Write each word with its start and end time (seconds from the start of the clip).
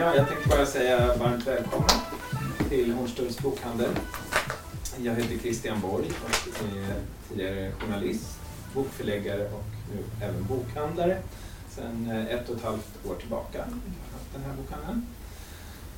Ja, 0.00 0.16
jag 0.16 0.28
tänkte 0.28 0.48
bara 0.48 0.66
säga 0.66 1.16
varmt 1.16 1.46
välkommen 1.46 1.88
till 2.68 2.92
Hornstulls 2.92 3.38
bokhandel. 3.38 3.90
Jag 4.98 5.14
heter 5.14 5.38
Christian 5.38 5.80
Borg 5.80 6.06
och 6.24 6.78
är 6.78 6.94
tidigare 7.28 7.72
journalist, 7.72 8.38
bokförläggare 8.74 9.44
och 9.44 9.64
nu 9.94 10.26
även 10.26 10.46
bokhandlare 10.46 11.22
sedan 11.70 12.10
eh, 12.10 12.26
ett 12.26 12.48
och 12.48 12.56
ett 12.56 12.62
halvt 12.62 13.06
år 13.06 13.14
tillbaka. 13.14 13.58
Jag 13.58 13.64
har 13.64 14.12
haft 14.12 14.32
den 14.32 14.42
här 14.42 14.52
bokhandeln. 14.62 15.06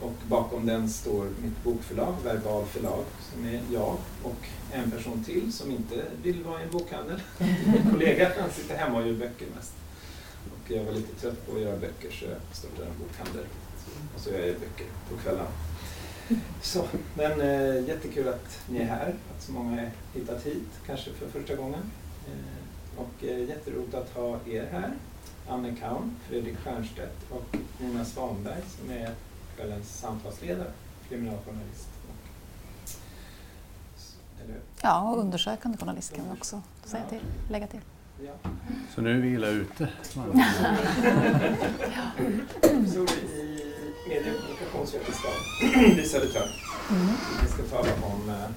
Och 0.01 0.15
bakom 0.29 0.67
den 0.67 0.89
står 0.89 1.25
mitt 1.25 1.65
bokförlag, 1.65 2.15
Verbal 2.25 2.67
förlag, 2.67 3.05
som 3.33 3.45
är 3.45 3.61
jag 3.73 3.97
och 4.23 4.47
en 4.73 4.91
person 4.91 5.25
till 5.25 5.53
som 5.53 5.71
inte 5.71 6.05
vill 6.23 6.43
vara 6.45 6.61
i 6.61 6.65
en 6.65 6.71
bokhandel. 6.71 7.21
Min 7.39 7.91
kollega, 7.91 8.31
han 8.41 8.51
sitter 8.51 8.77
hemma 8.77 8.99
och 8.99 9.07
gör 9.07 9.15
böcker 9.15 9.47
mest. 9.57 9.73
Och 10.47 10.71
jag 10.71 10.85
var 10.85 10.93
lite 10.93 11.21
trött 11.21 11.47
på 11.47 11.57
att 11.57 11.63
göra 11.63 11.77
böcker 11.77 12.11
så 12.11 12.25
jag 12.25 12.39
startade 12.53 12.89
en 12.89 12.99
bokhandel. 12.99 13.45
Så 14.23 14.31
gör 14.31 14.39
jag 14.47 14.57
böcker 14.61 14.87
på 15.11 15.17
kvällarna. 15.23 15.49
Så, 16.63 16.87
men 17.15 17.41
eh, 17.41 17.89
jättekul 17.89 18.29
att 18.29 18.61
ni 18.69 18.79
är 18.79 18.85
här, 18.85 19.15
att 19.37 19.43
så 19.43 19.53
många 19.53 19.71
har 19.81 19.91
hittat 20.15 20.43
hit, 20.47 20.69
kanske 20.87 21.11
för 21.13 21.29
första 21.29 21.55
gången. 21.55 21.81
Eh, 22.27 23.01
och 23.01 23.25
eh, 23.25 23.49
jätteroligt 23.49 23.95
att 23.95 24.11
ha 24.15 24.39
er 24.47 24.69
här. 24.73 24.93
Anne 25.49 25.77
Kaun, 25.81 26.17
Fredrik 26.29 26.55
Stiernstedt 26.61 27.17
och 27.31 27.57
Nina 27.81 28.05
Svanberg 28.05 28.63
som 28.79 28.91
är 28.91 29.11
kvällens 29.57 29.99
samtalsledare, 29.99 30.71
kriminaljournalist. 31.09 31.89
Och, 32.09 32.15
eller, 34.45 34.57
Ja, 34.83 35.11
och 35.11 35.19
undersökande 35.21 35.79
journalist 35.79 36.15
kan 36.15 36.25
vi 36.25 36.31
också 36.39 36.63
säga 36.85 37.03
till, 37.09 37.21
lägga 37.51 37.67
till. 37.67 37.81
ja. 38.25 38.33
Så 38.95 39.01
nu 39.01 39.17
är 39.17 39.21
vi 39.21 39.29
illa 39.29 39.49
ute. 39.49 39.89
medie 44.09 44.33
och 44.33 44.41
kommunikationsvetenskap 44.41 45.35
vid 45.97 46.11
Södertörn. 46.11 46.49
Vi 47.43 47.49
ska 47.49 47.63
tala 47.63 47.93
om 48.07 48.29
eh, 48.29 48.51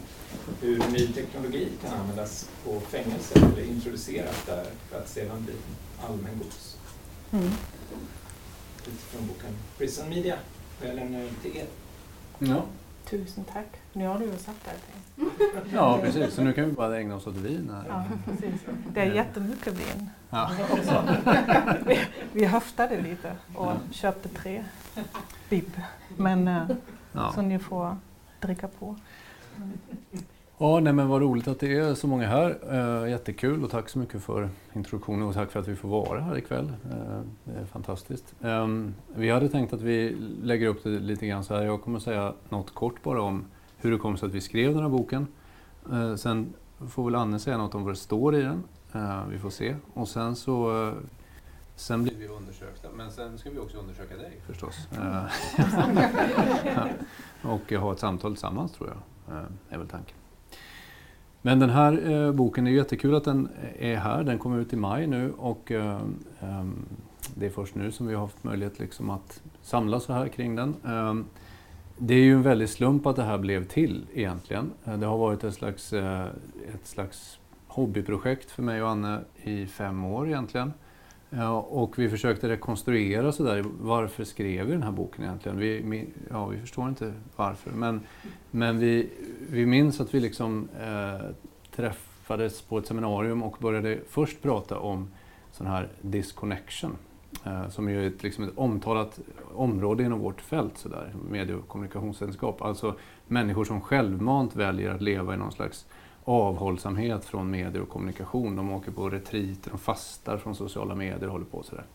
hur 0.61 0.91
ny 0.91 1.07
teknologi 1.07 1.67
kan 1.81 1.93
användas 1.93 2.49
på 2.63 2.79
fängelser 2.79 3.37
eller 3.37 3.63
introduceras 3.63 4.45
där 4.45 4.65
för 4.89 4.99
att 4.99 5.09
sedan 5.09 5.45
bli 5.45 5.53
allmängods. 6.07 6.77
Mm. 7.31 7.51
Utifrån 8.87 9.27
boken 9.27 9.55
Prison 9.77 10.09
Media. 10.09 10.35
Och 10.79 10.87
jag 10.87 10.95
lämnar 10.95 11.19
över 11.19 11.33
till 11.41 11.57
er. 11.57 11.67
Ja. 12.39 12.65
Tusen 13.09 13.43
tack. 13.43 13.65
Nu 13.93 14.07
har 14.07 14.19
du 14.19 14.25
översatt 14.25 14.55
allting. 14.67 15.31
ja, 15.73 15.99
precis. 16.01 16.33
Så 16.33 16.41
nu 16.43 16.53
kan 16.53 16.65
vi 16.65 16.71
bara 16.71 16.97
ägna 16.99 17.15
oss 17.15 17.27
åt 17.27 17.35
vin 17.35 17.71
här. 17.73 17.83
Ja, 17.89 18.03
precis. 18.25 18.61
Det 18.93 19.01
är 19.01 19.13
jättemycket 19.13 19.73
vin. 19.73 20.09
Ja. 20.29 20.51
Vi, 21.85 21.99
vi 22.33 22.45
höftade 22.45 23.01
lite 23.01 23.35
och 23.55 23.71
köpte 23.91 24.29
tre 24.29 24.63
bib. 25.49 25.81
Men 26.17 26.47
eh, 26.47 26.67
Ja. 27.11 27.31
så 27.35 27.41
ni 27.41 27.59
får 27.59 27.97
dricka 28.39 28.67
på. 28.67 28.95
Ja, 30.57 30.79
nej, 30.79 30.93
men 30.93 31.07
vad 31.07 31.21
roligt 31.21 31.47
att 31.47 31.59
det 31.59 31.77
är 31.77 31.95
så 31.95 32.07
många 32.07 32.27
här. 32.27 32.57
Eh, 32.71 33.09
jättekul 33.09 33.63
och 33.63 33.69
tack 33.69 33.89
så 33.89 33.99
mycket 33.99 34.21
för 34.23 34.49
introduktionen 34.73 35.27
och 35.27 35.33
tack 35.33 35.51
för 35.51 35.59
att 35.59 35.67
vi 35.67 35.75
får 35.75 35.89
vara 35.89 36.21
här 36.21 36.37
ikväll. 36.37 36.73
Eh, 36.91 37.21
det 37.43 37.59
är 37.59 37.65
fantastiskt. 37.65 38.35
Eh, 38.41 38.67
vi 39.15 39.29
hade 39.29 39.49
tänkt 39.49 39.73
att 39.73 39.81
vi 39.81 40.17
lägger 40.43 40.67
upp 40.67 40.83
det 40.83 40.89
lite 40.89 41.27
grann 41.27 41.43
så 41.43 41.55
här. 41.55 41.63
Jag 41.63 41.81
kommer 41.81 41.99
säga 41.99 42.33
något 42.49 42.73
kort 42.73 43.03
bara 43.03 43.21
om 43.21 43.45
hur 43.77 43.91
det 43.91 43.97
kom 43.97 44.17
sig 44.17 44.27
att 44.27 44.33
vi 44.33 44.41
skrev 44.41 44.73
den 44.73 44.81
här 44.81 44.89
boken. 44.89 45.27
Eh, 45.91 46.15
sen 46.15 46.53
får 46.89 47.05
väl 47.05 47.15
Anne 47.15 47.39
säga 47.39 47.57
något 47.57 47.75
om 47.75 47.83
vad 47.83 47.93
det 47.93 47.97
står 47.97 48.35
i 48.35 48.41
den. 48.41 48.63
Eh, 48.93 49.27
vi 49.29 49.39
får 49.39 49.49
se. 49.49 49.75
Och 49.93 50.07
sen 50.07 50.35
så 50.35 50.87
eh, 50.87 50.93
Sen 51.75 52.03
blir 52.03 52.15
vi 52.15 52.27
undersökta, 52.27 52.87
men 52.95 53.11
sen 53.11 53.37
ska 53.37 53.49
vi 53.49 53.59
också 53.59 53.77
undersöka 53.77 54.17
dig 54.17 54.41
förstås. 54.47 54.87
Eh, 54.97 55.25
och 57.51 57.73
ha 57.73 57.91
ett 57.91 57.99
samtal 57.99 58.31
tillsammans 58.31 58.71
tror 58.71 58.89
jag, 58.89 59.37
eh, 59.37 59.45
är 59.69 59.77
väl 59.77 59.87
tanken. 59.87 60.17
Men 61.45 61.59
den 61.59 61.69
här 61.69 62.11
eh, 62.11 62.31
boken 62.31 62.67
är 62.67 62.71
ju 62.71 62.77
jättekul 62.77 63.15
att 63.15 63.23
den 63.23 63.49
är 63.79 63.95
här. 63.95 64.23
Den 64.23 64.37
kommer 64.39 64.59
ut 64.59 64.73
i 64.73 64.75
maj 64.75 65.07
nu 65.07 65.31
och 65.37 65.71
eh, 65.71 66.01
eh, 66.39 66.65
det 67.35 67.45
är 67.45 67.49
först 67.49 67.75
nu 67.75 67.91
som 67.91 68.07
vi 68.07 68.13
har 68.13 68.21
haft 68.21 68.43
möjlighet 68.43 68.79
liksom 68.79 69.09
att 69.09 69.41
samlas 69.61 70.03
så 70.03 70.13
här 70.13 70.27
kring 70.27 70.55
den. 70.55 70.75
Ehm, 70.85 71.25
det 71.97 72.13
är 72.13 72.19
ju 72.19 72.33
en 72.33 72.41
väldig 72.41 72.69
slump 72.69 73.05
att 73.05 73.15
det 73.15 73.23
här 73.23 73.37
blev 73.37 73.65
till 73.67 74.05
egentligen. 74.13 74.71
Eh, 74.85 74.97
Det 74.97 75.05
har 75.05 75.17
varit 75.17 75.43
ett 75.43 75.53
slags, 75.53 75.93
eh, 75.93 76.25
ett 76.73 76.87
slags 76.87 77.39
hobbyprojekt 77.67 78.51
för 78.51 78.63
mig 78.63 78.83
och 78.83 78.89
Anne 78.89 79.19
i 79.43 79.65
fem 79.65 80.05
år 80.05 80.27
egentligen. 80.27 80.73
Ja, 81.37 81.59
och 81.59 81.99
vi 81.99 82.09
försökte 82.09 82.49
rekonstruera 82.49 83.31
sådär, 83.31 83.65
varför 83.79 84.23
skrev 84.23 84.65
vi 84.65 84.71
den 84.71 84.83
här 84.83 84.91
boken 84.91 85.23
egentligen? 85.23 85.57
Vi, 85.57 86.07
ja, 86.29 86.47
vi 86.47 86.59
förstår 86.59 86.89
inte 86.89 87.13
varför, 87.35 87.71
men, 87.71 88.01
men 88.51 88.79
vi, 88.79 89.09
vi 89.49 89.65
minns 89.65 90.01
att 90.01 90.13
vi 90.13 90.19
liksom 90.19 90.69
eh, 90.81 91.25
träffades 91.75 92.61
på 92.61 92.77
ett 92.77 92.87
seminarium 92.87 93.43
och 93.43 93.57
började 93.59 93.99
först 94.09 94.41
prata 94.41 94.79
om 94.79 95.07
sån 95.51 95.67
här 95.67 95.89
disconnection, 96.01 96.97
eh, 97.45 97.69
som 97.69 97.89
ju 97.89 98.03
är 98.03 98.07
ett, 98.07 98.23
liksom 98.23 98.43
ett 98.43 98.57
omtalat 98.57 99.19
område 99.55 100.03
inom 100.03 100.19
vårt 100.19 100.41
fält, 100.41 100.85
medie 101.29 101.55
och 101.55 101.67
kommunikationsvetenskap. 101.67 102.61
Alltså 102.61 102.95
människor 103.27 103.65
som 103.65 103.81
självmant 103.81 104.55
väljer 104.55 104.89
att 104.89 105.01
leva 105.01 105.33
i 105.33 105.37
någon 105.37 105.51
slags 105.51 105.85
avhållsamhet 106.25 107.25
från 107.25 107.51
medier 107.51 107.81
och 107.81 107.89
kommunikation. 107.89 108.55
De 108.55 108.71
åker 108.71 108.91
på 108.91 109.09
retriter, 109.09 109.69
de 109.69 109.79
fastar 109.79 110.37
från 110.37 110.55
sociala 110.55 110.95
medier 110.95 111.25
och 111.25 111.31
håller 111.31 111.45
på 111.45 111.63
sådär. 111.63 111.85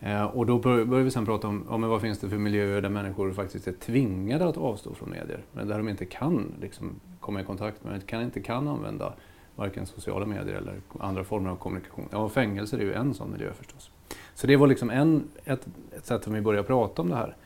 Eh, 0.00 0.24
och 0.24 0.46
då 0.46 0.58
börjar 0.58 1.04
vi 1.04 1.10
sen 1.10 1.26
prata 1.26 1.48
om 1.48 1.66
ja, 1.70 1.76
men 1.76 1.90
vad 1.90 2.00
finns 2.00 2.18
det 2.18 2.28
för 2.28 2.36
miljöer 2.36 2.82
där 2.82 2.88
människor 2.88 3.32
faktiskt 3.32 3.68
är 3.68 3.72
tvingade 3.72 4.48
att 4.48 4.56
avstå 4.56 4.94
från 4.94 5.10
medier. 5.10 5.40
Men 5.52 5.68
där 5.68 5.78
de 5.78 5.88
inte 5.88 6.04
kan 6.04 6.52
liksom, 6.60 7.00
komma 7.20 7.40
i 7.40 7.44
kontakt 7.44 7.84
med, 7.84 8.06
kan, 8.06 8.22
inte 8.22 8.40
kan 8.40 8.68
använda 8.68 9.12
varken 9.56 9.86
sociala 9.86 10.26
medier 10.26 10.54
eller 10.54 10.80
andra 10.98 11.24
former 11.24 11.50
av 11.50 11.56
kommunikation. 11.56 12.08
Ja, 12.10 12.28
fängelser 12.28 12.78
är 12.78 12.82
ju 12.82 12.92
en 12.92 13.14
sån 13.14 13.32
miljö 13.32 13.52
förstås. 13.52 13.90
Så 14.34 14.46
det 14.46 14.56
var 14.56 14.66
liksom 14.66 14.90
en, 14.90 15.24
ett, 15.44 15.66
ett 15.96 16.06
sätt 16.06 16.24
som 16.24 16.32
vi 16.32 16.40
började 16.40 16.66
prata 16.66 17.02
om 17.02 17.08
det 17.08 17.16
här. 17.16 17.36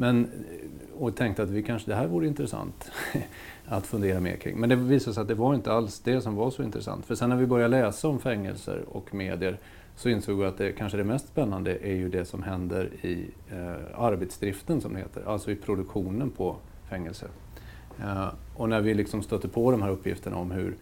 Men, 0.00 0.30
och 0.98 1.16
tänkte 1.16 1.42
att 1.42 1.50
vi 1.50 1.62
kanske, 1.62 1.90
det 1.90 1.94
här 1.94 2.06
vore 2.06 2.26
intressant 2.26 2.90
att 3.66 3.86
fundera 3.86 4.20
mer 4.20 4.36
kring. 4.36 4.60
Men 4.60 4.68
det 4.68 4.76
visade 4.76 5.14
sig 5.14 5.20
att 5.20 5.28
det 5.28 5.34
var 5.34 5.54
inte 5.54 5.72
alls 5.72 6.00
det 6.00 6.20
som 6.20 6.34
var 6.34 6.50
så 6.50 6.62
intressant. 6.62 7.06
För 7.06 7.14
sen 7.14 7.28
när 7.28 7.36
vi 7.36 7.46
började 7.46 7.80
läsa 7.80 8.08
om 8.08 8.18
fängelser 8.18 8.82
och 8.88 9.14
medier 9.14 9.58
så 9.96 10.08
insåg 10.08 10.38
vi 10.38 10.44
att 10.44 10.58
det 10.58 10.72
kanske 10.72 10.98
det 10.98 11.04
mest 11.04 11.28
spännande 11.28 11.78
är 11.82 11.94
ju 11.94 12.08
det 12.08 12.24
som 12.24 12.42
händer 12.42 12.90
i 13.02 13.26
eh, 13.50 14.00
arbetsdriften 14.00 14.80
som 14.80 14.92
det 14.92 14.98
heter, 14.98 15.22
alltså 15.26 15.50
i 15.50 15.56
produktionen 15.56 16.30
på 16.30 16.56
fängelser. 16.88 17.28
Eh, 18.00 18.28
och 18.56 18.68
när 18.68 18.80
vi 18.80 18.94
liksom 18.94 19.22
stötte 19.22 19.48
på 19.48 19.70
de 19.70 19.82
här 19.82 19.90
uppgifterna 19.90 20.36
om 20.36 20.50
hur 20.50 20.74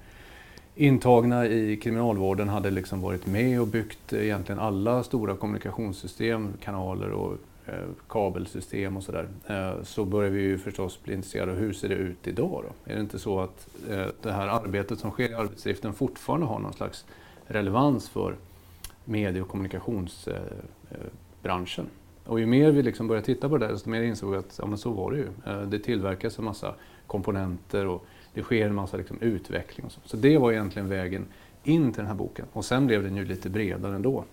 intagna 0.75 1.47
i 1.47 1.77
kriminalvården 1.77 2.49
hade 2.49 2.71
liksom 2.71 3.01
varit 3.01 3.27
med 3.27 3.61
och 3.61 3.67
byggt 3.67 4.13
egentligen 4.13 4.59
alla 4.59 5.03
stora 5.03 5.37
kommunikationssystem, 5.37 6.53
kanaler 6.61 7.11
och 7.11 7.37
Eh, 7.69 7.89
kabelsystem 8.09 8.97
och 8.97 9.03
sådär, 9.03 9.29
eh, 9.47 9.83
så 9.83 10.05
börjar 10.05 10.31
vi 10.31 10.41
ju 10.41 10.59
förstås 10.59 11.03
bli 11.03 11.15
intresserade 11.15 11.53
av 11.53 11.59
hur 11.59 11.73
ser 11.73 11.89
det 11.89 11.95
ut 11.95 12.27
idag 12.27 12.65
då? 12.65 12.73
Är 12.91 12.95
det 12.95 13.01
inte 13.01 13.19
så 13.19 13.41
att 13.41 13.69
eh, 13.91 14.07
det 14.23 14.33
här 14.33 14.49
arbetet 14.49 14.99
som 14.99 15.11
sker 15.11 15.31
i 15.31 15.35
arbetsdriften 15.35 15.95
fortfarande 15.95 16.47
har 16.47 16.59
någon 16.59 16.73
slags 16.73 17.05
relevans 17.47 18.09
för 18.09 18.37
medie 19.05 19.43
och 19.43 19.49
kommunikationsbranschen? 19.49 21.87
Och 22.25 22.41
ju 22.41 22.47
mer 22.47 22.71
vi 22.71 22.83
liksom 22.83 23.09
började 23.09 23.27
titta 23.27 23.49
på 23.49 23.59
det 23.59 23.67
där, 23.67 23.73
desto 23.73 23.91
mer 23.91 24.03
insåg 24.03 24.31
vi 24.31 24.37
att 24.37 24.59
ja, 24.59 24.67
men 24.67 24.79
så 24.79 24.91
var 24.91 25.11
det 25.11 25.19
ju. 25.19 25.29
Det 25.67 25.79
tillverkas 25.79 26.39
en 26.39 26.45
massa 26.45 26.75
komponenter 27.07 27.87
och 27.87 28.07
det 28.35 28.43
sker 28.43 28.67
en 28.67 28.75
massa 28.75 28.97
liksom 28.97 29.19
utveckling 29.21 29.87
och 29.87 29.93
så. 29.93 30.01
Så 30.05 30.17
det 30.17 30.39
var 30.39 30.53
egentligen 30.53 30.89
vägen 30.89 31.27
in 31.65 31.93
till 31.93 32.01
den 32.01 32.07
här 32.07 32.15
boken. 32.15 32.47
Och 32.53 32.65
sen 32.65 32.87
blev 32.87 33.03
den 33.03 33.17
ju 33.17 33.25
lite 33.25 33.51
bredare 33.51 33.95
ändå. 33.95 34.25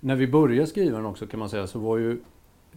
När 0.00 0.16
vi 0.16 0.26
började 0.26 0.66
skriva 0.66 0.96
den 0.96 1.06
också 1.06 1.26
kan 1.26 1.40
man 1.40 1.50
säga 1.50 1.66
så 1.66 1.78
var 1.78 1.96
ju 1.98 2.18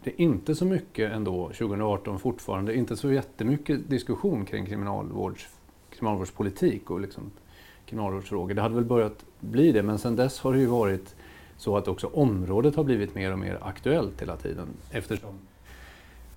det 0.04 0.21
inte 0.21 0.56
så 0.56 0.66
mycket 0.66 1.12
ändå 1.12 1.48
2018 1.48 2.19
fortfarande, 2.19 2.75
inte 2.75 2.98
så 2.98 3.12
jättemycket 3.12 3.89
diskussion 3.89 4.45
kring 4.45 4.66
kriminalvårds, 4.66 5.48
kriminalvårdspolitik 5.89 6.89
och 6.89 7.00
liksom 7.00 7.31
kriminalvårdsfrågor. 7.86 8.54
Det 8.54 8.62
hade 8.62 8.75
väl 8.75 8.86
börjat 8.86 9.25
bli 9.39 9.71
det, 9.71 9.83
men 9.83 10.00
sen 10.00 10.16
dess 10.16 10.39
har 10.39 10.54
det 10.54 10.60
ju 10.60 10.66
varit 10.66 11.16
så 11.57 11.77
att 11.77 11.88
också 11.88 12.07
området 12.07 12.75
har 12.75 12.83
blivit 12.83 13.16
mer 13.16 13.33
och 13.33 13.39
mer 13.39 13.57
aktuellt 13.62 14.21
hela 14.21 14.38
tiden 14.38 14.68
eftersom 14.92 15.39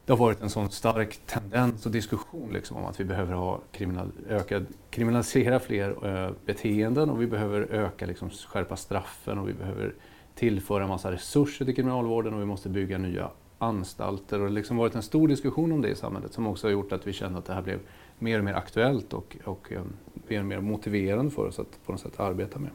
det 0.07 0.13
har 0.13 0.19
varit 0.19 0.41
en 0.41 0.51
sån 0.51 0.71
stark 0.71 1.21
tendens 1.27 1.87
och 1.87 1.93
diskussion 1.93 2.53
liksom 2.53 2.77
om 2.77 2.85
att 2.85 3.01
vi 3.01 3.05
behöver 3.05 3.35
ha 3.35 3.61
kriminal, 3.73 4.11
ökad, 4.29 4.67
kriminalisera 4.91 5.61
fler 5.61 6.25
äh, 6.25 6.31
beteenden 6.47 7.11
och 7.11 7.23
vi 7.23 7.27
behöver 7.27 7.61
öka, 7.61 8.07
liksom, 8.07 8.31
skärpa 8.31 8.77
straffen 8.77 9.39
och 9.39 9.49
vi 9.49 9.53
behöver 9.53 9.95
tillföra 10.43 10.87
massa 10.87 11.13
resurser 11.13 11.65
till 11.65 11.75
kriminalvården 11.75 12.35
och 12.35 12.41
vi 12.41 12.45
måste 12.45 12.69
bygga 12.69 12.99
nya 12.99 13.31
anstalter. 13.59 14.37
Och 14.37 14.43
det 14.43 14.51
har 14.51 14.55
liksom 14.55 14.77
varit 14.77 14.95
en 14.95 15.03
stor 15.03 15.29
diskussion 15.29 15.73
om 15.73 15.83
det 15.83 15.89
i 15.89 15.95
samhället 15.95 16.33
som 16.33 16.47
också 16.47 16.67
har 16.67 16.73
gjort 16.73 16.93
att 16.93 17.07
vi 17.07 17.13
kände 17.13 17.39
att 17.39 17.45
det 17.45 17.55
här 17.55 17.63
blev 17.63 17.79
mer 18.19 18.39
och 18.39 18.45
mer 18.45 18.55
aktuellt 18.55 19.13
och, 19.13 19.37
och 19.45 19.73
eh, 19.73 19.83
mer 20.29 20.39
och 20.39 20.45
mer 20.45 20.61
motiverande 20.61 21.31
för 21.31 21.47
oss 21.47 21.59
att 21.59 21.87
på 21.87 21.93
något 21.93 22.01
sätt 22.01 22.21
arbeta 22.21 22.59
med. 22.59 22.71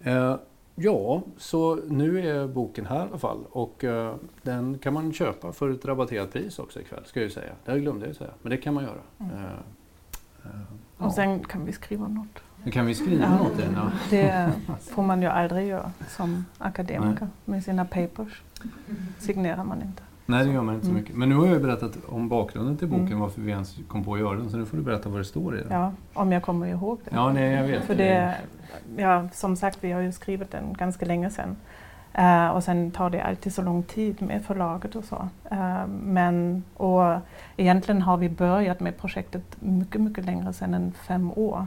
Eh, 0.00 0.36
ja, 0.74 1.22
så 1.36 1.74
nu 1.74 2.28
är 2.28 2.48
boken 2.48 2.86
här 2.86 3.06
i 3.06 3.08
alla 3.08 3.18
fall 3.18 3.44
och 3.50 3.84
eh, 3.84 4.14
den 4.42 4.78
kan 4.78 4.94
man 4.94 5.12
köpa 5.12 5.52
för 5.52 5.70
ett 5.70 5.84
rabatterat 5.84 6.32
pris 6.32 6.58
också 6.58 6.80
ikväll, 6.80 7.04
ska 7.04 7.22
jag 7.22 7.32
säga. 7.32 7.52
Det 7.64 7.80
glömde 7.80 8.06
jag 8.06 8.16
säga, 8.16 8.30
men 8.42 8.50
det 8.50 8.56
kan 8.56 8.74
man 8.74 8.84
göra. 8.84 9.00
Mm. 9.18 9.34
Eh, 9.34 9.52
eh, 10.44 11.06
Och 11.06 11.12
sen 11.12 11.44
kan 11.44 11.64
vi 11.64 11.72
skriva 11.72 12.08
något. 12.08 12.42
Ja. 12.64 12.70
Kan 12.70 12.86
vi 12.86 12.94
skriva 12.94 13.22
Ja. 13.24 13.36
något? 13.36 13.58
in? 13.58 13.76
Ja. 13.76 13.90
Det 14.10 14.52
får 14.94 15.02
man 15.02 15.22
ju 15.22 15.28
aldrig 15.28 15.68
göra 15.68 15.90
som 16.08 16.44
akademiker 16.58 17.28
med 17.44 17.64
sina 17.64 17.84
papers. 17.84 18.42
Signerar 19.18 19.64
man 19.64 19.82
inte. 19.82 20.02
Nej, 20.26 20.44
det 20.46 20.52
gör 20.52 20.62
man 20.62 20.74
inte 20.74 20.86
så 20.86 20.90
Mm. 20.92 21.02
mycket. 21.02 21.16
Men 21.16 21.28
nu 21.28 21.34
har 21.34 21.46
jag 21.46 21.54
ju 21.54 21.60
berättat 21.60 21.92
om 22.08 22.28
bakgrunden 22.28 22.76
till 22.76 22.88
boken, 22.88 23.06
Mm. 23.06 23.20
varför 23.20 23.40
vi 23.40 23.50
ens 23.50 23.76
kom 23.88 24.04
på 24.04 24.14
att 24.14 24.20
göra 24.20 24.36
den, 24.36 24.50
så 24.50 24.56
nu 24.56 24.66
får 24.66 24.76
du 24.76 24.82
berätta 24.82 25.08
vad 25.08 25.20
det 25.20 25.24
står 25.24 25.58
i 25.58 25.62
den. 25.62 25.72
Ja, 25.80 25.92
om 26.14 26.32
jag 26.32 26.42
kommer 26.42 26.66
ihåg 26.66 26.98
det. 27.04 27.10
Ja, 27.14 27.32
nej, 27.32 27.52
jag 27.52 27.62
vet. 27.64 27.84
För 27.84 27.94
det, 27.94 28.34
ja, 28.96 29.28
som 29.32 29.56
sagt, 29.56 29.78
vi 29.80 29.92
har 29.92 30.00
ju 30.00 30.12
skrivit 30.12 30.50
den 30.50 30.72
ganska 30.72 31.06
länge 31.06 31.30
sedan. 31.30 31.56
Eh, 32.14 32.48
och 32.48 32.64
sen 32.64 32.90
tar 32.90 33.10
det 33.10 33.20
alltid 33.22 33.54
så 33.54 33.62
lång 33.62 33.82
tid 33.82 34.22
med 34.22 34.44
förlaget 34.44 34.96
och 34.96 35.04
så. 35.04 35.28
Eh, 35.50 35.86
men, 35.86 36.62
och 36.76 37.18
egentligen 37.56 38.02
har 38.02 38.16
vi 38.16 38.28
börjat 38.28 38.80
med 38.80 38.96
projektet 38.98 39.42
mycket, 39.60 40.00
mycket 40.00 40.24
längre 40.24 40.52
sedan 40.52 40.74
än 40.74 40.92
fem 40.92 41.30
år. 41.30 41.66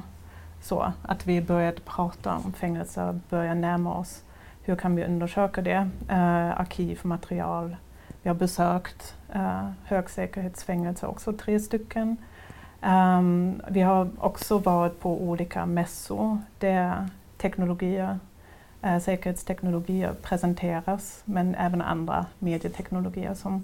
Så 0.64 0.94
att 1.02 1.28
vi 1.28 1.42
började 1.42 1.82
prata 1.86 2.36
om 2.46 2.54
fängelser, 2.54 3.20
började 3.30 3.60
närma 3.60 3.98
oss. 3.98 4.24
Hur 4.64 4.76
kan 4.76 4.96
vi 4.96 5.06
undersöka 5.06 5.62
det? 5.62 5.90
Eh, 6.10 6.60
arkivmaterial. 6.60 7.76
Vi 8.22 8.30
har 8.30 8.36
besökt 8.36 9.16
eh, 9.34 9.70
högsäkerhetsfängelser, 9.84 11.08
också 11.08 11.34
tre 11.34 11.60
stycken. 11.60 12.18
Um, 12.82 13.62
vi 13.68 13.82
har 13.82 14.10
också 14.18 14.58
varit 14.58 15.00
på 15.00 15.22
olika 15.22 15.66
mässor 15.66 16.38
där 16.60 17.08
teknologier, 17.38 18.20
eh, 18.82 19.00
säkerhetsteknologier 19.00 20.14
presenteras, 20.22 21.22
men 21.26 21.56
även 21.56 21.82
andra 21.82 22.26
medieteknologier 22.40 23.34
som 23.34 23.64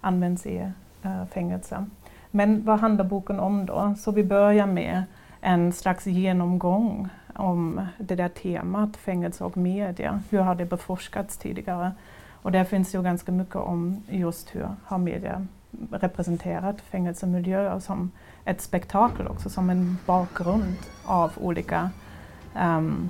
används 0.00 0.46
i 0.46 0.58
eh, 1.02 1.24
fängelser. 1.32 1.84
Men 2.30 2.64
vad 2.64 2.80
handlar 2.80 3.04
boken 3.04 3.40
om 3.40 3.66
då? 3.66 3.94
Så 3.98 4.10
vi 4.10 4.24
börjar 4.24 4.66
med 4.66 5.04
en 5.40 5.72
slags 5.72 6.06
genomgång 6.06 7.08
om 7.34 7.86
det 7.98 8.14
där 8.14 8.28
temat 8.28 8.96
fängelse 8.96 9.44
och 9.44 9.56
media. 9.56 10.22
Hur 10.30 10.38
har 10.38 10.54
det 10.54 10.64
beforskats 10.64 11.36
tidigare? 11.36 11.92
Och 12.42 12.52
där 12.52 12.64
finns 12.64 12.94
ju 12.94 13.02
ganska 13.02 13.32
mycket 13.32 13.56
om 13.56 14.02
just 14.08 14.54
hur 14.54 14.68
har 14.84 14.98
media 14.98 15.46
representerat 15.90 16.80
fängelsemiljöer 16.80 17.80
som 17.80 18.10
ett 18.44 18.60
spektakel 18.60 19.26
också, 19.26 19.50
som 19.50 19.70
en 19.70 19.98
bakgrund 20.06 20.76
av 21.04 21.32
olika 21.36 21.90
um, 22.60 23.08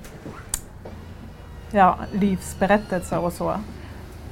ja, 1.70 1.98
livsberättelser 2.12 3.18
och 3.18 3.32
så. 3.32 3.50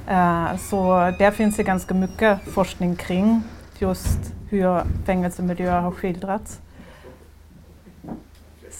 Uh, 0.09 0.57
så 0.57 1.13
där 1.19 1.31
finns 1.31 1.55
det 1.55 1.63
ganska 1.63 1.93
mycket 1.93 2.41
forskning 2.41 2.95
kring 2.95 3.41
just 3.79 4.33
hur 4.49 4.81
fängelsemiljöer 5.05 5.81
har 5.81 5.91
skildrats. 5.91 6.61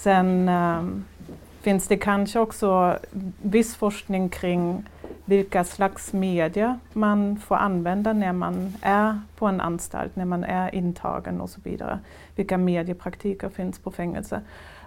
Sen 0.02 0.48
ehm, 0.48 1.04
finns 1.60 1.88
det 1.88 1.96
kanske 1.96 2.38
också 2.38 2.98
viss 3.42 3.76
forskning 3.76 4.28
kring 4.28 4.84
vilka 5.24 5.64
slags 5.64 6.12
media 6.12 6.78
man 6.92 7.36
får 7.36 7.56
använda 7.56 8.12
när 8.12 8.32
man 8.32 8.72
är 8.82 9.20
på 9.36 9.46
en 9.46 9.60
anstalt, 9.60 10.16
när 10.16 10.24
man 10.24 10.44
är 10.44 10.74
intagen 10.74 11.40
och 11.40 11.50
så 11.50 11.60
vidare. 11.64 11.98
Vilka 12.36 12.58
mediepraktiker 12.58 13.48
finns 13.48 13.78
på 13.78 13.90
fängelse. 13.90 14.40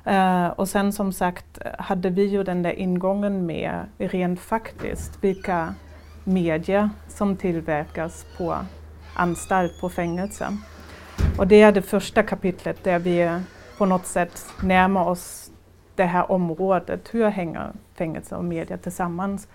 Uh, 0.08 0.48
och 0.48 0.70
sen 0.70 0.94
som 0.94 1.14
sagt 1.14 1.60
hade 1.80 2.10
vi 2.10 2.24
ju 2.24 2.44
den 2.44 2.64
där 2.64 2.80
ingången 2.80 3.46
med 3.46 3.86
rent 3.98 4.40
faktiskt 4.40 5.24
vilka 5.24 5.74
medier 6.24 6.90
som 7.08 7.36
tillverkas 7.36 8.26
på 8.38 8.58
anstalt, 9.16 9.82
på 9.82 9.90
fängelse. 9.90 10.58
Och 11.38 11.48
det 11.48 11.62
är 11.62 11.72
det 11.72 11.82
första 11.82 12.24
kapitlet 12.24 12.84
där 12.84 13.00
vi 13.00 13.40
på 13.84 13.88
något 13.88 14.06
sätt 14.06 14.46
närmar 14.62 15.10
oss 15.10 15.52
det 15.96 16.04
här 16.04 16.32
området. 16.32 17.10
Hur 17.12 17.30
hänger 17.30 17.72
fängelse 17.94 18.36
och 18.36 18.46
media 18.46 18.78
tillsammans? 18.78 19.48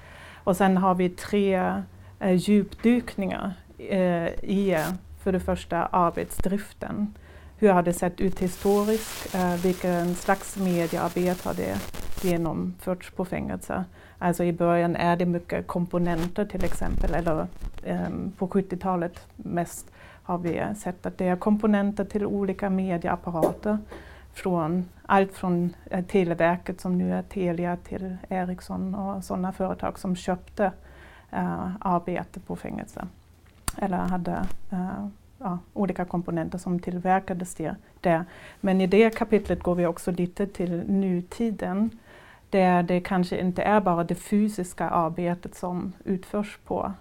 Och 0.44 0.56
sen 0.56 0.76
har 0.76 0.94
vi 0.94 1.08
tre 1.08 1.82
eh, 2.20 2.32
djupdykningar 2.32 3.52
eh, 3.78 4.28
i, 4.28 4.84
för 5.22 5.32
det 5.32 5.40
första, 5.40 5.86
arbetsdriften. 5.86 7.14
Hur 7.56 7.72
har 7.72 7.82
det 7.82 7.92
sett 7.92 8.20
ut 8.20 8.38
historiskt? 8.38 9.34
Eh, 9.34 9.54
vilken 9.54 10.14
slags 10.14 10.56
mediearbete 10.56 11.48
har 11.48 11.54
det 11.54 11.78
genomförts 12.22 13.10
på 13.10 13.24
fängelser? 13.24 13.84
Alltså 14.18 14.44
i 14.44 14.52
början 14.52 14.96
är 14.96 15.16
det 15.16 15.26
mycket 15.26 15.66
komponenter 15.66 16.44
till 16.44 16.64
exempel, 16.64 17.14
eller 17.14 17.46
eh, 17.82 18.08
på 18.38 18.48
70-talet 18.48 19.26
mest 19.36 19.86
har 20.22 20.38
vi 20.38 20.62
sett 20.76 21.06
att 21.06 21.18
det 21.18 21.28
är 21.28 21.36
komponenter 21.36 22.04
till 22.04 22.26
olika 22.26 22.70
medieapparater. 22.70 23.78
Från, 24.42 24.88
allt 25.06 25.32
från 25.32 25.76
eh, 25.90 26.04
Televerket 26.04 26.80
som 26.80 26.98
nu 26.98 27.14
är 27.14 27.22
Telia 27.22 27.76
till 27.76 28.16
Ericsson 28.28 28.94
och 28.94 29.24
sådana 29.24 29.52
företag 29.52 29.98
som 29.98 30.16
köpte 30.16 30.72
eh, 31.30 31.70
arbete 31.80 32.40
på 32.40 32.56
fängelse. 32.56 33.06
Eller 33.76 33.96
hade 33.96 34.46
eh, 34.70 35.08
ja, 35.38 35.58
olika 35.74 36.04
komponenter 36.04 36.58
som 36.58 36.80
tillverkades 36.80 37.56
där. 38.00 38.24
Men 38.60 38.80
i 38.80 38.86
det 38.86 39.16
kapitlet 39.16 39.62
går 39.62 39.74
vi 39.74 39.86
också 39.86 40.10
lite 40.10 40.46
till 40.46 40.90
nutiden 40.90 41.90
där 42.50 42.82
det 42.82 43.00
kanske 43.00 43.40
inte 43.40 43.62
är 43.62 43.80
bara 43.80 44.04
det 44.04 44.14
fysiska 44.14 44.90
arbetet 44.90 45.54
som 45.54 45.92
utförs 46.04 46.58
på 46.64 46.92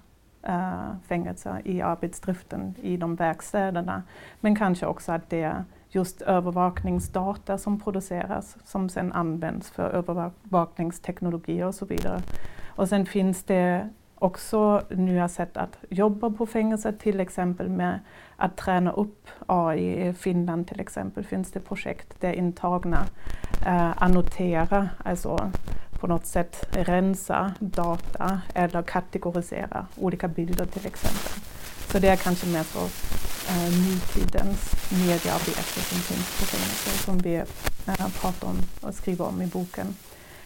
eh, 0.43 0.85
fängelser 1.07 1.61
i 1.65 1.81
arbetsdriften 1.81 2.75
i 2.81 2.97
de 2.97 3.15
verkstäderna. 3.15 4.03
Men 4.39 4.55
kanske 4.55 4.85
också 4.85 5.11
att 5.11 5.29
det 5.29 5.41
är 5.41 5.63
just 5.89 6.21
övervakningsdata 6.21 7.57
som 7.57 7.79
produceras 7.79 8.57
som 8.65 8.89
sedan 8.89 9.13
används 9.13 9.69
för 9.69 9.89
övervakningsteknologi 9.89 11.63
och 11.63 11.75
så 11.75 11.85
vidare. 11.85 12.21
Och 12.67 12.89
sen 12.89 13.05
finns 13.05 13.43
det 13.43 13.89
också 14.19 14.81
nya 14.89 15.27
sätt 15.27 15.57
att 15.57 15.77
jobba 15.89 16.29
på 16.29 16.45
fängelset, 16.45 16.99
till 16.99 17.19
exempel 17.19 17.69
med 17.69 17.99
att 18.35 18.57
träna 18.57 18.91
upp 18.91 19.27
AI. 19.45 20.07
I 20.07 20.13
Finland 20.13 20.67
till 20.67 20.79
exempel 20.79 21.23
finns 21.23 21.51
det 21.51 21.59
projekt 21.59 22.21
där 22.21 22.33
intagna 22.33 23.05
eh, 23.65 24.03
annoterar, 24.03 24.89
alltså 25.05 25.51
på 25.99 26.07
något 26.07 26.25
sätt 26.25 26.69
rensa 26.71 27.53
data 27.59 28.41
eller 28.53 28.81
kategorisera 28.81 29.87
olika 29.95 30.27
bilder 30.27 30.65
till 30.65 30.85
exempel. 30.85 31.43
Så 31.91 31.99
det 31.99 32.07
är 32.07 32.15
kanske 32.15 32.47
mer 32.47 32.63
så 32.63 32.79
eh, 33.49 33.69
nutidens 33.85 34.71
mediearbete 34.91 35.79
som 35.89 35.97
finns 35.97 36.39
på 36.39 36.45
fängelser 36.45 37.03
som 37.05 37.17
vi 37.17 37.35
eh, 37.35 38.07
pratar 38.21 38.47
om 38.47 38.57
och 38.81 38.93
skriver 38.93 39.25
om 39.25 39.41
i 39.41 39.47
boken. 39.47 39.95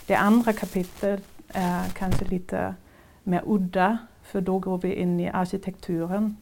Det 0.06 0.16
andra 0.16 0.54
kapitlet 0.54 1.24
är 1.48 1.90
kanske 1.90 2.26
lite 2.26 2.76
mer 3.24 3.44
udda 3.46 3.98
för 4.24 4.42
då 4.42 4.60
går 4.60 4.78
vi 4.78 4.94
in 4.94 5.20
i 5.20 5.30
arkitekturen 5.30 6.38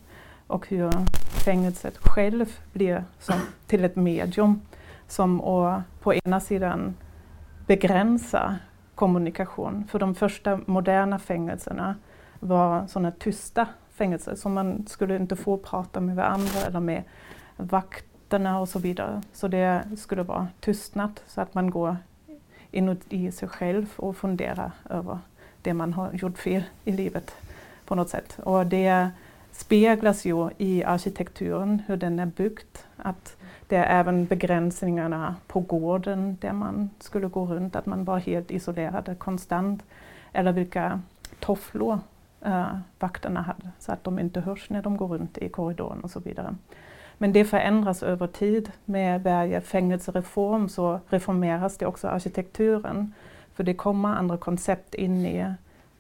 och 0.47 0.67
hur 0.67 0.91
fängelset 1.45 1.97
själv 1.97 2.59
blir 2.73 3.03
som, 3.19 3.35
till 3.67 3.85
ett 3.85 3.95
medium 3.95 4.61
som 5.07 5.41
å, 5.41 5.83
på 6.01 6.13
ena 6.13 6.39
sidan 6.39 6.95
begränsar 7.67 8.57
kommunikation. 8.95 9.87
För 9.91 9.99
de 9.99 10.15
första 10.15 10.59
moderna 10.65 11.19
fängelserna 11.19 11.95
var 12.39 12.87
sådana 12.87 13.11
tysta 13.11 13.67
fängelse. 13.99 14.35
som 14.35 14.53
man 14.53 14.87
skulle 14.87 15.15
inte 15.15 15.35
få 15.35 15.57
prata 15.57 15.99
med 15.99 16.15
varandra 16.15 16.59
eller 16.67 16.79
med 16.79 17.03
vakterna 17.57 18.59
och 18.59 18.69
så 18.69 18.79
vidare. 18.79 19.21
Så 19.33 19.47
det 19.47 19.83
skulle 19.97 20.23
vara 20.23 20.47
tystnad 20.59 21.19
så 21.27 21.41
att 21.41 21.53
man 21.53 21.69
går 21.69 21.97
inuti 22.71 23.31
sig 23.31 23.49
själv 23.49 23.93
och 23.95 24.17
funderar 24.17 24.71
över 24.89 25.19
det 25.61 25.73
man 25.73 25.93
har 25.93 26.13
gjort 26.13 26.37
fel 26.37 26.63
i 26.85 26.91
livet 26.91 27.35
på 27.85 27.95
något 27.95 28.09
sätt. 28.09 28.39
Och 28.43 28.65
det 28.65 29.09
speglas 29.51 30.25
ju 30.25 30.49
i 30.57 30.83
arkitekturen, 30.83 31.81
hur 31.87 31.97
den 31.97 32.19
är 32.19 32.25
byggd. 32.25 32.77
Att 32.97 33.35
det 33.67 33.75
är 33.75 33.99
även 33.99 34.25
begränsningarna 34.25 35.35
på 35.47 35.59
gården 35.59 36.37
där 36.41 36.53
man 36.53 36.89
skulle 36.99 37.27
gå 37.27 37.45
runt, 37.45 37.75
att 37.75 37.85
man 37.85 38.05
var 38.05 38.19
helt 38.19 38.51
isolerad 38.51 39.15
konstant. 39.19 39.83
Eller 40.33 40.51
vilka 40.51 41.01
tofflor 41.39 41.99
eh, 42.41 42.77
vakterna 42.99 43.41
hade, 43.41 43.69
så 43.79 43.91
att 43.91 44.03
de 44.03 44.19
inte 44.19 44.41
hörs 44.41 44.69
när 44.69 44.81
de 44.81 44.97
går 44.97 45.07
runt 45.07 45.37
i 45.37 45.49
korridoren 45.49 46.01
och 46.01 46.11
så 46.11 46.19
vidare. 46.19 46.55
Men 47.17 47.33
det 47.33 47.45
förändras 47.45 48.03
över 48.03 48.27
tid. 48.27 48.71
Med 48.85 49.23
varje 49.23 49.61
fängelsereform 49.61 50.69
så 50.69 50.99
reformeras 51.09 51.77
det 51.77 51.85
också 51.85 52.07
arkitekturen. 52.07 53.13
För 53.53 53.63
det 53.63 53.73
kommer 53.73 54.09
andra 54.09 54.37
koncept 54.37 54.95
in 54.95 55.25
i 55.25 55.53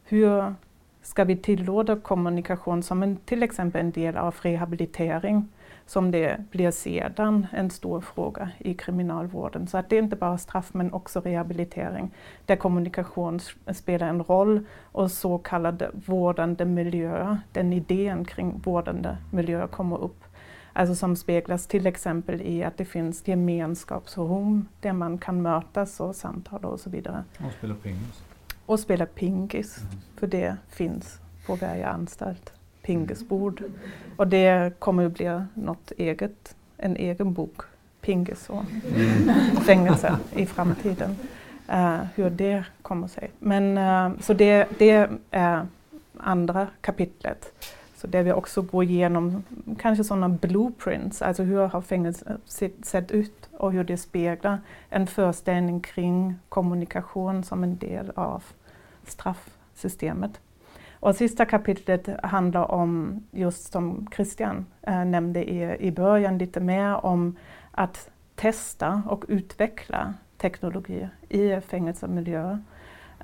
hur 0.03 0.55
ska 1.01 1.23
vi 1.23 1.37
tillåta 1.37 1.95
kommunikation 1.95 2.83
som 2.83 3.03
en, 3.03 3.15
till 3.15 3.43
exempel 3.43 3.81
en 3.81 3.91
del 3.91 4.17
av 4.17 4.35
rehabilitering 4.41 5.49
som 5.89 6.11
det 6.11 6.37
blir 6.51 6.71
sedan 6.71 7.47
en 7.51 7.69
stor 7.69 8.01
fråga 8.01 8.49
i 8.57 8.73
kriminalvården. 8.73 9.67
Så 9.67 9.77
att 9.77 9.89
det 9.89 9.97
är 9.97 10.01
inte 10.01 10.15
bara 10.15 10.37
straff 10.37 10.73
men 10.73 10.93
också 10.93 11.21
rehabilitering 11.21 12.11
där 12.45 12.55
kommunikation 12.55 13.39
spelar 13.73 14.07
en 14.07 14.23
roll 14.23 14.65
och 14.91 15.11
så 15.11 15.37
kallade 15.37 15.91
vårdande 15.93 16.65
miljöer, 16.65 17.37
den 17.51 17.73
idén 17.73 18.25
kring 18.25 18.61
vårdande 18.63 19.17
miljöer 19.31 19.67
kommer 19.67 19.97
upp. 19.97 20.23
Alltså 20.73 20.95
som 20.95 21.15
speglas 21.15 21.67
till 21.67 21.87
exempel 21.87 22.41
i 22.41 22.63
att 22.63 22.77
det 22.77 22.85
finns 22.85 23.27
gemenskapsrum 23.27 24.67
där 24.79 24.93
man 24.93 25.17
kan 25.17 25.41
mötas 25.41 25.99
och 25.99 26.15
samtala 26.15 26.67
och 26.67 26.79
så 26.79 26.89
vidare. 26.89 27.23
Och 27.45 27.51
spela 27.51 27.75
pingis. 27.75 28.23
Och 28.65 28.79
spela 28.79 29.05
pingis, 29.05 29.77
mm. 29.77 30.01
för 30.17 30.27
det 30.27 30.57
finns 30.69 31.19
på 31.45 31.55
varje 31.55 31.87
anstalt 31.87 32.58
pingisbord. 32.89 33.63
Och 34.17 34.27
det 34.27 34.79
kommer 34.79 35.05
att 35.05 35.13
bli 35.13 35.41
något 35.53 35.91
eget, 35.97 36.55
en 36.77 36.95
egen 36.95 37.33
bok, 37.33 37.61
Pingis 38.01 38.49
och 38.49 38.63
mm. 38.95 39.35
fängelse 39.65 40.17
i 40.35 40.45
framtiden. 40.45 41.15
Uh, 41.69 41.99
hur 42.15 42.29
det 42.29 42.63
kommer 42.81 43.07
sig. 43.07 43.31
Men, 43.39 43.77
uh, 43.77 44.19
så 44.21 44.33
det, 44.33 44.67
det 44.77 45.09
är 45.31 45.67
andra 46.17 46.67
kapitlet. 46.81 47.53
Så 47.95 48.07
där 48.07 48.23
vi 48.23 48.31
också 48.31 48.61
går 48.61 48.83
igenom 48.83 49.43
kanske 49.79 50.03
sådana 50.03 50.29
blueprints, 50.29 51.21
alltså 51.21 51.43
hur 51.43 51.67
har 51.67 51.81
fängelset 51.81 52.75
sett 52.83 53.11
ut 53.11 53.49
och 53.57 53.71
hur 53.71 53.83
det 53.83 53.97
speglar 53.97 54.59
en 54.89 55.07
föreställning 55.07 55.81
kring 55.81 56.35
kommunikation 56.49 57.43
som 57.43 57.63
en 57.63 57.77
del 57.77 58.11
av 58.15 58.43
straffsystemet. 59.07 60.39
Och 60.99 61.15
sista 61.15 61.45
kapitlet 61.45 62.09
handlar 62.23 62.71
om, 62.71 63.23
just 63.31 63.71
som 63.71 64.07
Christian 64.15 64.65
äh, 64.81 65.05
nämnde 65.05 65.49
i, 65.49 65.87
i 65.87 65.91
början, 65.91 66.37
lite 66.37 66.59
mer 66.59 67.05
om 67.05 67.35
att 67.71 68.09
testa 68.35 69.01
och 69.07 69.25
utveckla 69.27 70.13
teknologi 70.37 71.09
i 71.29 71.61
fängelsemiljöer. 71.61 72.59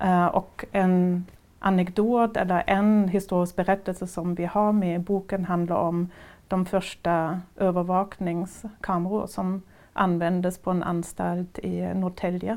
Uh, 0.04 0.26
och 0.26 0.64
en 0.72 1.24
anekdot 1.58 2.36
eller 2.36 2.64
en 2.66 3.08
historisk 3.08 3.56
berättelse 3.56 4.06
som 4.06 4.34
vi 4.34 4.44
har 4.44 4.72
med 4.72 4.96
i 4.96 4.98
boken 4.98 5.44
handlar 5.44 5.76
om 5.76 6.08
de 6.48 6.66
första 6.66 7.40
övervakningskameror 7.56 9.26
som 9.26 9.62
användes 9.92 10.58
på 10.58 10.70
en 10.70 10.82
anstalt 10.82 11.58
i 11.58 11.80
Norrtälje 11.94 12.56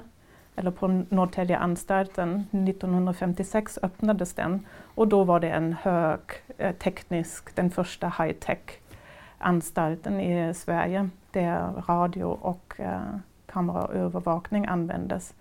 eller 0.59 0.71
på 0.71 0.87
Norrtäljeanstalten 1.09 2.45
1956 2.51 3.79
öppnades 3.81 4.33
den 4.33 4.65
och 4.95 5.07
då 5.07 5.23
var 5.23 5.39
det 5.39 5.49
en 5.49 5.73
hög 5.73 6.19
eh, 6.57 6.75
teknisk, 6.75 7.55
den 7.55 7.71
första 7.71 8.07
high-tech 8.07 8.79
anstalten 9.37 10.19
i 10.19 10.53
Sverige 10.53 11.09
där 11.31 11.83
radio 11.87 12.23
och 12.23 12.75
eh, 12.77 13.15
kameraövervakning 13.45 14.65
användes. 14.65 15.33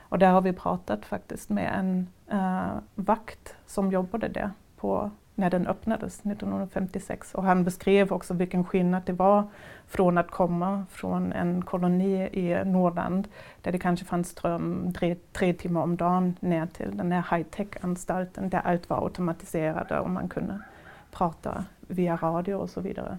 Och 0.00 0.18
där 0.18 0.30
har 0.30 0.40
vi 0.40 0.52
pratat 0.52 1.04
faktiskt 1.04 1.50
med 1.50 1.72
en 1.78 2.08
eh, 2.30 2.78
vakt 2.94 3.56
som 3.66 3.92
jobbade 3.92 4.28
där 4.28 4.50
på 4.76 5.10
när 5.38 5.50
den 5.50 5.66
öppnades 5.66 6.20
1956. 6.20 7.34
Och 7.34 7.42
han 7.42 7.64
beskrev 7.64 8.12
också 8.12 8.34
vilken 8.34 8.64
skillnad 8.64 9.02
det 9.06 9.12
var 9.12 9.44
från 9.86 10.18
att 10.18 10.30
komma 10.30 10.86
från 10.90 11.32
en 11.32 11.62
koloni 11.62 12.28
i 12.32 12.64
Norrland 12.64 13.28
där 13.62 13.72
det 13.72 13.78
kanske 13.78 14.06
fanns 14.06 14.28
ström 14.28 14.92
tre, 14.98 15.16
tre 15.32 15.52
timmar 15.52 15.82
om 15.82 15.96
dagen 15.96 16.36
ner 16.40 16.66
till 16.66 16.96
den 16.96 17.12
här 17.12 17.36
high-tech-anstalten 17.36 18.48
där 18.48 18.60
allt 18.64 18.90
var 18.90 19.04
automatiserat 19.04 19.90
och 19.90 20.10
man 20.10 20.28
kunde 20.28 20.60
prata 21.10 21.64
via 21.80 22.16
radio 22.16 22.54
och 22.54 22.70
så 22.70 22.80
vidare. 22.80 23.18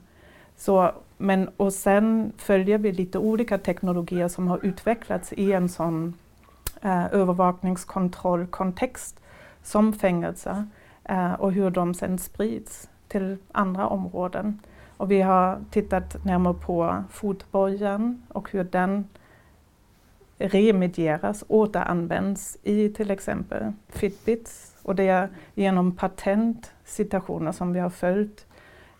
Så, 0.56 0.92
men, 1.18 1.50
och 1.58 1.74
sen 1.74 2.32
följer 2.38 2.78
vi 2.78 2.92
lite 2.92 3.18
olika 3.18 3.58
teknologier 3.58 4.28
som 4.28 4.48
har 4.48 4.66
utvecklats 4.66 5.34
i 5.34 5.54
en 5.54 5.70
sån 5.70 6.14
eh, 6.82 7.14
övervakningskontrollkontext 7.14 9.20
som 9.64 9.94
fängelse 9.94 10.68
eh, 11.08 11.34
och 11.34 11.52
hur 11.52 11.70
de 11.70 11.94
sen 11.94 12.18
sprids 12.18 12.90
till 13.08 13.38
andra 13.52 13.88
områden. 13.88 14.60
Och 14.98 15.12
vi 15.12 15.22
har 15.22 15.60
tittat 15.72 16.26
närmare 16.26 16.54
på 16.54 17.04
fotbojan 17.10 18.24
och 18.28 18.52
hur 18.52 18.64
den 18.64 19.06
remedieras, 20.38 21.44
återanvänds 21.48 22.58
i 22.64 22.90
till 22.90 23.12
exempel 23.12 23.72
Fitbits. 23.90 24.76
Och 24.84 24.96
det 24.96 25.08
är 25.08 25.30
genom 25.54 25.92
patentsituationer 25.92 27.52
som 27.52 27.74
vi 27.74 27.80
har 27.80 27.90
följt 27.90 28.46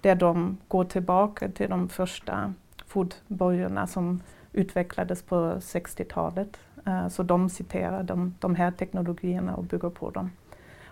där 0.02 0.16
de 0.16 0.58
går 0.68 0.84
tillbaka 0.84 1.50
till 1.50 1.70
de 1.70 1.90
första 1.90 2.54
fotbojorna 2.86 3.88
som 3.88 4.22
utvecklades 4.54 5.24
på 5.24 5.36
60-talet. 5.36 6.60
Uh, 6.88 7.04
eh, 7.04 7.08
så 7.08 7.24
de 7.24 7.50
citerar 7.50 8.04
de, 8.04 8.36
de 8.40 8.56
här 8.56 8.72
teknologierna 8.72 9.56
och 9.56 9.64
bygger 9.64 9.90
på 9.90 10.10
dem. 10.10 10.32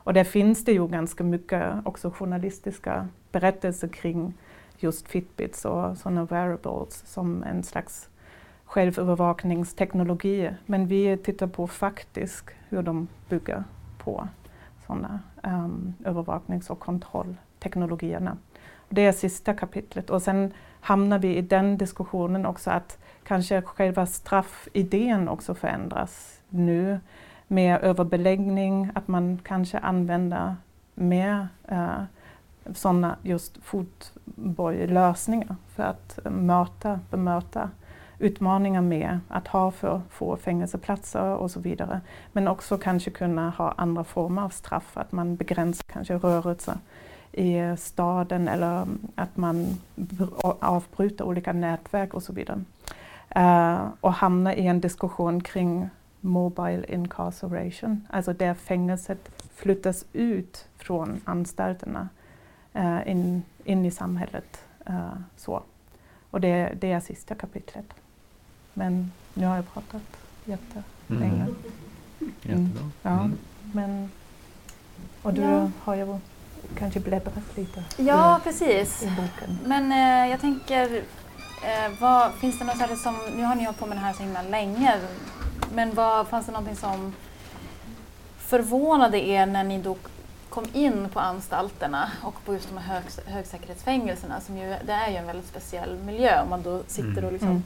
Och 0.05 0.13
där 0.13 0.23
finns 0.23 0.65
det 0.65 0.71
ju 0.71 0.87
ganska 0.87 1.23
mycket 1.23 1.73
också 1.83 2.11
journalistiska 2.11 3.07
berättelser 3.31 3.87
kring 3.87 4.33
just 4.77 5.07
Fitbits 5.07 5.65
och 5.65 5.97
sådana 5.97 6.25
wearables 6.25 7.03
som 7.05 7.43
en 7.43 7.63
slags 7.63 8.09
självövervakningsteknologi. 8.65 10.51
Men 10.65 10.87
vi 10.87 11.17
tittar 11.17 11.47
på 11.47 11.67
faktiskt 11.67 12.45
hur 12.69 12.81
de 12.81 13.07
bygger 13.29 13.63
på 13.97 14.27
sådana 14.87 15.19
um, 15.43 15.93
övervaknings 16.03 16.69
och 16.69 16.79
kontrollteknologierna. 16.79 18.37
Det 18.89 19.05
är 19.05 19.11
sista 19.11 19.53
kapitlet 19.53 20.09
och 20.09 20.21
sen 20.21 20.53
hamnar 20.79 21.19
vi 21.19 21.35
i 21.35 21.41
den 21.41 21.77
diskussionen 21.77 22.45
också 22.45 22.71
att 22.71 22.97
kanske 23.23 23.61
själva 23.61 24.05
straffidén 24.05 25.29
också 25.29 25.55
förändras 25.55 26.41
nu 26.49 26.99
mer 27.47 27.79
överbeläggning, 27.79 28.91
att 28.95 29.07
man 29.07 29.39
kanske 29.43 29.79
använder 29.79 30.55
mer 30.93 31.47
eh, 31.67 32.03
sådana 32.73 33.15
just 33.21 33.57
fotbojlösningar 33.63 35.55
för 35.75 35.83
att 35.83 36.19
möta, 36.23 36.99
bemöta 37.09 37.69
utmaningar 38.19 38.81
med 38.81 39.19
att 39.27 39.47
ha 39.47 39.71
för 39.71 40.01
få 40.09 40.37
fängelseplatser 40.37 41.35
och 41.35 41.51
så 41.51 41.59
vidare. 41.59 42.01
Men 42.31 42.47
också 42.47 42.77
kanske 42.77 43.11
kunna 43.11 43.49
ha 43.49 43.73
andra 43.77 44.03
former 44.03 44.41
av 44.41 44.49
straff, 44.49 44.97
att 44.97 45.11
man 45.11 45.35
begränsar 45.35 45.85
kanske 45.87 46.13
rörelser 46.13 46.77
i 47.31 47.77
staden 47.77 48.47
eller 48.47 48.87
att 49.15 49.37
man 49.37 49.77
avbryter 50.59 51.25
olika 51.25 51.53
nätverk 51.53 52.13
och 52.13 52.23
så 52.23 52.33
vidare. 52.33 52.63
Uh, 53.37 53.87
och 54.01 54.13
hamna 54.13 54.55
i 54.55 54.67
en 54.67 54.81
diskussion 54.81 55.41
kring 55.41 55.89
mobile 56.25 56.85
incarceration, 56.93 58.07
alltså 58.09 58.33
där 58.33 58.53
fängelset 58.53 59.29
flyttas 59.55 60.05
ut 60.13 60.65
från 60.77 61.21
anstalterna 61.25 62.09
uh, 62.75 63.09
in, 63.09 63.43
in 63.63 63.85
i 63.85 63.91
samhället. 63.91 64.63
Uh, 64.89 65.13
så. 65.37 65.63
Och 66.31 66.41
det, 66.41 66.73
det 66.81 66.91
är 66.91 66.99
sista 66.99 67.35
kapitlet. 67.35 67.85
Men 68.73 69.11
nu 69.33 69.45
har 69.45 69.55
jag 69.55 69.73
pratat 69.73 70.01
jättelänge. 70.45 71.41
Mm. 71.41 71.55
Jättebra. 72.41 72.55
Mm. 72.55 72.91
Ja, 73.01 73.19
mm. 73.19 73.37
men, 73.73 74.11
och 75.21 75.33
du 75.33 75.41
ja. 75.41 75.71
har 75.83 75.95
ju 75.95 76.19
kanske 76.77 76.99
bläddrat 76.99 77.57
lite 77.57 77.83
ja, 77.97 78.37
i, 78.37 78.41
precis. 78.43 79.03
i 79.03 79.09
boken. 79.09 79.59
Men 79.65 79.91
eh, 79.91 80.31
jag 80.31 80.41
tänker, 80.41 80.95
eh, 81.63 81.99
vad, 81.99 82.33
finns 82.33 82.59
det 82.59 82.65
något 82.65 82.99
som, 82.99 83.15
nu 83.35 83.43
har 83.43 83.55
ni 83.55 83.63
hållit 83.63 83.79
på 83.79 83.85
med 83.85 83.97
det 83.97 84.01
här 84.01 84.13
så 84.13 84.23
himla 84.23 84.41
länge, 84.41 84.93
men 85.73 85.93
vad, 85.93 86.27
fanns 86.27 86.45
det 86.45 86.51
någonting 86.51 86.75
som 86.75 87.13
förvånade 88.37 89.27
er 89.27 89.45
när 89.45 89.63
ni 89.63 89.81
då 89.81 89.97
kom 90.49 90.65
in 90.73 91.09
på 91.13 91.19
anstalterna 91.19 92.11
och 92.21 92.45
på 92.45 92.53
just 92.53 92.69
de 92.69 92.77
här 92.77 92.93
hög, 92.93 93.03
högsäkerhetsfängelserna, 93.33 94.41
som 94.41 94.57
ju, 94.57 94.75
det 94.85 94.93
är 94.93 95.09
ju 95.09 95.15
en 95.15 95.25
väldigt 95.25 95.47
speciell 95.47 95.97
miljö 95.97 96.41
om 96.41 96.49
man 96.49 96.61
då 96.61 96.81
sitter 96.87 97.17
och 97.17 97.17
mm. 97.17 97.31
liksom 97.31 97.49
mm. 97.49 97.63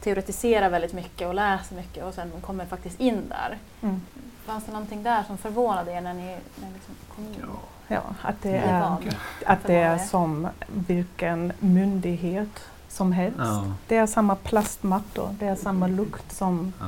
teoretiserar 0.00 0.70
väldigt 0.70 0.92
mycket 0.92 1.28
och 1.28 1.34
läser 1.34 1.76
mycket 1.76 2.04
och 2.04 2.14
sen 2.14 2.30
kommer 2.40 2.66
faktiskt 2.66 3.00
in 3.00 3.22
där. 3.28 3.58
Mm. 3.82 4.02
Fanns 4.44 4.64
det 4.64 4.72
någonting 4.72 5.02
där 5.02 5.22
som 5.22 5.38
förvånade 5.38 5.92
er 5.92 6.00
när 6.00 6.14
ni, 6.14 6.36
när 6.56 6.68
ni 6.68 6.74
liksom 6.74 6.94
kom 7.16 7.24
in? 7.24 7.34
Ja. 7.40 7.58
Ja, 7.88 8.02
att 8.22 8.42
det 8.42 8.56
är, 8.56 8.98
att 9.46 9.66
det 9.66 9.74
är 9.74 9.98
som 9.98 10.48
vilken 10.68 11.52
myndighet 11.58 12.60
som 12.88 13.12
helst. 13.12 13.38
Ja. 13.38 13.72
Det 13.88 13.96
är 13.96 14.06
samma 14.06 14.34
plastmattor, 14.34 15.36
det 15.38 15.46
är 15.46 15.54
samma 15.54 15.86
lukt 15.86 16.32
som 16.32 16.72
ja. 16.80 16.86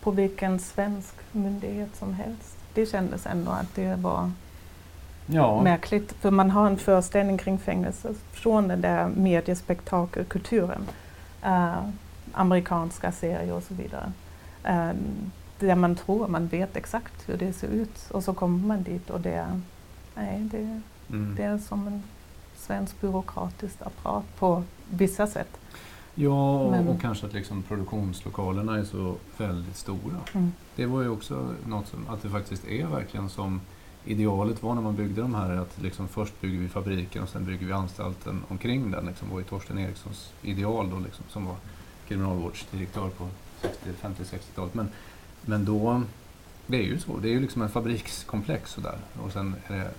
På 0.00 0.10
vilken 0.10 0.58
svensk 0.58 1.14
myndighet 1.32 1.96
som 1.96 2.14
helst. 2.14 2.56
Det 2.74 2.86
kändes 2.86 3.26
ändå 3.26 3.50
att 3.50 3.74
det 3.74 3.94
var 3.94 4.30
ja. 5.26 5.62
märkligt, 5.62 6.12
för 6.12 6.30
man 6.30 6.50
har 6.50 6.66
en 6.66 6.78
föreställning 6.78 7.38
kring 7.38 7.58
fängelse 7.58 8.14
från 8.32 8.68
den 8.68 8.80
där 8.80 9.08
mediespektakelkulturen. 9.08 10.88
Uh, 11.44 11.88
amerikanska 12.32 13.12
serier 13.12 13.54
och 13.54 13.62
så 13.62 13.74
vidare. 13.74 14.12
Uh, 14.68 14.92
där 15.58 15.74
man 15.74 15.96
tror 15.96 16.28
man 16.28 16.46
vet 16.46 16.76
exakt 16.76 17.28
hur 17.28 17.36
det 17.36 17.52
ser 17.52 17.68
ut 17.68 18.10
och 18.10 18.24
så 18.24 18.34
kommer 18.34 18.66
man 18.66 18.82
dit 18.82 19.10
och 19.10 19.20
det 19.20 19.32
är 19.32 19.60
Nej, 20.14 20.40
det, 20.40 20.80
mm. 21.10 21.34
det 21.36 21.42
är 21.42 21.58
som 21.58 21.86
en 21.86 22.02
svensk 22.56 23.00
byråkratisk 23.00 23.76
apparat 23.80 24.24
på 24.38 24.62
vissa 24.90 25.26
sätt. 25.26 25.59
Ja, 26.22 26.70
Men- 26.70 26.88
och 26.88 27.00
kanske 27.00 27.26
att 27.26 27.32
liksom 27.32 27.62
produktionslokalerna 27.62 28.78
är 28.78 28.84
så 28.84 29.14
väldigt 29.36 29.76
stora. 29.76 30.16
Mm. 30.32 30.52
Det 30.76 30.86
var 30.86 31.02
ju 31.02 31.08
också 31.08 31.54
något 31.66 31.88
som, 31.88 32.08
att 32.08 32.22
det 32.22 32.28
faktiskt 32.28 32.68
är 32.68 32.86
verkligen 32.86 33.28
som 33.28 33.60
idealet 34.04 34.62
var 34.62 34.74
när 34.74 34.82
man 34.82 34.96
byggde 34.96 35.20
de 35.20 35.34
här, 35.34 35.56
att 35.56 35.82
liksom 35.82 36.08
först 36.08 36.40
bygger 36.40 36.58
vi 36.58 36.68
fabriken 36.68 37.22
och 37.22 37.28
sen 37.28 37.44
bygger 37.44 37.66
vi 37.66 37.72
anstalten 37.72 38.42
omkring 38.48 38.90
den. 38.90 39.06
Liksom, 39.06 39.30
var 39.30 39.38
ju 39.38 39.44
Torsten 39.44 39.78
Erikssons 39.78 40.32
ideal 40.42 40.90
då, 40.90 40.98
liksom, 40.98 41.24
som 41.28 41.46
var 41.46 41.56
kriminalvårdsdirektör 42.08 43.08
på 43.08 43.28
60, 43.62 43.90
50-60-talet. 44.02 44.74
Men, 44.74 44.88
men 45.42 45.64
då, 45.64 46.02
det 46.66 46.76
är 46.76 46.82
ju 46.82 46.98
så, 46.98 47.16
det 47.22 47.28
är 47.28 47.32
ju 47.32 47.40
liksom 47.40 47.62
en 47.62 47.68
fabrikskomplex 47.68 48.70
sådär. 48.70 48.98
Och 49.22 49.32
sen 49.32 49.54
är 49.66 49.74
det, 49.78 49.90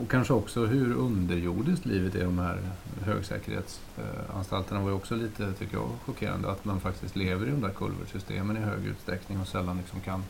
och 0.00 0.10
kanske 0.10 0.32
också 0.32 0.66
hur 0.66 0.94
underjordiskt 0.94 1.86
livet 1.86 2.14
är 2.14 2.20
i 2.20 2.24
de 2.24 2.38
här 2.38 2.58
högsäkerhetsanstalterna 3.04 4.80
var 4.80 4.88
ju 4.88 4.94
också 4.94 5.14
lite, 5.16 5.52
tycker 5.52 5.76
jag, 5.76 5.90
chockerande. 6.06 6.50
Att 6.50 6.64
man 6.64 6.80
faktiskt 6.80 7.16
lever 7.16 7.46
i 7.46 7.50
de 7.50 7.60
där 7.60 7.70
kulvertsystemen 7.70 8.56
i 8.56 8.60
hög 8.60 8.86
utsträckning 8.86 9.40
och 9.40 9.48
sällan 9.48 9.76
liksom 9.76 10.00
kan 10.00 10.24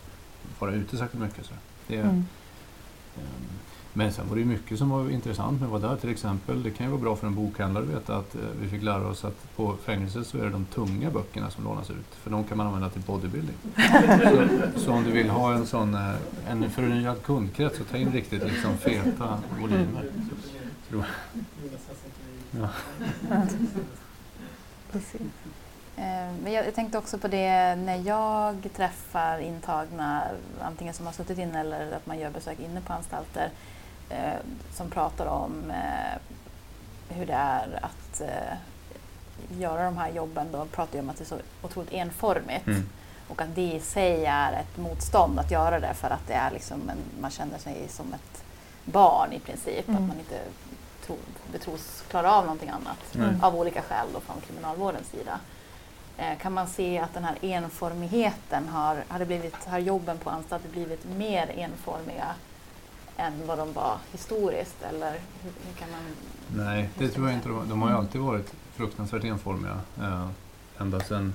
vara 0.59 0.73
ute 0.75 0.97
särskilt 0.97 1.25
mycket. 1.25 1.47
Så 1.47 1.55
det, 1.87 1.97
Mm. 1.97 2.25
Ehm, 3.17 3.45
men 3.97 4.13
sen 4.13 4.29
var 4.29 4.37
det 4.37 4.41
ju 4.41 4.47
mycket 4.47 4.79
som 4.79 4.91
var 4.91 5.11
intressant 5.11 5.61
med 5.61 5.67
att 5.67 5.83
vara 5.83 5.91
där. 5.93 6.01
Till 6.01 6.11
exempel, 6.11 6.63
det 6.63 6.71
kan 6.71 6.87
ju 6.87 6.93
vara 6.93 7.03
bra 7.03 7.17
för 7.17 7.27
en 7.27 7.35
bokhandlare 7.35 7.85
att 7.85 7.91
veta 7.91 8.17
att 8.17 8.35
eh, 8.35 8.41
vi 8.61 8.69
fick 8.69 8.83
lära 8.83 9.07
oss 9.07 9.25
att 9.25 9.57
på 9.57 9.77
fängelset 9.85 10.27
så 10.27 10.39
är 10.39 10.45
det 10.45 10.51
de 10.51 10.65
tunga 10.65 11.11
böckerna 11.11 11.51
som 11.51 11.65
lånas 11.65 11.91
ut. 11.91 12.15
För 12.23 12.31
de 12.31 12.45
kan 12.45 12.57
man 12.59 12.67
använda 12.67 12.89
till 12.89 13.03
bodybuilding. 13.03 13.57
så, 14.23 14.49
så 14.81 14.93
om 14.93 15.05
du 15.05 15.11
vill 15.11 15.31
ha 15.31 15.55
en 15.55 15.67
sån 15.67 15.95
eh, 15.95 16.15
en 16.49 16.71
förnyad 16.71 17.23
kundkrets 17.23 17.79
så 17.79 17.85
ta 17.85 17.97
in 17.97 18.13
riktigt 18.13 18.43
liksom 18.45 18.77
feta 18.77 19.39
volymer. 19.61 20.11
Så 20.91 21.05
ja. 22.51 22.69
Precis. 24.93 25.23
Eh, 25.97 26.33
Men 26.43 26.53
jag, 26.53 26.75
tänkte 26.75 26.99
också 26.99 27.19
på 27.19 27.29
det 27.29 27.75
när 27.75 27.97
jag 27.97 28.69
träffar 28.77 29.39
intagna, 29.39 30.23
antingen 30.63 30.95
som 30.95 31.07
har 31.07 31.13
suttit 31.13 31.39
inne 31.39 31.61
eller 31.61 31.93
att 31.93 32.07
man 32.07 32.19
gör 32.19 32.31
besök 32.31 32.61
inne 32.61 32.81
på 32.81 32.93
anstalter, 32.93 33.51
eh, 34.11 34.33
som 34.75 34.91
pratar 34.91 35.27
om 35.27 35.71
eh, 35.71 36.21
hur 37.17 37.27
det 37.27 37.33
är 37.33 37.79
att 37.83 38.23
göra 39.59 39.85
de 39.85 39.99
här 39.99 40.11
jobben. 40.11 40.47
Då 40.53 40.65
pratar 40.65 40.95
ju 40.95 41.01
om 41.01 41.11
att 41.11 41.17
det 41.17 41.25
är 41.25 41.27
så 41.27 41.39
otroligt 41.63 41.93
enformigt 41.93 42.67
Mm. 42.67 42.89
och 43.29 43.43
att 43.43 43.55
det 43.55 43.73
i 43.73 43.81
sig 43.81 44.27
är 44.27 44.53
ett 44.53 44.77
motstånd 44.77 45.39
att 45.39 45.51
göra 45.51 45.81
det 45.81 45.95
för 45.95 46.11
att 46.11 46.27
det 46.27 46.35
är 46.35 46.51
liksom 46.51 46.89
en, 46.91 47.21
man 47.21 47.31
känner 47.31 47.59
sig 47.59 47.89
som 47.89 48.15
ett 48.15 48.45
barn 48.85 49.33
i 49.33 49.41
princip. 49.41 49.89
Mm. 49.89 50.03
Att 50.03 50.09
man 50.09 50.19
inte 50.19 50.41
tro, 51.07 51.17
betros 51.53 52.05
klara 52.11 52.33
av 52.33 52.45
någonting 52.45 52.69
annat 52.69 52.99
Nej. 53.13 53.29
av 53.43 53.57
olika 53.57 53.83
skäl 53.83 54.07
då 54.15 54.21
från 54.21 54.41
kriminalvårdens 54.41 55.07
sida. 55.09 55.41
Eh, 56.17 56.39
kan 56.39 56.53
man 56.53 56.67
se 56.67 56.99
att 56.99 57.15
den 57.15 57.25
här 57.25 57.37
enformigheten 57.43 58.69
har, 58.69 59.05
har, 59.09 59.25
blivit, 59.25 59.65
har 59.65 59.79
jobben 59.79 60.19
på 60.19 60.31
anstalter 60.31 60.69
blivit 60.69 61.05
mer 61.17 61.51
enformiga 61.57 62.35
än 63.17 63.47
vad 63.47 63.59
de 63.59 63.73
var 63.73 63.99
historiskt? 64.13 64.83
Eller 64.83 65.11
hur, 65.11 65.53
hur 65.67 65.75
kan 65.79 65.91
man... 65.91 66.01
Nej, 66.67 66.91
det 66.99 67.09
tror 67.09 67.29
jag 67.29 67.37
inte. 67.37 67.49
De, 67.49 67.69
de 67.69 67.83
har 67.83 67.91
ju 67.91 67.97
alltid 67.97 68.21
varit 68.21 68.55
fruktansvärt 68.75 69.25
enformiga. 69.25 69.81
Eh, 70.01 70.29
ända 70.79 71.01
sedan, 71.01 71.35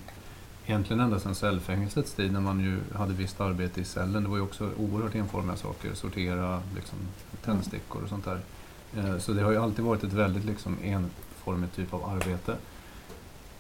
egentligen 0.66 1.00
ända 1.00 1.20
sedan 1.20 1.36
cellfängelsets 1.36 2.14
tid 2.14 2.32
när 2.34 2.40
man 2.40 2.60
ju 2.60 2.80
hade 2.98 3.14
visst 3.14 3.42
arbete 3.42 3.82
i 3.82 3.84
cellen. 3.84 4.24
Det 4.24 4.30
var 4.30 4.38
ju 4.38 4.44
också 4.44 4.70
oerhört 4.78 5.16
enformiga 5.16 5.56
saker. 5.56 5.94
Sortera 5.94 6.62
liksom, 6.76 6.98
tändstickor 7.46 8.04
och 8.04 8.10
sånt 8.10 8.26
där. 8.26 8.40
Eh, 8.98 9.18
så 9.18 9.34
det 9.34 9.42
har 9.42 9.52
ju 9.52 9.58
alltid 9.58 9.86
varit 9.86 10.04
ett 10.04 10.14
väldigt 10.14 10.46
liksom, 10.46 10.78
enformigt 10.84 11.76
typ 11.76 11.94
av 11.94 12.06
arbete. 12.06 12.56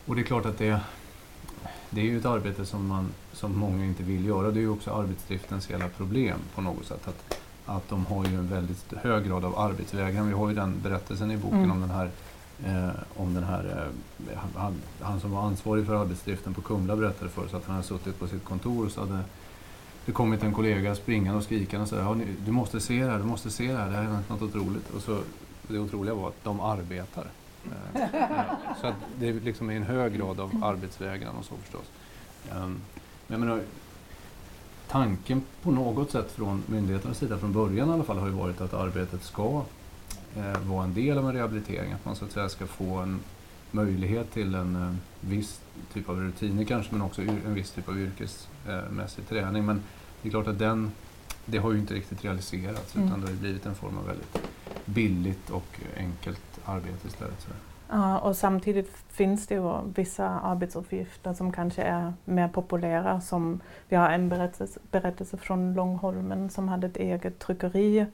Och 0.06 0.16
det 0.16 0.22
är 0.22 0.26
klart 0.26 0.46
att 0.46 0.58
det, 0.58 0.80
det 1.90 2.02
är 2.02 2.06
ju 2.06 2.18
ett 2.18 2.26
arbete 2.26 2.66
som, 2.66 2.88
man, 2.88 3.10
som 3.34 3.58
många 3.58 3.86
inte 3.86 4.04
vill 4.04 4.26
göra. 4.26 4.52
Det 4.52 4.60
är 4.60 4.62
ju 4.62 4.70
också 4.70 4.92
arbetsdriftens 4.94 5.68
hela 5.68 5.88
problem 5.88 6.38
på 6.56 6.62
något 6.62 6.86
sätt. 6.86 7.08
Att, 7.08 7.40
att 7.66 7.90
de 7.90 8.06
har 8.06 8.26
ju 8.26 8.36
en 8.36 8.48
väldigt 8.48 8.94
hög 8.94 9.28
grad 9.28 9.46
av 9.46 9.60
arbetsvägran. 9.60 10.28
Vi 10.28 10.34
har 10.34 10.50
ju 10.50 10.56
den 10.56 10.80
berättelsen 10.84 11.32
i 11.32 11.38
boken 11.38 11.60
Mm. 11.60 11.72
om 11.72 11.82
den 11.82 11.90
här, 11.90 12.10
eh, 12.66 12.96
om 13.16 13.34
den 13.34 13.44
här 13.44 13.92
eh, 14.30 14.40
han, 14.56 14.76
han 15.02 15.20
som 15.20 15.32
var 15.32 15.42
ansvarig 15.42 15.86
för 15.86 15.96
arbetsdriften 15.96 16.54
på 16.54 16.62
Kumla 16.62 16.96
berättade 16.96 17.32
för 17.32 17.46
oss 17.46 17.54
att 17.54 17.66
han 17.66 17.76
hade 17.76 17.88
suttit 17.88 18.20
på 18.20 18.28
sitt 18.28 18.46
kontor 18.46 18.86
och 18.86 18.92
så 18.92 19.02
hade 19.02 19.20
det 20.06 20.12
kommit 20.12 20.44
en 20.44 20.54
kollega 20.54 20.96
springande 20.96 21.38
och 21.38 21.44
skrikande 21.44 21.84
och 21.84 21.90
sa 21.90 22.18
du 22.46 22.52
måste 22.52 22.80
se 22.80 23.04
det 23.04 23.12
här, 23.12 23.18
du 23.18 23.24
måste 23.24 23.50
se 23.50 23.72
det 23.72 23.78
här, 23.78 23.90
det 23.90 23.96
här 23.96 24.04
är 24.04 24.22
något 24.28 24.42
otroligt. 24.42 24.90
Och 24.96 25.02
så, 25.02 25.20
det 25.68 25.80
otroliga 25.80 26.14
var 26.14 26.28
att 26.28 26.44
de 26.44 26.60
arbetar. 26.60 27.26
Eh, 27.66 28.10
så 28.82 28.88
att 28.88 28.96
det 29.20 29.32
liksom 29.32 29.70
är 29.70 29.76
en 29.76 29.84
hög 29.84 30.18
grad 30.18 30.40
av 30.40 30.64
arbetsvägran 30.64 31.36
och 31.36 31.46
så 31.46 31.56
förstås. 31.56 31.86
Ehm, 32.52 32.82
men 33.28 33.40
jag 33.40 33.40
menar, 33.40 33.62
tanken 34.88 35.44
på 35.62 35.72
något 35.72 36.12
sätt 36.12 36.32
från 36.32 36.64
myndigheternas 36.68 37.18
sida 37.18 37.38
från 37.38 37.54
början 37.54 37.90
i 37.90 37.94
alla 37.94 38.04
fall 38.04 38.18
har 38.18 38.28
ju 38.28 38.34
varit 38.34 38.62
att 38.62 38.74
arbetet 38.74 39.24
ska 39.24 39.64
eh, 40.36 40.60
vara 40.60 40.84
en 40.84 40.94
del 40.94 41.18
av 41.18 41.30
en 41.30 41.36
rehabilitering. 41.36 41.92
Att 41.92 42.06
man 42.06 42.16
så 42.16 42.26
att 42.26 42.32
säga 42.32 42.50
ska 42.50 42.68
få 42.68 42.96
en 42.96 43.20
möjlighet 43.72 44.32
till 44.34 44.56
en 44.56 44.76
eh, 44.76 44.96
viss 45.30 45.62
typ 45.94 46.10
av 46.10 46.20
rutiner 46.20 46.64
kanske 46.64 46.92
men 46.92 47.02
också 47.02 47.22
en 47.22 47.54
viss 47.54 47.72
typ 47.72 47.90
av 47.90 48.00
yrkesmässig 48.00 49.28
träning. 49.30 49.66
Men 49.66 49.84
det 50.22 50.30
är 50.30 50.32
klart 50.32 50.48
att 50.48 50.60
den, 50.60 50.92
det 51.50 51.58
har 51.58 51.72
ju 51.72 51.80
inte 51.80 51.94
riktigt 51.94 52.26
realiserats 52.26 52.96
Mm. 52.96 53.08
utan 53.08 53.20
det 53.22 53.28
har 53.28 53.34
ju 53.34 53.40
blivit 53.40 53.66
en 53.66 53.76
form 53.76 53.98
av 53.98 54.06
väldigt 54.06 54.38
billigt 54.86 55.50
och 55.50 55.80
enkelt 55.98 56.60
arbete 56.66 57.08
istället. 57.08 57.42
Så. 57.42 57.50
Ja, 57.90 58.18
och 58.20 58.36
samtidigt 58.36 58.98
finns 59.10 59.48
det 59.48 59.56
ju 59.56 59.74
vissa 59.96 60.28
arbetsuppgifter 60.28 61.34
som 61.34 61.52
kanske 61.52 61.84
är 61.84 62.14
mer 62.26 62.48
populära. 62.48 63.22
Som, 63.22 63.60
vi 63.88 63.96
har 63.96 64.10
en 64.10 64.30
berättelse, 64.30 64.80
berättelse 64.92 65.38
från 65.38 65.74
Långholmen 65.74 66.50
som 66.50 66.68
hade 66.68 66.88
ett 66.88 66.98
eget 66.98 67.40
tryckeri 67.40 68.06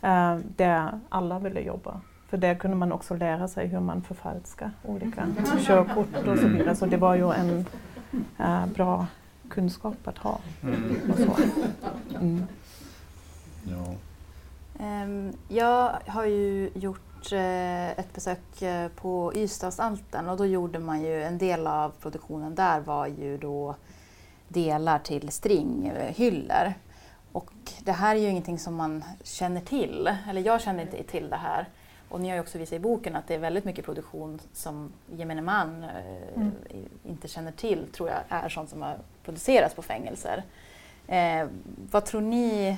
eh, 0.00 0.36
där 0.56 1.00
alla 1.08 1.38
ville 1.38 1.60
jobba. 1.60 2.00
För 2.28 2.36
där 2.36 2.54
kunde 2.54 2.76
man 2.76 2.92
också 2.92 3.14
lära 3.16 3.48
sig 3.48 3.66
hur 3.66 3.80
man 3.80 4.02
förfalskar 4.02 4.70
olika 4.84 5.26
körkort 5.66 6.26
och 6.26 6.38
så 6.38 6.48
vidare. 6.48 6.76
Så 6.76 6.86
det 6.86 6.96
var 6.96 7.14
ju 7.14 7.32
en 7.32 7.66
eh, 8.38 8.66
bra 8.66 9.06
kunskap 9.48 9.96
att 10.04 10.18
ha. 10.18 10.40
Och 11.12 11.18
så. 11.18 11.36
Mm. 12.20 12.42
Ja. 13.70 13.94
Ehm, 14.84 15.32
jag 15.48 15.98
har 16.06 16.24
ju 16.24 16.70
gjort 16.74 17.32
eh, 17.32 17.90
ett 17.90 18.12
besök 18.14 18.62
eh, 18.62 18.88
på 18.88 19.32
Ystadsanstalten 19.34 20.28
och 20.28 20.36
då 20.36 20.46
gjorde 20.46 20.78
man 20.78 21.02
ju 21.02 21.22
en 21.22 21.38
del 21.38 21.66
av 21.66 21.90
produktionen 22.00 22.54
där 22.54 22.80
var 22.80 23.06
ju 23.06 23.38
då 23.38 23.74
delar 24.48 24.98
till 24.98 25.28
stringhyllor. 25.30 26.72
Och 27.32 27.52
det 27.84 27.92
här 27.92 28.16
är 28.16 28.20
ju 28.20 28.28
ingenting 28.28 28.58
som 28.58 28.74
man 28.74 29.04
känner 29.22 29.60
till, 29.60 30.10
eller 30.28 30.40
jag 30.40 30.60
känner 30.60 30.82
inte 30.82 31.02
till 31.02 31.30
det 31.30 31.36
här. 31.36 31.68
Och 32.08 32.20
ni 32.20 32.28
har 32.28 32.34
ju 32.34 32.40
också 32.40 32.58
visat 32.58 32.72
i 32.72 32.78
boken 32.78 33.16
att 33.16 33.26
det 33.28 33.34
är 33.34 33.38
väldigt 33.38 33.64
mycket 33.64 33.84
produktion 33.84 34.40
som 34.52 34.92
gemene 35.16 35.42
man 35.42 35.84
eh, 35.84 35.90
Mm. 36.36 36.52
inte 37.04 37.28
känner 37.28 37.52
till, 37.52 37.86
tror 37.92 38.08
jag, 38.08 38.18
är 38.28 38.48
sånt 38.48 38.70
som 38.70 38.82
har 38.82 38.98
producerats 39.24 39.74
på 39.74 39.82
fängelser. 39.82 40.44
Eh, 41.08 41.46
vad 41.90 42.04
tror 42.04 42.20
ni, 42.20 42.76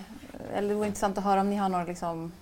eller 0.55 0.69
det 0.69 0.75
vore 0.75 0.87
intressant 0.87 1.19
att 1.19 1.25
höra 1.25 1.41
om 1.41 1.51
ni 1.51 1.57
har 1.57 1.69
några 1.69 1.85
liksom, 1.85 2.33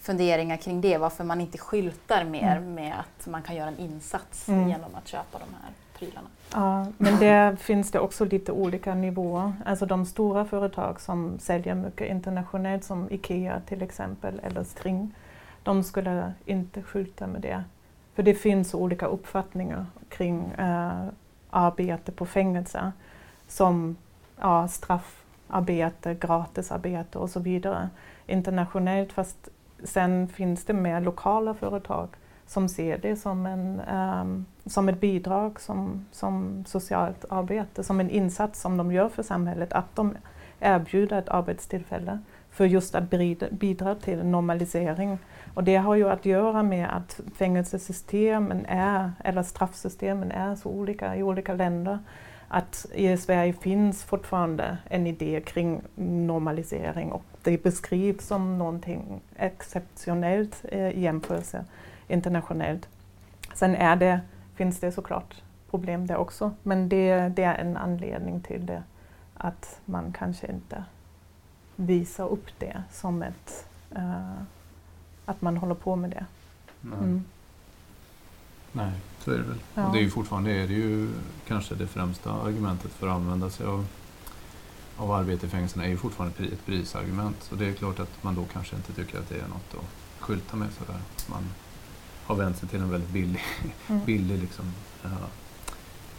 funderingar 0.00 0.56
kring 0.56 0.80
det, 0.80 0.98
varför 0.98 1.24
man 1.24 1.40
inte 1.40 1.58
skyltar 1.58 2.24
mer 2.24 2.56
Mm. 2.56 2.74
med 2.74 2.94
att 3.00 3.26
man 3.26 3.42
kan 3.42 3.56
göra 3.56 3.68
en 3.68 3.78
insats 3.78 4.48
Mm. 4.48 4.68
genom 4.68 4.94
att 4.94 5.08
köpa 5.08 5.38
de 5.38 5.54
här 5.62 5.72
prylarna. 5.98 6.28
Ja, 6.52 6.86
men 6.98 7.18
där 7.18 7.56
finns 7.68 7.90
det 7.90 8.00
också 8.00 8.24
lite 8.24 8.52
olika 8.52 8.94
nivåer. 8.94 9.52
Alltså 9.66 9.86
de 9.86 10.06
stora 10.06 10.44
företag 10.44 11.00
som 11.00 11.38
säljer 11.38 11.74
mycket 11.74 12.08
internationellt 12.10 12.84
som 12.84 13.10
IKEA 13.10 13.60
till 13.66 13.82
exempel 13.82 14.40
eller 14.44 14.64
String, 14.64 15.14
de 15.62 15.84
skulle 15.84 16.32
inte 16.46 16.82
skylta 16.82 17.26
med 17.26 17.40
det. 17.40 17.64
För 18.14 18.22
det 18.22 18.34
finns 18.34 18.74
olika 18.74 19.06
uppfattningar 19.06 19.86
kring 20.08 20.44
eh, 20.58 21.06
arbete 21.50 22.12
på 22.12 22.26
fängelse 22.26 22.92
som 23.48 23.96
ja, 24.40 24.68
straffarbete, 24.68 26.14
gratisarbete 26.14 27.18
och 27.18 27.30
så 27.30 27.40
vidare 27.40 27.88
internationellt. 28.26 29.12
Fast 29.12 29.48
sen 29.84 30.28
finns 30.28 30.64
det 30.64 30.72
mer 30.72 31.00
lokala 31.00 31.54
företag 31.54 32.08
som 32.46 32.68
ser 32.68 32.98
det 32.98 33.16
som, 33.16 33.46
en, 33.46 33.80
um, 33.80 34.46
som 34.66 34.88
ett 34.88 35.00
bidrag, 35.00 35.60
som, 35.60 36.06
som 36.12 36.64
socialt 36.66 37.24
arbete, 37.30 37.84
som 37.84 38.00
en 38.00 38.10
insats 38.10 38.60
som 38.60 38.76
de 38.76 38.92
gör 38.92 39.08
för 39.08 39.22
samhället, 39.22 39.72
att 39.72 39.96
de 39.96 40.16
erbjuder 40.60 41.18
ett 41.18 41.28
arbetstillfälle 41.28 42.18
för 42.50 42.64
just 42.64 42.94
att 42.94 43.10
bidra, 43.10 43.46
bidra 43.50 43.94
till 43.94 44.24
normalisering. 44.24 45.18
Och 45.54 45.64
det 45.64 45.76
har 45.76 45.94
ju 45.94 46.08
att 46.08 46.26
göra 46.26 46.62
med 46.62 46.96
att 46.96 47.20
fängelsesystemen 47.34 48.66
är, 48.68 49.12
eller 49.24 49.42
straffsystemen 49.42 50.30
är 50.30 50.54
så 50.54 50.68
olika 50.68 51.16
i 51.16 51.22
olika 51.22 51.54
länder 51.54 51.98
att 52.48 52.86
i 52.94 53.16
Sverige 53.16 53.52
finns 53.52 54.04
fortfarande 54.04 54.78
en 54.84 55.06
idé 55.06 55.42
kring 55.46 55.82
normalisering 55.94 57.12
och 57.12 57.24
det 57.42 57.62
beskrivs 57.62 58.26
som 58.26 58.58
någonting 58.58 59.20
exceptionellt 59.36 60.64
eh, 60.68 60.88
i 60.88 61.00
jämförelse 61.00 61.64
internationellt. 62.08 62.88
Sen 63.54 63.74
är 63.74 63.96
det, 63.96 64.20
finns 64.54 64.80
det 64.80 64.92
såklart 64.92 65.42
problem 65.70 66.06
där 66.06 66.16
också, 66.16 66.52
men 66.62 66.88
det, 66.88 67.28
det 67.28 67.42
är 67.42 67.54
en 67.54 67.76
anledning 67.76 68.40
till 68.40 68.66
det, 68.66 68.82
att 69.34 69.80
man 69.84 70.12
kanske 70.12 70.46
inte 70.46 70.84
visar 71.76 72.28
upp 72.28 72.46
det 72.58 72.82
som 72.90 73.22
ett, 73.22 73.68
uh, 73.96 74.42
att 75.24 75.42
man 75.42 75.56
håller 75.56 75.74
på 75.74 75.96
med 75.96 76.10
det. 76.10 76.26
Mm. 76.82 77.24
Nej, 78.72 78.92
så 79.24 79.30
är 79.30 79.36
det 79.36 79.42
väl. 79.42 79.58
Ja. 79.74 79.86
Och 79.86 79.92
det 79.92 79.98
är 79.98 80.02
ju 80.02 80.10
fortfarande 80.10 80.50
är 80.50 80.66
det 80.66 80.74
ju 80.74 81.08
kanske 81.46 81.74
det 81.74 81.86
främsta 81.86 82.32
argumentet 82.32 82.92
för 82.92 83.06
att 83.06 83.14
använda 83.14 83.50
sig 83.50 83.66
av, 83.66 83.86
av 84.96 85.12
arbete 85.12 85.46
i 85.46 85.48
fängelserna 85.48 85.84
är 85.84 85.88
ju 85.88 85.96
fortfarande 85.96 86.44
ett 86.44 86.66
prisargument. 86.66 87.36
Så 87.42 87.54
det 87.54 87.66
är 87.66 87.72
klart 87.72 87.98
att 87.98 88.22
man 88.22 88.34
då 88.34 88.44
kanske 88.52 88.76
inte 88.76 88.92
tycker 88.92 89.18
att 89.18 89.28
det 89.28 89.34
är 89.34 89.48
något 89.48 89.74
att 89.74 90.20
skylta 90.20 90.56
med 90.56 90.68
sådär. 90.72 91.00
Man 91.30 91.44
har 92.26 92.34
vänt 92.34 92.58
sig 92.58 92.68
till 92.68 92.80
en 92.80 92.90
väldigt 92.90 93.10
billig, 93.10 93.42
mm. 93.88 94.04
billig 94.04 94.38
liksom, 94.38 94.72
uh, 95.04 95.12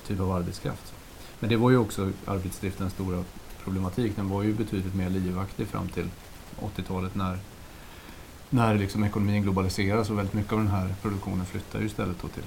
typ 0.07 0.19
av 0.19 0.31
arbetskraft. 0.31 0.93
Men 1.39 1.49
det 1.49 1.57
var 1.57 1.69
ju 1.69 1.77
också 1.77 2.11
arbetsdriftens 2.25 2.93
stora 2.93 3.23
problematik. 3.63 4.15
Den 4.15 4.29
var 4.29 4.43
ju 4.43 4.53
betydligt 4.53 4.95
mer 4.95 5.09
livaktig 5.09 5.67
fram 5.67 5.87
till 5.87 6.09
80-talet 6.59 7.15
när 7.15 7.39
när 8.49 8.75
liksom 8.75 9.03
ekonomin 9.03 9.43
globaliseras 9.43 10.09
och 10.09 10.17
väldigt 10.17 10.33
mycket 10.33 10.53
av 10.53 10.59
den 10.59 10.67
här 10.67 10.95
produktionen 11.01 11.45
flyttar 11.45 11.79
ju 11.79 11.85
istället 11.85 12.17
till 12.19 12.43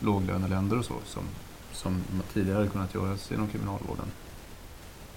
låglöneländer 0.00 0.78
och 0.78 0.84
så 0.84 0.94
som, 1.04 1.22
som 1.72 2.02
tidigare 2.32 2.68
kunnat 2.68 2.94
göras 2.94 3.32
inom 3.32 3.48
kriminalvården. 3.48 4.06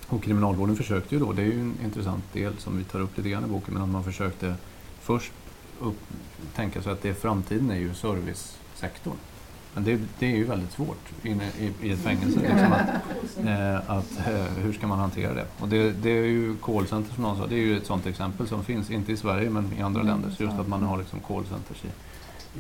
Och 0.08 0.24
kriminalvården 0.24 0.76
försökte 0.76 1.16
ju 1.16 1.20
då, 1.22 1.34
det 1.34 1.42
är 1.42 1.46
ju 1.46 1.60
en 1.60 1.78
intressant 1.84 2.34
del 2.34 2.58
som 2.58 2.78
vi 2.78 2.84
tar 2.84 3.00
upp 3.00 3.18
lite 3.18 3.30
grann 3.30 3.46
i 3.46 3.48
boken, 3.48 3.74
men 3.74 3.84
att 3.84 3.90
man 3.90 4.04
försökte 4.04 4.56
först 5.02 5.32
upp, 5.80 5.98
tänka 6.56 6.82
sig 6.82 6.92
att 6.92 7.02
det 7.02 7.14
framtiden 7.14 7.72
är 7.72 7.76
ju 7.76 7.94
servicesektorn. 7.94 9.18
Men 9.80 9.86
det, 9.86 10.06
det, 10.20 10.26
är 10.26 10.36
ju 10.36 10.44
väldigt 10.44 10.72
svårt 10.72 11.10
inne 11.24 11.52
i, 11.60 11.88
i 11.88 11.92
ett 11.92 12.00
fängelse. 12.00 12.40
Liksom 12.40 12.72
att, 12.72 13.46
eh, 13.46 13.92
att 13.92 14.28
eh, 14.28 14.64
hur 14.64 14.74
ska 14.74 14.88
man 14.88 15.00
hantera 15.00 15.34
det? 15.34 15.46
Och 15.60 15.68
det, 15.70 15.92
det 15.92 16.10
är 16.10 16.24
ju 16.24 16.56
callcenter 16.56 17.14
som 17.14 17.24
någon 17.24 17.38
sa, 17.38 17.48
det 17.48 17.56
är 17.56 17.60
ju 17.60 17.78
ett 17.78 17.86
sådant 17.86 18.06
exempel 18.06 18.48
som 18.48 18.64
finns, 18.64 18.92
inte 18.92 19.12
i 19.12 19.18
Sverige 19.18 19.50
men 19.50 19.74
i 19.78 19.82
andra 19.82 20.02
mm, 20.02 20.14
länder. 20.14 20.30
Så 20.38 20.44
just 20.44 20.60
att 20.60 20.68
man 20.68 20.84
har 20.84 20.98
liksom 20.98 21.20
callcenters 21.20 21.84
i, 21.84 21.88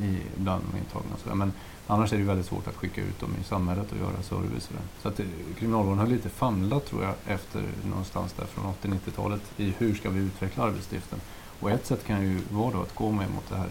i, 0.05 0.17
bland 0.36 0.63
de 0.71 0.77
intagna. 0.77 1.15
Så, 1.23 1.36
men 1.36 1.53
annars 1.88 2.13
är 2.13 2.17
det 2.17 2.23
väldigt 2.23 2.45
svårt 2.45 2.67
att 2.67 2.75
skicka 2.75 3.01
ut 3.01 3.19
dem 3.19 3.29
i 3.41 3.43
samhället 3.43 3.91
och 3.91 3.97
göra 3.97 4.23
service. 4.23 4.69
Så 5.01 5.08
att 5.08 5.17
det, 5.17 5.25
kriminalvården 5.58 5.99
har 5.99 6.08
lite 6.08 6.29
famlat 6.29 6.86
tror 6.86 7.03
jag 7.03 7.13
efter 7.25 7.63
någonstans 7.89 8.34
där 8.34 8.45
från 8.45 8.73
80-90-talet 8.82 9.41
i 9.58 9.73
hur 9.77 9.95
ska 9.95 10.10
vi 10.10 10.19
utveckla 10.19 10.63
arbetsdriften. 10.63 11.19
Och 11.60 11.71
ett 11.71 11.86
sätt 11.86 12.05
kan 12.05 12.21
ju 12.21 12.39
vara 12.49 12.71
då 12.71 12.82
att 12.82 12.95
gå 12.95 13.12
med 13.12 13.32
mot 13.32 13.49
det 13.49 13.55
här 13.55 13.69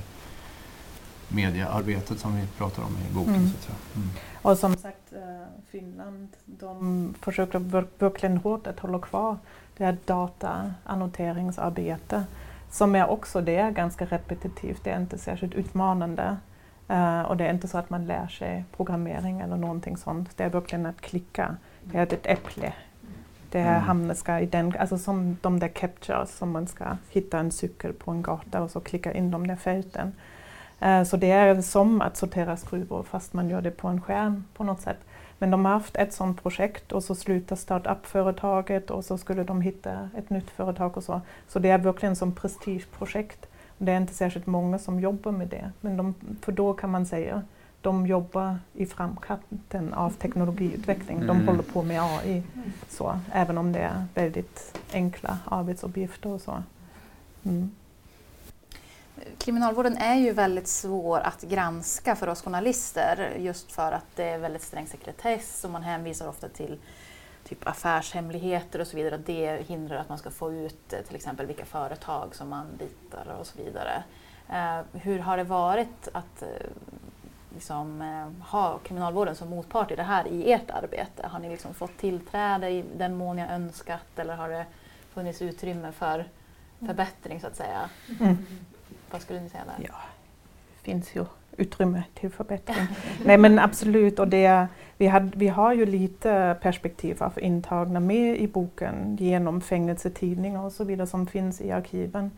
mediearbetet 1.28 2.18
som 2.18 2.36
vi 2.36 2.42
pratar 2.58 2.82
om 2.82 2.96
i 3.10 3.14
boken. 3.14 3.34
Mm. 3.34 3.48
Så 3.48 3.72
mm. 3.96 4.08
Och 4.42 4.58
som 4.58 4.76
sagt, 4.76 5.12
eh, 5.12 5.42
Finland 5.70 6.28
de 6.44 7.14
försöker 7.20 7.58
verkligen 7.98 8.36
hårt 8.36 8.66
att 8.66 8.80
hålla 8.80 8.98
kvar 8.98 9.36
det 9.76 9.84
här 9.84 9.96
dataannoteringsarbete 10.04 12.24
som 12.70 12.94
är 12.94 13.10
också 13.10 13.40
det 13.40 13.56
är 13.56 13.70
ganska 13.70 14.04
repetitivt, 14.04 14.84
det 14.84 14.90
är 14.90 15.00
inte 15.00 15.18
särskilt 15.18 15.54
utmanande. 15.54 16.36
Uh, 16.90 17.22
och 17.22 17.36
det 17.36 17.46
är 17.46 17.50
inte 17.50 17.68
så 17.68 17.78
att 17.78 17.90
man 17.90 18.06
lär 18.06 18.28
sig 18.28 18.64
programmering 18.76 19.40
eller 19.40 19.56
någonting 19.56 19.96
sånt. 19.96 20.36
Det 20.36 20.44
är 20.44 20.50
verkligen 20.50 20.86
att 20.86 21.00
klicka. 21.00 21.56
Det 21.84 21.98
är 21.98 22.02
ett 22.02 22.26
äpple. 22.26 22.72
Det 23.50 23.60
här 23.60 23.90
mm. 23.90 24.16
ska 24.16 24.40
i 24.40 24.46
den, 24.46 24.74
alltså 24.78 24.98
som 24.98 25.36
de 25.40 25.60
där 25.60 25.68
captures 25.68 26.36
som 26.36 26.50
man 26.50 26.66
ska 26.66 26.96
hitta 27.08 27.38
en 27.38 27.52
cykel 27.52 27.92
på 27.92 28.10
en 28.10 28.22
gata 28.22 28.62
och 28.62 28.70
så 28.70 28.80
klicka 28.80 29.12
in 29.12 29.30
de 29.30 29.46
där 29.46 29.56
fälten. 29.56 30.12
Eh, 30.80 31.04
så 31.04 31.16
det 31.16 31.30
är 31.30 31.62
som 31.62 32.00
att 32.00 32.16
sortera 32.16 32.56
skruvor 32.56 33.02
fast 33.02 33.32
man 33.32 33.48
gör 33.48 33.62
det 33.62 33.70
på 33.70 33.88
en 33.88 34.00
skärm 34.00 34.44
på 34.54 34.64
något 34.64 34.80
sätt. 34.80 34.98
Men 35.38 35.50
de 35.50 35.64
har 35.64 35.72
haft 35.72 35.96
ett 35.96 36.12
sådant 36.12 36.42
projekt 36.42 36.92
och 36.92 37.04
så 37.04 37.14
slutar 37.14 37.56
startup-företaget 37.56 38.90
och 38.90 39.04
så 39.04 39.18
skulle 39.18 39.44
de 39.44 39.60
hitta 39.60 40.10
ett 40.16 40.30
nytt 40.30 40.50
företag 40.50 40.96
och 40.96 41.04
så. 41.04 41.20
Så 41.48 41.58
det 41.58 41.70
är 41.70 41.78
verkligen 41.78 42.16
som 42.16 42.32
prestigeprojekt. 42.32 43.46
Det 43.78 43.92
är 43.92 43.96
inte 43.96 44.14
särskilt 44.14 44.46
många 44.46 44.78
som 44.78 45.00
jobbar 45.00 45.32
med 45.32 45.48
det, 45.48 45.70
men 45.80 45.96
de, 45.96 46.14
för 46.42 46.52
då 46.52 46.74
kan 46.74 46.90
man 46.90 47.06
säga 47.06 47.42
de 47.80 48.06
jobbar 48.06 48.58
i 48.74 48.86
framkanten 48.86 49.94
av 49.94 50.10
teknologiutveckling. 50.10 51.20
De 51.20 51.30
mm. 51.30 51.48
håller 51.48 51.62
på 51.62 51.82
med 51.82 52.02
AI, 52.02 52.42
så, 52.88 53.18
även 53.32 53.58
om 53.58 53.72
det 53.72 53.78
är 53.78 54.04
väldigt 54.14 54.78
enkla 54.92 55.38
arbetsuppgifter 55.44 56.30
och 56.30 56.40
så. 56.40 56.62
Mm 57.44 57.70
kriminalvården 59.38 59.96
är 59.96 60.14
ju 60.14 60.32
väldigt 60.32 60.68
svår 60.68 61.20
att 61.20 61.42
granska 61.42 62.16
för 62.16 62.28
oss 62.28 62.42
journalister 62.42 63.36
just 63.38 63.72
för 63.72 63.92
att 63.92 64.06
det 64.16 64.24
är 64.24 64.38
väldigt 64.38 64.62
sträng 64.62 64.86
sekretess 64.86 65.64
och 65.64 65.70
man 65.70 65.82
hänvisar 65.82 66.28
ofta 66.28 66.48
till 66.48 66.78
typ 67.44 67.68
affärshemligheter 67.68 68.80
och 68.80 68.86
så 68.86 68.96
vidare. 68.96 69.20
Det 69.26 69.68
hindrar 69.68 69.96
att 69.96 70.08
man 70.08 70.18
ska 70.18 70.30
få 70.30 70.52
ut 70.52 70.92
eh, 70.92 71.00
till 71.00 71.16
exempel 71.16 71.46
vilka 71.46 71.64
företag 71.64 72.34
som 72.34 72.48
man 72.48 72.66
litar 72.78 73.36
och 73.40 73.46
så 73.46 73.58
vidare. 73.62 74.02
Eh, 74.48 75.00
hur 75.00 75.18
har 75.18 75.36
det 75.36 75.44
varit 75.44 76.08
att 76.12 76.42
eh, 76.42 76.48
liksom, 77.54 78.00
ha 78.48 78.78
kriminalvården 78.78 79.34
som 79.34 79.48
motpart 79.48 79.90
i 79.90 79.96
det 79.96 80.02
här 80.02 80.28
i 80.28 80.52
ert 80.52 80.70
arbete? 80.70 81.26
Har 81.26 81.38
ni 81.38 81.48
liksom 81.48 81.74
fått 81.74 81.98
tillträde 81.98 82.70
i 82.70 82.84
den 82.96 83.16
mån 83.16 83.38
jag 83.38 83.50
önskat 83.50 84.18
eller 84.18 84.36
har 84.36 84.48
det 84.48 84.66
funnits 85.14 85.42
utrymme 85.42 85.92
för 85.92 86.28
förbättring 86.78 87.40
så 87.40 87.46
att 87.46 87.56
säga? 87.56 87.90
Mm. 88.20 88.46
Vad 89.10 89.20
skulle 89.20 89.40
ni 89.40 89.48
säga 89.48 89.64
där? 89.64 89.86
Ja, 89.88 89.94
det 90.76 90.84
finns 90.84 91.16
ju 91.16 91.24
utrymme 91.58 92.02
till 92.14 92.30
förbättring. 92.30 92.86
Nej 93.24 93.38
men 93.38 93.58
absolut, 93.58 94.18
och 94.18 94.28
det, 94.28 94.66
vi, 94.96 95.06
had, 95.06 95.32
vi 95.36 95.48
har 95.48 95.72
ju 95.72 95.86
lite 95.86 96.56
perspektiv 96.62 97.22
av 97.22 97.38
intagna 97.42 98.00
med 98.00 98.40
i 98.40 98.48
boken 98.48 99.16
genom 99.20 99.60
fängelsetidningar 99.60 100.64
och 100.64 100.72
så 100.72 100.84
vidare 100.84 101.06
som 101.06 101.26
finns 101.26 101.60
i 101.60 101.70
arkiven. 101.70 102.30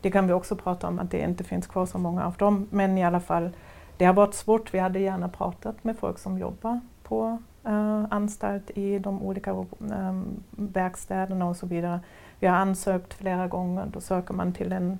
Det 0.00 0.10
kan 0.10 0.26
vi 0.26 0.32
också 0.32 0.56
prata 0.56 0.88
om 0.88 0.98
att 0.98 1.10
det 1.10 1.20
inte 1.20 1.44
finns 1.44 1.66
kvar 1.66 1.86
så 1.86 1.98
många 1.98 2.26
av 2.26 2.34
dem, 2.34 2.68
men 2.70 2.98
i 2.98 3.04
alla 3.04 3.20
fall 3.20 3.50
det 3.96 4.04
har 4.04 4.12
varit 4.12 4.34
svårt. 4.34 4.74
Vi 4.74 4.78
hade 4.78 4.98
gärna 4.98 5.28
pratat 5.28 5.84
med 5.84 5.98
folk 5.98 6.18
som 6.18 6.38
jobbar 6.38 6.80
på 7.02 7.38
uh, 7.68 8.04
anstalt 8.10 8.70
i 8.70 8.98
de 8.98 9.22
olika 9.22 9.52
um, 9.52 10.42
verkstäderna 10.50 11.48
och 11.48 11.56
så 11.56 11.66
vidare. 11.66 12.00
Vi 12.38 12.46
har 12.46 12.56
ansökt 12.56 13.14
flera 13.14 13.46
gånger, 13.46 13.86
då 13.92 14.00
söker 14.00 14.34
man 14.34 14.52
till 14.52 14.72
en 14.72 14.90
uh, 14.90 14.96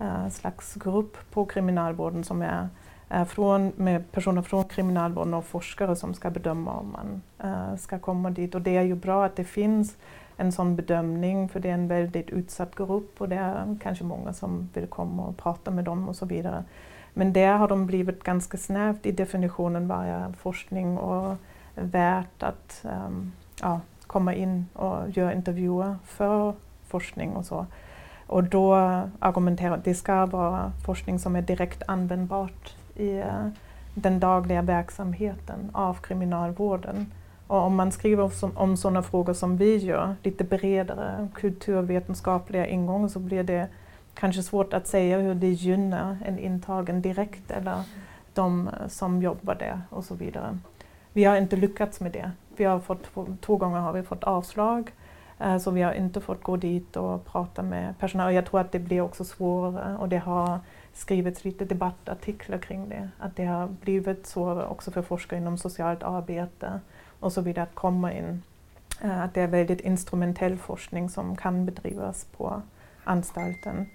Eh, 0.00 0.28
slags 0.28 0.74
grupp 0.74 1.16
på 1.30 1.46
kriminalvården 1.46 2.24
som 2.24 2.42
är 2.42 2.68
från, 3.24 3.72
med 3.76 4.12
personer 4.12 4.42
från 4.42 4.64
kriminalvården 4.64 5.34
och 5.34 5.44
forskare 5.44 5.96
som 5.96 6.14
ska 6.14 6.30
bedöma 6.30 6.72
om 6.72 6.92
man 6.92 7.22
uh, 7.50 7.76
ska 7.76 7.98
komma 7.98 8.30
dit. 8.30 8.54
Och 8.54 8.62
det 8.62 8.76
är 8.76 8.82
ju 8.82 8.94
bra 8.94 9.24
att 9.24 9.36
det 9.36 9.44
finns 9.44 9.96
en 10.36 10.52
sån 10.52 10.76
bedömning 10.76 11.48
för 11.48 11.60
det 11.60 11.68
är 11.68 11.74
en 11.74 11.88
väldigt 11.88 12.30
utsatt 12.30 12.74
grupp 12.74 13.20
och 13.20 13.28
det 13.28 13.36
är 13.36 13.78
kanske 13.82 14.04
många 14.04 14.32
som 14.32 14.68
vill 14.74 14.86
komma 14.86 15.22
och 15.22 15.36
prata 15.36 15.70
med 15.70 15.84
dem 15.84 16.08
och 16.08 16.16
så 16.16 16.26
vidare. 16.26 16.64
Men 17.14 17.32
där 17.32 17.52
har 17.52 17.68
de 17.68 17.86
blivit 17.86 18.22
ganska 18.22 18.58
snävt 18.58 19.06
i 19.06 19.12
definitionen 19.12 19.88
vad 19.88 20.06
är 20.06 20.32
forskning 20.32 20.98
och 20.98 21.36
värt 21.74 22.42
att 22.42 22.84
um, 23.06 23.32
ja, 23.60 23.80
komma 24.06 24.34
in 24.34 24.66
och 24.72 25.10
göra 25.10 25.34
intervjuer 25.34 25.96
för 26.04 26.54
forskning 26.86 27.32
och 27.32 27.46
så. 27.46 27.66
Och 28.30 28.44
då 28.44 28.74
argumenterar 29.18 29.74
att 29.74 29.84
det 29.84 29.94
ska 29.94 30.26
vara 30.26 30.72
forskning 30.84 31.18
som 31.18 31.36
är 31.36 31.42
direkt 31.42 31.82
användbart 31.86 32.74
i 32.96 33.18
eh, 33.18 33.48
den 33.94 34.20
dagliga 34.20 34.62
verksamheten 34.62 35.70
av 35.72 35.94
kriminalvården. 35.94 37.12
Och 37.46 37.62
om 37.62 37.76
man 37.76 37.92
skriver 37.92 38.30
om, 38.54 38.76
sådana 38.76 39.02
frågor 39.02 39.32
som 39.32 39.56
vi 39.56 39.76
gör, 39.76 40.14
lite 40.22 40.44
bredare 40.44 41.28
kulturvetenskapliga 41.34 42.66
ingångar, 42.66 43.08
så 43.08 43.18
blir 43.18 43.42
det 43.42 43.68
kanske 44.14 44.42
svårt 44.42 44.72
att 44.72 44.86
säga 44.86 45.18
hur 45.18 45.34
det 45.34 45.50
gynnar 45.50 46.18
en 46.24 46.38
intagen 46.38 47.02
direkt 47.02 47.50
eller 47.50 47.82
de 48.34 48.68
eh, 48.68 48.88
som 48.88 49.22
jobbar 49.22 49.54
där 49.54 49.80
och 49.90 50.04
så 50.04 50.14
vidare. 50.14 50.58
Vi 51.12 51.24
har 51.24 51.36
inte 51.36 51.56
lyckats 51.56 52.00
med 52.00 52.12
det. 52.12 52.30
Vi 52.56 52.64
har 52.64 52.80
fått, 52.80 53.08
två 53.40 53.56
gånger 53.56 53.78
har 53.78 53.92
vi 53.92 54.02
fått 54.02 54.24
avslag 54.24 54.90
Eh, 55.40 55.58
så 55.58 55.70
vi 55.70 55.82
har 55.82 55.92
inte 55.92 56.20
fått 56.20 56.42
gå 56.42 56.56
dit 56.56 56.96
och 56.96 57.24
prata 57.24 57.62
med 57.62 57.98
personal. 57.98 58.34
Jag 58.34 58.46
tror 58.46 58.60
att 58.60 58.72
det 58.72 58.78
blir 58.78 59.00
också 59.00 59.24
svårare 59.24 59.96
och 59.96 60.08
det 60.08 60.18
har 60.18 60.60
skrivits 60.92 61.44
lite 61.44 61.64
debattartiklar 61.64 62.58
kring 62.58 62.88
det. 62.88 63.08
Att 63.18 63.36
det 63.36 63.44
har 63.44 63.66
blivit 63.66 64.26
svårare 64.26 64.66
också 64.66 64.90
för 64.90 65.02
forskare 65.02 65.40
inom 65.40 65.58
socialt 65.58 66.02
arbete 66.02 66.80
och 67.20 67.32
så 67.32 67.40
vidare 67.40 67.62
att 67.62 67.74
komma 67.74 68.12
in. 68.12 68.42
Eh, 69.02 69.22
att 69.22 69.34
det 69.34 69.40
är 69.40 69.46
väldigt 69.46 69.80
instrumentell 69.80 70.58
forskning 70.58 71.10
som 71.10 71.36
kan 71.36 71.66
bedrivas 71.66 72.24
på 72.24 72.62
anstalten. 73.04 73.86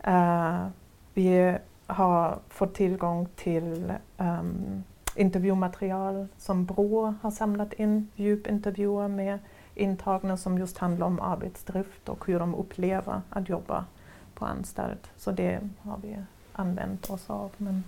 Eh, 0.00 0.66
vi 1.14 1.56
har 1.86 2.38
fått 2.48 2.74
tillgång 2.74 3.28
till 3.36 3.92
um, 4.18 4.84
intervjumaterial 5.16 6.28
som 6.38 6.64
Brå 6.64 7.14
har 7.22 7.30
samlat 7.30 7.72
in, 7.72 8.08
djupintervjuer 8.14 9.08
med 9.08 9.38
intagna 9.74 10.36
som 10.36 10.58
just 10.58 10.78
handlar 10.78 11.06
om 11.06 11.20
arbetsdrift 11.20 12.08
och 12.08 12.26
hur 12.26 12.38
de 12.38 12.54
upplever 12.54 13.20
att 13.30 13.48
jobba 13.48 13.84
på 14.34 14.44
anstalt. 14.44 15.10
Så 15.16 15.30
det 15.30 15.60
har 15.82 15.98
vi 16.02 16.16
använt 16.52 17.10
oss 17.10 17.30
av. 17.30 17.50
Men 17.56 17.84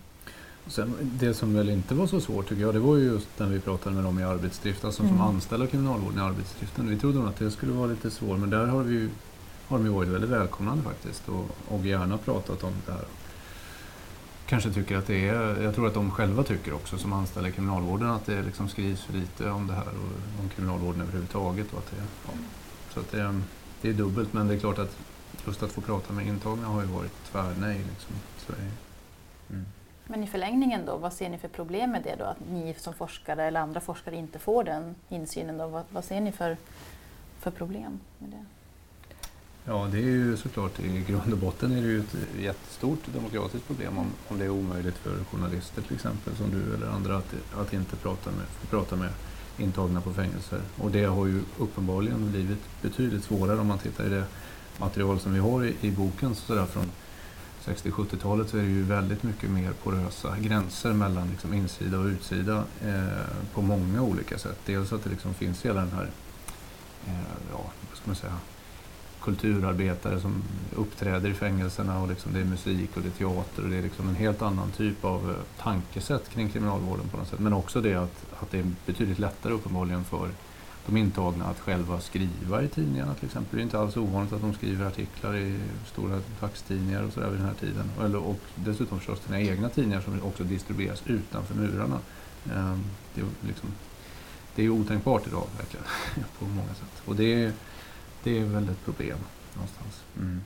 Sen, 0.67 0.95
det 1.01 1.35
som 1.35 1.55
väl 1.55 1.71
inte 1.71 1.95
var 1.95 2.07
så 2.07 2.21
svårt 2.21 2.49
tycker 2.49 2.63
jag, 2.63 2.75
det 2.75 2.81
var 2.81 2.97
ju 2.97 3.05
just 3.05 3.29
när 3.39 3.47
vi 3.47 3.61
pratade 3.61 3.95
med 3.95 4.05
dem 4.05 4.19
i 4.19 4.23
arbetsdrift, 4.23 4.85
alltså 4.85 5.03
mm. 5.03 5.17
som 5.17 5.27
anställda 5.27 5.67
kriminalvården 5.67 6.19
i 6.19 6.23
arbetsdriften. 6.23 6.89
Vi 6.89 6.99
trodde 6.99 7.19
nog 7.19 7.29
att 7.29 7.37
det 7.37 7.51
skulle 7.51 7.73
vara 7.73 7.87
lite 7.87 8.11
svårt, 8.11 8.39
men 8.39 8.51
där 8.51 8.67
har, 8.67 8.83
vi, 8.83 9.09
har 9.69 9.79
de 9.79 9.87
ju 9.87 9.93
varit 9.93 10.09
väldigt 10.09 10.31
välkomnande 10.31 10.83
faktiskt 10.83 11.29
och, 11.29 11.75
och 11.75 11.87
gärna 11.87 12.19
pratat 12.19 12.65
om 12.65 12.73
det 12.87 12.93
här. 12.93 13.05
Kanske 14.47 14.71
tycker 14.71 14.97
att 14.97 15.07
det 15.07 15.29
är, 15.29 15.63
jag 15.63 15.75
tror 15.75 15.87
att 15.87 15.95
de 15.95 16.11
själva 16.11 16.43
tycker 16.43 16.75
också 16.75 16.99
som 16.99 17.13
anställda 17.13 17.49
i 17.49 17.53
kriminalvården 17.53 18.11
att 18.11 18.27
det 18.27 18.43
liksom 18.43 18.69
skrivs 18.69 19.03
för 19.03 19.13
lite 19.13 19.51
om 19.51 19.67
det 19.67 19.75
här 19.75 19.89
och 19.89 20.41
om 20.43 20.49
kriminalvården 20.49 21.01
överhuvudtaget. 21.01 21.73
Och 21.73 21.79
att 21.79 21.91
det, 21.91 21.97
ja. 22.27 22.33
Så 22.91 23.01
att 23.01 23.11
det, 23.11 23.41
det 23.81 23.89
är 23.89 23.93
dubbelt, 23.93 24.33
men 24.33 24.49
det 24.49 24.55
är 24.55 24.59
klart 24.59 24.79
att 24.79 24.97
just 25.47 25.63
att 25.63 25.73
få 25.73 25.81
prata 25.81 26.13
med 26.13 26.27
intagna 26.27 26.67
har 26.67 26.81
ju 26.83 26.87
varit 26.87 27.25
tvärnej. 27.33 27.79
Liksom. 27.91 28.15
Så 28.39 28.53
är, 28.53 28.71
mm. 29.51 29.65
Men 30.07 30.25
i 30.25 30.27
förlängningen 30.27 30.87
då, 30.87 30.97
vad 30.97 31.13
ser 31.13 31.29
ni 31.29 31.39
för 31.39 31.49
problem 31.49 31.91
med 31.91 32.03
det 32.03 32.17
då? 32.19 32.25
Att 32.25 32.41
ni 32.51 32.75
som 32.79 32.95
forskare 32.95 33.45
eller 33.45 33.61
andra 33.61 33.81
forskare 33.81 34.17
inte 34.17 34.39
får 34.39 34.65
den 34.65 34.95
insynen 35.09 35.59
då? 35.59 35.67
Vad, 35.67 35.85
vad 35.91 36.05
ser 36.05 36.21
ni 36.21 36.33
för, 36.33 36.57
för 37.39 37.51
problem 37.51 38.01
med 38.19 38.31
det? 38.31 38.45
Ja, 39.67 39.89
det 39.93 39.99
är 39.99 40.03
ju 40.03 40.37
såklart 40.37 40.81
i 40.81 41.05
grund 41.09 41.33
och 41.33 41.39
botten 41.39 41.73
är 41.73 41.83
det 41.83 41.89
ju 41.89 42.01
ett 42.01 42.17
jättestort 42.39 42.99
demokratiskt 43.13 43.67
problem 43.67 43.99
om, 43.99 44.07
om 44.29 44.39
det 44.39 44.45
är 44.45 44.51
omöjligt 44.51 44.97
för 44.97 45.25
journalister 45.25 45.83
till 45.83 45.95
exempel 45.95 46.37
som 46.37 46.51
du 46.51 46.75
eller 46.75 46.87
andra 46.87 47.17
att, 47.17 47.35
att 47.57 47.73
inte 47.73 47.97
prata 47.97 48.31
med, 48.31 48.71
prata 48.71 48.97
med 48.97 49.09
intagna 49.59 50.01
på 50.01 50.13
fängelser. 50.13 50.61
Och 50.77 50.91
det 50.91 51.05
har 51.05 51.27
ju 51.27 51.43
uppenbarligen 51.59 52.31
blivit 52.31 52.59
betydligt 52.83 53.25
svårare 53.25 53.59
om 53.59 53.67
man 53.67 53.79
tittar 53.79 54.07
i 54.07 54.09
det 54.09 54.25
material 54.79 55.21
som 55.21 55.33
vi 55.33 55.41
har 55.41 55.65
i, 55.65 55.75
i 55.81 55.91
boken 55.91 56.35
så 56.35 56.55
där 56.55 56.67
från 56.67 56.91
60-70-talet 57.65 58.49
så 58.49 58.57
är 58.57 58.63
det 58.63 58.69
ju 58.69 58.83
väldigt 58.83 59.23
mycket 59.23 59.51
mer 59.51 59.73
porösa 59.73 60.39
gränser 60.39 60.93
mellan 60.93 61.31
liksom 61.31 61.55
insida 61.55 61.99
och 61.99 62.07
utsida 62.07 62.65
eh, 62.85 63.53
på 63.55 63.63
många 63.63 64.03
olika 64.03 64.39
sätt. 64.39 64.59
Dels 64.67 64.93
att 64.93 65.05
det 65.05 65.11
liksom 65.11 65.35
finns 65.35 65.65
hela 65.65 65.81
den 65.81 65.93
här, 65.93 66.11
eh, 67.07 67.13
ja, 67.53 67.65
vad 67.91 67.99
ska 67.99 68.07
man 68.07 68.17
säga, 68.17 68.39
kulturarbetare 69.25 70.21
som 70.21 70.43
uppträder 70.77 71.31
i 71.31 71.35
fängelserna 71.35 72.01
och 72.01 72.09
liksom 72.09 72.33
det 72.33 72.41
är 72.41 72.45
musik 72.45 72.97
och 72.97 73.03
det 73.03 73.09
är 73.09 73.11
teater 73.11 73.63
och 73.63 73.69
det 73.69 73.77
är 73.77 73.83
liksom 73.83 74.09
en 74.09 74.15
helt 74.15 74.43
annan 74.43 74.71
typ 74.71 75.05
av 75.05 75.31
eh, 75.31 75.63
tankesätt 75.63 76.29
kring 76.29 76.49
kriminalvården 76.49 77.09
på 77.09 77.17
något 77.17 77.29
sätt. 77.29 77.41
Men 77.41 77.53
också 77.53 77.81
det 77.81 77.95
att, 77.95 78.25
att 78.41 78.51
det 78.51 78.59
är 78.59 78.73
betydligt 78.87 79.19
lättare 79.19 79.53
uppenbarligen 79.53 80.05
för 80.05 80.29
de 80.87 80.97
intagna 80.97 81.45
att 81.45 81.61
själva 81.61 82.01
skriva 82.01 82.63
i 82.63 82.69
tidningarna 82.69 83.15
till 83.15 83.27
exempel. 83.27 83.57
Det 83.57 83.61
är 83.61 83.65
inte 83.65 83.79
alls 83.79 83.97
ovanligt 83.97 84.33
att 84.33 84.41
de 84.41 84.55
skriver 84.55 84.87
artiklar 84.87 85.37
i 85.37 85.59
stora 85.87 86.21
dagstidningar 86.41 87.03
och 87.03 87.13
sådär 87.13 87.29
vid 87.29 87.39
den 87.39 87.47
här 87.47 87.55
tiden. 87.55 87.91
Eller, 88.05 88.19
och 88.19 88.41
dessutom 88.55 88.99
förstås 88.99 89.21
sina 89.21 89.41
egna 89.41 89.69
tidningar 89.69 90.01
som 90.01 90.23
också 90.23 90.45
distribueras 90.45 91.03
utanför 91.07 91.55
murarna. 91.55 91.99
Ehm, 92.55 92.85
det 93.15 93.21
är, 93.21 93.27
liksom, 93.47 93.69
det 94.55 94.65
är 94.65 94.69
otänkbart 94.69 95.27
idag 95.27 95.47
verkligen 95.57 95.87
på 96.39 96.45
många 96.45 96.75
sätt. 96.75 97.03
Och 97.05 97.17
det 97.17 97.45
är, 97.45 97.53
det 98.25 98.39
är 98.39 98.45
väl 98.45 98.69
ett 98.69 98.85
problem 98.85 99.19
någonstans. 99.55 100.05
Mm. 100.17 100.43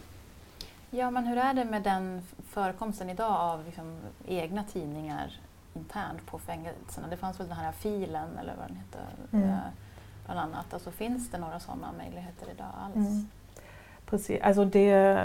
Ja, 0.91 1.11
men 1.11 1.27
hur 1.27 1.37
är 1.37 1.55
det 1.55 1.65
med 1.65 1.83
den 1.83 2.23
förekomsten 2.49 3.11
idag 3.11 3.33
av 3.33 3.65
liksom 3.65 3.97
egna 4.27 4.65
tidningar 4.65 5.41
internt 5.75 6.27
på 6.27 6.39
fängelserna? 6.39 7.07
Det 7.11 7.17
fanns 7.17 7.41
väl 7.41 7.49
den 7.49 7.57
här 7.57 7.73
filen 7.73 8.39
eller 8.41 8.55
vad 8.59 8.69
den 8.69 8.77
heter? 8.77 9.01
Mm. 9.33 9.51
Eh, 9.51 9.59
bland 10.27 10.41
annat. 10.41 10.75
Alltså, 10.75 10.91
finns 10.91 11.31
det 11.31 11.39
några 11.39 11.61
sådana 11.61 11.93
möjligheter 11.99 12.47
idag 12.55 12.67
alls? 12.85 12.97
Mm. 12.97 13.29
Precis, 14.07 14.41
alltså 14.43 14.65
det, 14.65 15.25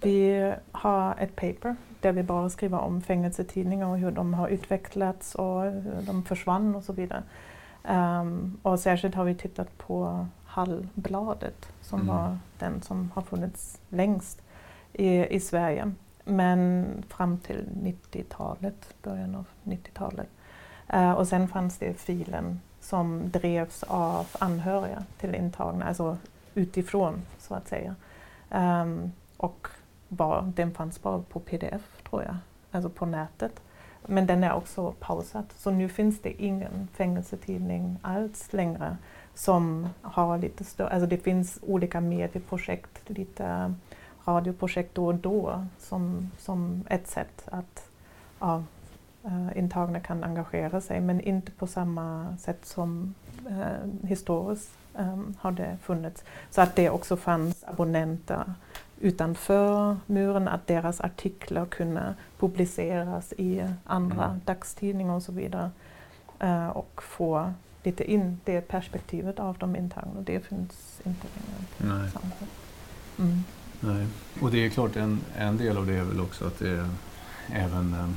vi 0.00 0.54
har 0.72 1.14
ett 1.18 1.36
paper 1.36 1.76
där 2.00 2.12
vi 2.12 2.22
bara 2.22 2.50
skriver 2.50 2.78
om 2.78 3.02
fängelsetidningar 3.02 3.86
och 3.86 3.98
hur 3.98 4.10
de 4.10 4.34
har 4.34 4.48
utvecklats 4.48 5.34
och 5.34 5.62
hur 5.62 6.02
de 6.06 6.24
försvann 6.24 6.74
och 6.74 6.84
så 6.84 6.92
vidare. 6.92 7.22
Um, 7.88 8.58
och 8.62 8.80
särskilt 8.80 9.14
har 9.14 9.24
vi 9.24 9.34
tittat 9.34 9.78
på 9.78 10.26
Hallbladet 10.44 11.72
som 11.80 12.00
mm. 12.00 12.14
var 12.14 12.38
den 12.58 12.82
som 12.82 13.10
har 13.14 13.22
funnits 13.22 13.80
längst 13.88 14.42
i, 14.92 15.26
i 15.26 15.40
Sverige. 15.40 15.92
Men 16.24 16.86
fram 17.08 17.38
till 17.38 17.64
90-talet, 17.82 18.94
början 19.02 19.34
av 19.34 19.44
90-talet. 19.64 20.28
Uh, 20.94 21.12
och 21.12 21.28
sen 21.28 21.48
fanns 21.48 21.78
det 21.78 21.94
filen 21.94 22.60
som 22.80 23.30
drevs 23.30 23.82
av 23.82 24.26
anhöriga 24.38 25.04
till 25.18 25.34
intagna, 25.34 25.84
alltså 25.84 26.16
utifrån 26.54 27.22
så 27.38 27.54
att 27.54 27.68
säga. 27.68 27.94
Um, 28.50 29.12
och 29.36 29.68
bara, 30.08 30.42
den 30.42 30.74
fanns 30.74 31.02
bara 31.02 31.22
på 31.22 31.40
pdf 31.40 32.02
tror 32.10 32.22
jag, 32.22 32.36
alltså 32.70 32.90
på 32.90 33.06
nätet. 33.06 33.60
Men 34.06 34.26
den 34.26 34.44
är 34.44 34.52
också 34.52 34.94
pausad, 35.00 35.44
så 35.56 35.70
nu 35.70 35.88
finns 35.88 36.20
det 36.22 36.42
ingen 36.42 36.88
fängelsetidning 36.94 37.98
alls 38.02 38.52
längre 38.52 38.96
som 39.34 39.88
har 40.02 40.38
lite 40.38 40.64
större, 40.64 40.88
alltså 40.88 41.06
det 41.06 41.18
finns 41.18 41.58
olika 41.62 42.00
medieprojekt, 42.00 43.10
lite 43.10 43.74
radioprojekt 44.24 44.94
då 44.94 45.06
och 45.06 45.14
då 45.14 45.66
som, 45.78 46.30
som 46.38 46.84
ett 46.88 47.06
sätt 47.06 47.48
att 47.50 47.88
ja, 48.38 48.62
eh, 49.24 49.58
intagna 49.58 50.00
kan 50.00 50.24
engagera 50.24 50.80
sig 50.80 51.00
men 51.00 51.20
inte 51.20 51.52
på 51.52 51.66
samma 51.66 52.36
sätt 52.38 52.66
som 52.66 53.14
eh, 53.48 54.08
historiskt 54.08 54.70
eh, 54.98 55.18
har 55.38 55.52
det 55.52 55.78
funnits. 55.82 56.24
Så 56.50 56.60
att 56.60 56.76
det 56.76 56.90
också 56.90 57.16
fanns 57.16 57.64
abonnenter 57.64 58.44
utanför 59.00 59.96
muren, 60.06 60.48
att 60.48 60.66
deras 60.66 61.00
artiklar 61.00 61.66
kunde 61.66 62.14
publiceras 62.38 63.32
i 63.32 63.64
andra 63.84 64.24
mm. 64.24 64.40
dagstidningar 64.44 65.14
och 65.14 65.22
så 65.22 65.32
vidare. 65.32 65.70
Uh, 66.42 66.68
och 66.68 67.02
få 67.02 67.52
lite 67.82 68.12
in 68.12 68.40
det 68.44 68.60
perspektivet 68.60 69.40
av 69.40 69.58
de 69.58 69.76
intagna. 69.76 70.20
Det 70.20 70.40
finns 70.40 71.00
inte 71.04 71.26
längre. 71.34 72.00
Nej. 72.00 72.10
Mm. 73.18 73.44
Nej. 73.80 74.06
Och 74.40 74.50
det 74.50 74.66
är 74.66 74.70
klart 74.70 74.96
en, 74.96 75.20
en 75.36 75.56
del 75.56 75.76
av 75.76 75.86
det 75.86 75.94
är 75.94 76.04
väl 76.04 76.20
också 76.20 76.46
att 76.46 76.58
det 76.58 76.70
är 76.70 76.88
även 77.52 77.94
um, 77.94 78.16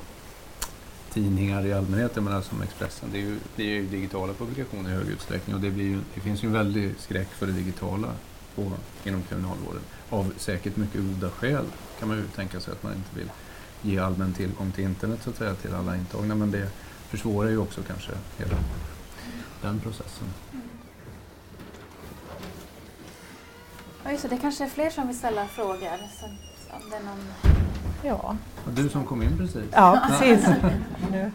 tidningar 1.13 1.65
i 1.65 1.73
allmänhet, 1.73 2.11
jag 2.15 2.23
menar 2.23 2.41
som 2.41 2.61
Expressen, 2.61 3.09
det 3.11 3.17
är 3.17 3.21
ju, 3.21 3.39
det 3.55 3.63
är 3.63 3.67
ju 3.67 3.87
digitala 3.87 4.33
publikationer 4.33 4.89
i 4.89 4.93
hög 4.93 5.07
utsträckning 5.07 5.55
och 5.55 5.61
det, 5.61 5.71
blir 5.71 5.85
ju, 5.85 5.99
det 6.13 6.21
finns 6.21 6.43
ju 6.43 6.47
en 6.47 6.53
väldig 6.53 6.93
skräck 6.97 7.27
för 7.27 7.45
det 7.45 7.51
digitala 7.51 8.07
på, 8.55 8.71
inom 9.03 9.23
kriminalvården. 9.23 9.81
Av 10.09 10.33
säkert 10.37 10.77
mycket 10.77 11.01
goda 11.01 11.29
skäl 11.29 11.65
kan 11.99 12.07
man 12.07 12.17
ju 12.17 12.27
tänka 12.27 12.59
sig 12.59 12.73
att 12.73 12.83
man 12.83 12.93
inte 12.93 13.15
vill 13.15 13.31
ge 13.81 13.99
allmän 13.99 14.33
tillgång 14.33 14.71
till 14.71 14.83
internet 14.83 15.19
så 15.23 15.29
att 15.29 15.35
säga 15.35 15.55
till 15.55 15.73
alla 15.73 15.95
intagna 15.95 16.35
men 16.35 16.51
det 16.51 16.69
försvårar 17.09 17.49
ju 17.49 17.57
också 17.57 17.81
kanske 17.87 18.11
hela 18.37 18.55
den 19.61 19.79
processen. 19.79 20.27
Ja, 24.03 24.11
just 24.11 24.23
det, 24.23 24.29
det 24.29 24.37
kanske 24.37 24.63
är 24.63 24.69
fler 24.69 24.89
som 24.89 25.07
vill 25.07 25.17
ställa 25.17 25.47
frågor. 25.47 25.97
Så 26.19 26.25
om 26.75 26.89
det 26.89 26.95
är 26.95 27.03
någon... 27.03 27.27
Ja. 28.03 28.37
Du 28.75 28.89
som 28.89 29.05
kom 29.05 29.23
in 29.23 29.37
precis. 29.37 29.65
Ja, 29.71 30.01
precis. 30.07 30.47
nu. 31.11 31.31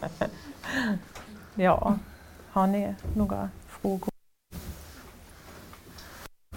Tack 0.00 0.12
för 0.18 0.28
det. 1.56 1.62
ja, 1.62 1.98
har 2.50 2.66
ni 2.66 2.94
några 3.14 3.48
frågor? 3.68 4.13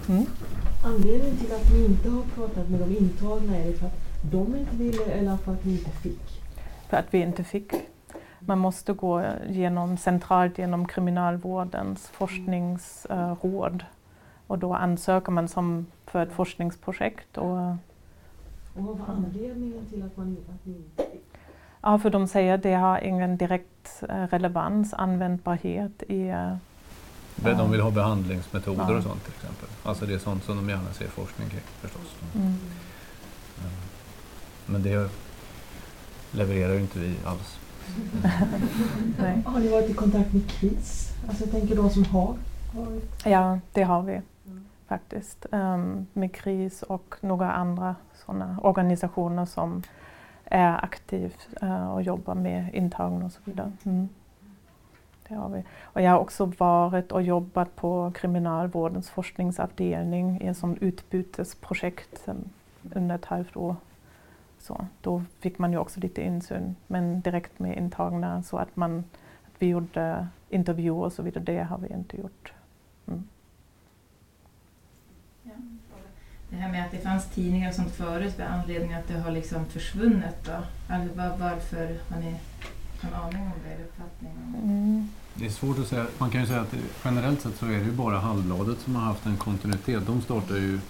Mm. 0.08 0.26
Anledningen 0.84 1.36
till 1.36 1.52
att 1.52 1.72
ni 1.72 1.84
inte 1.84 2.10
har 2.10 2.22
pratat 2.22 2.68
med 2.68 2.80
de 2.80 2.96
intagna, 2.96 3.56
är 3.56 3.66
det 3.66 3.72
för 3.72 3.86
att 3.86 4.00
de 4.30 4.56
inte 4.56 4.76
ville 4.76 5.04
eller 5.04 5.36
för 5.36 5.52
att 5.52 5.64
ni 5.64 5.72
inte 5.72 5.90
fick? 5.90 6.42
För 6.88 6.96
att 6.96 7.14
vi 7.14 7.18
inte 7.18 7.44
fick. 7.44 7.72
Man 8.40 8.58
måste 8.58 8.92
gå 8.92 9.24
genom, 9.48 9.96
centralt 9.96 10.58
genom 10.58 10.86
kriminalvårdens 10.88 12.08
forskningsråd 12.08 13.84
och 14.46 14.58
då 14.58 14.74
ansöker 14.74 15.32
man 15.32 15.48
som 15.48 15.86
för 16.06 16.22
ett 16.22 16.32
forskningsprojekt. 16.32 17.38
Och, 17.38 17.58
och 18.74 18.84
vad 18.84 18.98
var 18.98 19.06
anledningen 19.06 19.86
till 19.86 20.02
att, 20.02 20.16
man, 20.16 20.36
att 20.48 20.66
ni 20.66 20.76
inte 20.76 21.02
fick? 21.02 21.24
Ja, 21.80 21.98
för 21.98 22.10
de 22.10 22.28
säger 22.28 22.54
att 22.54 22.62
det 22.62 22.74
har 22.74 22.98
ingen 22.98 23.36
direkt 23.36 24.02
eh, 24.08 24.26
relevans, 24.26 24.94
användbarhet 24.94 26.02
i 26.02 26.28
eh, 26.28 26.56
de 27.42 27.70
vill 27.70 27.80
ha 27.80 27.90
behandlingsmetoder 27.90 28.86
ja. 28.88 28.96
och 28.96 29.02
sånt 29.02 29.24
till 29.24 29.34
exempel. 29.34 29.68
Alltså 29.82 30.06
det 30.06 30.14
är 30.14 30.18
sånt 30.18 30.44
som 30.44 30.56
de 30.56 30.68
gärna 30.68 30.92
ser 30.92 31.08
forskning 31.08 31.48
kring 31.48 31.60
förstås. 31.80 32.14
Mm. 32.34 32.54
Men 34.66 34.82
det 34.82 35.10
levererar 36.30 36.72
ju 36.72 36.80
inte 36.80 36.98
vi 36.98 37.14
alls. 37.24 37.58
Mm. 39.18 39.44
har 39.44 39.60
ni 39.60 39.68
varit 39.68 39.90
i 39.90 39.94
kontakt 39.94 40.32
med 40.32 40.50
KRIS? 40.50 41.12
Alltså 41.28 41.44
jag 41.44 41.50
tänker 41.50 41.76
de 41.76 41.90
som 41.90 42.04
har 42.04 42.36
varit? 42.74 43.24
Ja, 43.24 43.58
det 43.72 43.82
har 43.82 44.02
vi 44.02 44.12
mm. 44.12 44.64
faktiskt. 44.88 45.46
Um, 45.50 46.06
med 46.12 46.32
KRIS 46.32 46.82
och 46.82 47.14
några 47.20 47.52
andra 47.52 47.96
sådana 48.26 48.58
organisationer 48.62 49.44
som 49.44 49.82
är 50.44 50.84
aktiv 50.84 51.34
uh, 51.62 51.90
och 51.90 52.02
jobbar 52.02 52.34
med 52.34 52.74
intagna 52.74 53.24
och 53.24 53.32
så 53.32 53.40
vidare. 53.44 53.72
Mm. 53.84 54.08
Det 55.28 55.34
har 55.34 55.48
vi. 55.48 55.62
Och 55.82 56.02
jag 56.02 56.10
har 56.10 56.18
också 56.18 56.44
varit 56.44 57.12
och 57.12 57.22
jobbat 57.22 57.76
på 57.76 58.12
Kriminalvårdens 58.14 59.10
forskningsavdelning 59.10 60.40
i 60.42 60.46
ett 60.46 60.62
utbytesprojekt 60.80 62.28
under 62.94 63.14
ett 63.14 63.24
halvt 63.24 63.56
år. 63.56 63.76
Så, 64.58 64.86
då 65.00 65.22
fick 65.40 65.58
man 65.58 65.72
ju 65.72 65.78
också 65.78 66.00
lite 66.00 66.22
insyn, 66.22 66.76
men 66.86 67.20
direkt 67.20 67.58
med 67.58 67.76
intagna 67.76 68.42
så 68.42 68.56
att, 68.56 68.76
man, 68.76 69.04
att 69.46 69.62
vi 69.62 69.66
gjorde 69.66 70.28
intervjuer 70.48 71.04
och 71.04 71.12
så 71.12 71.22
vidare, 71.22 71.44
det 71.44 71.62
har 71.62 71.78
vi 71.78 71.88
inte 71.88 72.16
gjort. 72.16 72.52
Mm. 73.06 73.28
Det 76.50 76.56
här 76.56 76.72
med 76.72 76.84
att 76.84 76.90
det 76.90 76.98
fanns 76.98 77.30
tidningar 77.30 77.68
och 77.68 77.74
sånt 77.74 77.90
förut 77.90 78.38
med 78.38 78.52
anledning 78.52 78.92
att 78.92 79.08
det 79.08 79.18
har 79.18 79.30
liksom 79.30 79.64
försvunnit 79.64 80.44
då? 80.44 80.52
Alltså 80.94 81.14
var, 81.16 81.36
varför 81.36 81.98
har 82.10 82.20
ni 82.20 82.36
en 83.00 83.14
aning 83.14 83.42
om 83.42 83.52
det, 83.64 83.84
uppfattning 83.84 84.32
Mm. 84.62 85.08
Det 85.34 85.46
är 85.46 85.50
svårt 85.50 85.78
att 85.78 85.86
säga. 85.86 86.06
Man 86.18 86.30
kan 86.30 86.40
ju 86.40 86.46
säga 86.46 86.60
att 86.60 86.74
generellt 87.04 87.40
sett 87.40 87.58
så 87.58 87.66
är 87.66 87.78
det 87.78 87.84
ju 87.84 87.92
bara 87.92 88.18
Halvbladet 88.18 88.80
som 88.80 88.96
har 88.96 89.02
haft 89.02 89.26
en 89.26 89.36
kontinuitet. 89.36 90.06
De 90.06 90.20
startade 90.20 90.60
ju 90.60 90.80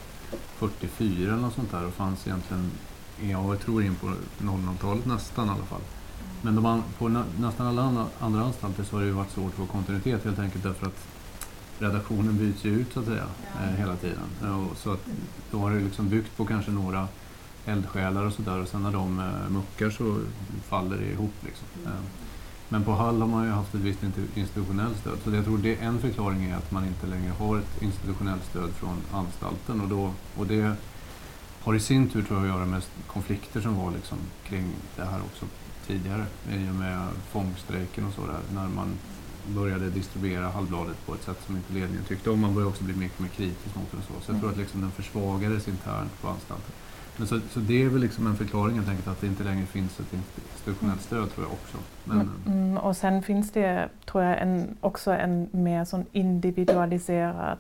44 0.56 1.32
eller 1.32 1.42
något 1.42 1.54
sånt 1.54 1.70
där 1.70 1.86
och 1.86 1.94
fanns 1.94 2.26
egentligen, 2.26 2.70
ja, 3.20 3.48
jag 3.48 3.60
tror 3.60 3.82
in 3.82 3.94
på 3.94 4.12
00-talet 4.38 5.06
nästan 5.06 5.46
i 5.46 5.50
alla 5.50 5.64
fall. 5.64 5.80
Men 6.42 6.54
de, 6.54 6.82
på 6.98 7.08
nästan 7.38 7.66
alla 7.66 8.06
andra 8.20 8.42
anstalter 8.42 8.84
så 8.84 8.96
har 8.96 9.00
det 9.00 9.06
ju 9.06 9.12
varit 9.12 9.30
svårt 9.30 9.48
att 9.48 9.54
få 9.54 9.66
kontinuitet 9.66 10.24
helt 10.24 10.38
enkelt 10.38 10.64
därför 10.64 10.86
att 10.86 11.06
redaktionen 11.78 12.38
byts 12.38 12.64
ju 12.64 12.70
ut 12.70 12.92
så 12.92 13.00
att 13.00 13.06
säga 13.06 13.24
ja. 13.54 13.64
eh, 13.64 13.76
hela 13.76 13.96
tiden. 13.96 14.54
Och 14.70 14.76
så 14.76 14.92
att, 14.92 15.06
då 15.50 15.58
har 15.58 15.70
det 15.70 15.80
liksom 15.80 16.08
byggt 16.08 16.36
på 16.36 16.44
kanske 16.44 16.70
några 16.70 17.08
eldsjälar 17.68 18.24
och 18.24 18.32
sådär 18.32 18.62
och 18.62 18.68
sen 18.68 18.82
när 18.82 18.92
de 18.92 19.18
eh, 19.18 19.50
muckar 19.50 19.90
så 19.90 20.20
faller 20.68 20.96
det 20.96 21.06
ihop. 21.06 21.34
Liksom. 21.40 21.66
Mm. 21.80 21.92
Eh, 21.92 21.98
men 22.68 22.84
på 22.84 22.92
Hall 22.92 23.20
har 23.20 23.28
man 23.28 23.44
ju 23.44 23.50
haft 23.50 23.74
ett 23.74 23.80
visst 23.80 24.02
institutionellt 24.34 24.98
stöd. 24.98 25.18
Så 25.24 25.34
jag 25.34 25.44
tror 25.44 25.58
det 25.58 25.74
en 25.74 25.98
förklaring 25.98 26.44
är 26.44 26.56
att 26.56 26.70
man 26.70 26.84
inte 26.84 27.06
längre 27.06 27.32
har 27.38 27.58
ett 27.58 27.82
institutionellt 27.82 28.44
stöd 28.44 28.70
från 28.70 28.96
anstalten. 29.12 29.80
Och, 29.80 29.88
då, 29.88 30.12
och 30.36 30.46
det 30.46 30.72
har 31.62 31.74
i 31.74 31.80
sin 31.80 32.08
tur 32.08 32.22
tror 32.22 32.38
jag 32.38 32.48
att 32.48 32.56
göra 32.56 32.66
med 32.66 32.82
konflikter 33.06 33.60
som 33.60 33.76
var 33.76 33.90
liksom 33.90 34.18
kring 34.44 34.66
det 34.96 35.04
här 35.04 35.20
också 35.20 35.46
tidigare. 35.86 36.26
I 36.50 36.70
och 36.70 36.74
med 36.74 37.08
fångstrejken 37.30 38.04
och 38.04 38.12
så 38.12 38.26
där. 38.26 38.40
När 38.54 38.68
man 38.68 38.98
började 39.46 39.90
distribuera 39.90 40.50
Halvbladet 40.50 41.06
på 41.06 41.14
ett 41.14 41.22
sätt 41.22 41.42
som 41.46 41.56
inte 41.56 41.72
ledningen 41.72 42.04
tyckte 42.04 42.30
om. 42.30 42.40
Man 42.40 42.54
började 42.54 42.70
också 42.70 42.84
bli 42.84 42.94
mycket 42.94 43.20
mer 43.20 43.28
kritisk 43.28 43.76
mot 43.76 43.90
det. 43.90 43.96
Så, 43.96 44.24
så 44.26 44.32
jag 44.32 44.40
tror 44.40 44.50
att 44.50 44.56
liksom 44.56 44.80
den 44.80 44.90
försvagades 44.90 45.68
internt 45.68 46.22
på 46.22 46.28
anstalten. 46.28 46.72
Men 47.18 47.26
så, 47.26 47.40
så 47.50 47.60
det 47.60 47.82
är 47.82 47.88
väl 47.88 48.00
liksom 48.00 48.26
en 48.26 48.36
förklaring 48.36 48.76
helt 48.76 48.88
enkelt 48.88 49.08
att 49.08 49.20
det 49.20 49.26
inte 49.26 49.44
längre 49.44 49.66
finns 49.66 50.00
ett 50.00 50.12
institutionellt 50.12 51.02
stöd 51.02 51.30
tror 51.30 51.46
jag 51.46 51.52
också. 51.52 51.76
Men, 52.04 52.20
mm, 52.20 52.32
mm, 52.46 52.78
och 52.78 52.96
sen 52.96 53.22
finns 53.22 53.50
det 53.50 53.88
tror 54.06 54.24
jag 54.24 54.42
en, 54.42 54.76
också 54.80 55.10
en 55.10 55.48
mer 55.50 55.84
sån 55.84 56.06
individualiserad 56.12 57.58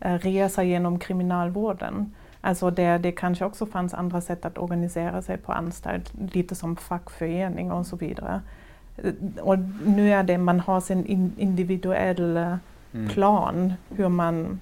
eh, 0.00 0.14
resa 0.14 0.62
genom 0.64 0.98
kriminalvården. 0.98 2.14
Alltså 2.40 2.70
där 2.70 2.98
det 2.98 3.12
kanske 3.12 3.44
också 3.44 3.66
fanns 3.66 3.94
andra 3.94 4.20
sätt 4.20 4.44
att 4.44 4.58
organisera 4.58 5.22
sig 5.22 5.36
på 5.36 5.52
anstalt, 5.52 6.12
lite 6.32 6.54
som 6.54 6.76
fackförening 6.76 7.72
och 7.72 7.86
så 7.86 7.96
vidare. 7.96 8.40
Och 9.40 9.58
nu 9.84 10.12
är 10.12 10.22
det, 10.22 10.38
man 10.38 10.60
har 10.60 10.80
sin 10.80 11.32
individuell 11.38 12.36
mm. 12.36 13.08
plan 13.08 13.72
hur 13.88 14.08
man 14.08 14.60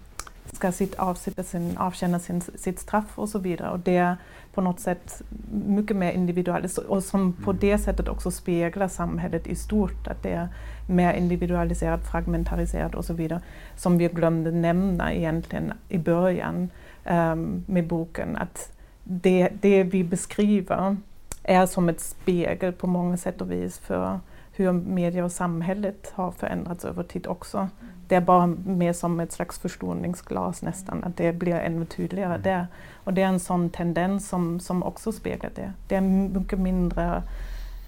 ska 0.53 0.73
sitt, 0.73 0.95
avsitta 0.95 1.43
sin, 1.43 1.77
avtjäna 1.77 2.19
sin, 2.19 2.41
sitt 2.41 2.79
straff 2.79 3.19
och 3.19 3.29
så 3.29 3.39
vidare. 3.39 3.71
Och 3.71 3.79
det 3.79 3.97
är 3.97 4.17
på 4.55 4.61
något 4.61 4.81
sätt 4.81 5.23
mycket 5.67 5.97
mer 5.97 6.13
individuellt 6.13 6.79
och 6.79 7.05
som 7.05 7.33
på 7.33 7.51
mm. 7.51 7.61
det 7.61 7.79
sättet 7.79 8.09
också 8.09 8.31
speglar 8.31 8.89
samhället 8.89 9.47
i 9.47 9.55
stort. 9.55 10.07
Att 10.07 10.23
det 10.23 10.33
är 10.33 10.49
mer 10.89 11.15
individualiserat, 11.15 12.11
fragmentariserat 12.11 12.95
och 12.95 13.05
så 13.05 13.15
vidare. 13.15 13.41
Som 13.77 13.99
vi 13.99 14.09
glömde 14.09 14.51
nämna 14.51 15.13
egentligen 15.13 15.73
i 15.89 15.99
början 15.99 16.71
um, 17.11 17.65
med 17.67 17.87
boken. 17.87 18.37
Att 18.37 18.73
det, 19.05 19.49
det 19.61 19.83
vi 19.83 20.05
beskriver 20.05 20.97
är 21.43 21.67
som 21.67 21.89
ett 21.89 22.01
spegel 22.01 22.73
på 22.73 22.87
många 22.87 23.17
sätt 23.17 23.41
och 23.41 23.51
vis 23.51 23.79
för 23.79 24.21
hur 24.57 24.73
media 24.73 25.25
och 25.25 25.33
samhället 25.33 26.13
har 26.15 26.31
förändrats 26.31 26.85
över 26.85 27.03
tid 27.03 27.27
också. 27.27 27.69
Det 28.09 28.15
är 28.15 28.21
bara 28.21 28.47
mer 28.47 28.93
som 28.93 29.21
ett 29.21 29.33
slags 29.33 29.59
förstoringsglas 29.59 30.63
nästan, 30.63 31.05
att 31.05 31.17
det 31.17 31.33
blir 31.33 31.55
ännu 31.55 31.85
tydligare 31.85 32.35
mm. 32.35 32.43
där. 32.43 32.67
Och 33.05 33.15
det 33.15 33.23
är 33.23 33.27
en 33.27 33.41
sån 33.41 33.71
tendens 33.71 34.29
som, 34.29 34.61
som 34.61 34.83
också 34.83 35.13
speglar 35.13 35.51
det. 35.55 35.73
Det 35.89 35.95
är 35.95 36.01
mycket 36.01 36.59
mindre 36.59 37.23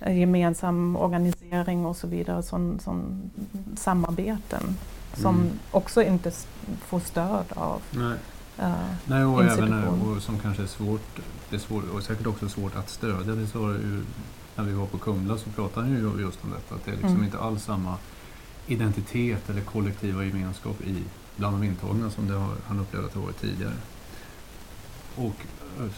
eh, 0.00 0.18
gemensam 0.18 0.96
organisering 0.96 1.86
och 1.86 1.96
så 1.96 2.06
vidare, 2.06 2.42
sån, 2.42 2.78
sån 2.80 3.30
samarbeten 3.76 4.76
som 5.14 5.34
mm. 5.34 5.58
också 5.70 6.02
inte 6.02 6.32
får 6.86 7.00
stöd 7.00 7.44
av 7.54 7.82
Nej. 7.90 8.18
Uh, 8.62 8.72
Nej, 9.04 9.24
och 9.24 9.44
även 9.44 9.84
och 9.84 10.22
som 10.22 10.38
kanske 10.38 10.62
är 10.62 10.66
svårt, 10.66 11.20
det 11.50 11.56
är 11.56 11.60
svårt, 11.60 11.84
och 11.94 12.02
säkert 12.02 12.26
också 12.26 12.48
svårt 12.48 12.76
att 12.76 12.90
stödja. 12.90 13.34
Det 13.34 13.46
så 13.46 13.58
ju, 13.58 14.04
när 14.56 14.64
vi 14.64 14.72
var 14.72 14.86
på 14.86 14.98
Kumla 14.98 15.38
så 15.38 15.50
pratade 15.50 15.86
han 15.86 15.96
ju 15.96 16.22
just 16.22 16.44
om 16.44 16.50
detta, 16.50 16.74
att 16.74 16.84
det 16.84 16.90
är 16.90 16.96
liksom 16.96 17.10
mm. 17.10 17.24
inte 17.24 17.38
alls 17.38 17.64
samma 17.64 17.96
identitet 18.66 19.50
eller 19.50 19.60
kollektiva 19.60 20.24
gemenskap 20.24 20.80
i, 20.80 21.02
bland 21.36 21.56
de 21.56 21.66
intagna 21.66 22.10
som 22.10 22.28
det 22.28 22.34
har, 22.34 22.54
han 22.66 22.80
upplevde 22.80 23.06
att 23.06 23.14
det 23.14 23.18
varit 23.18 23.40
tidigare. 23.40 23.74
Och 25.16 25.34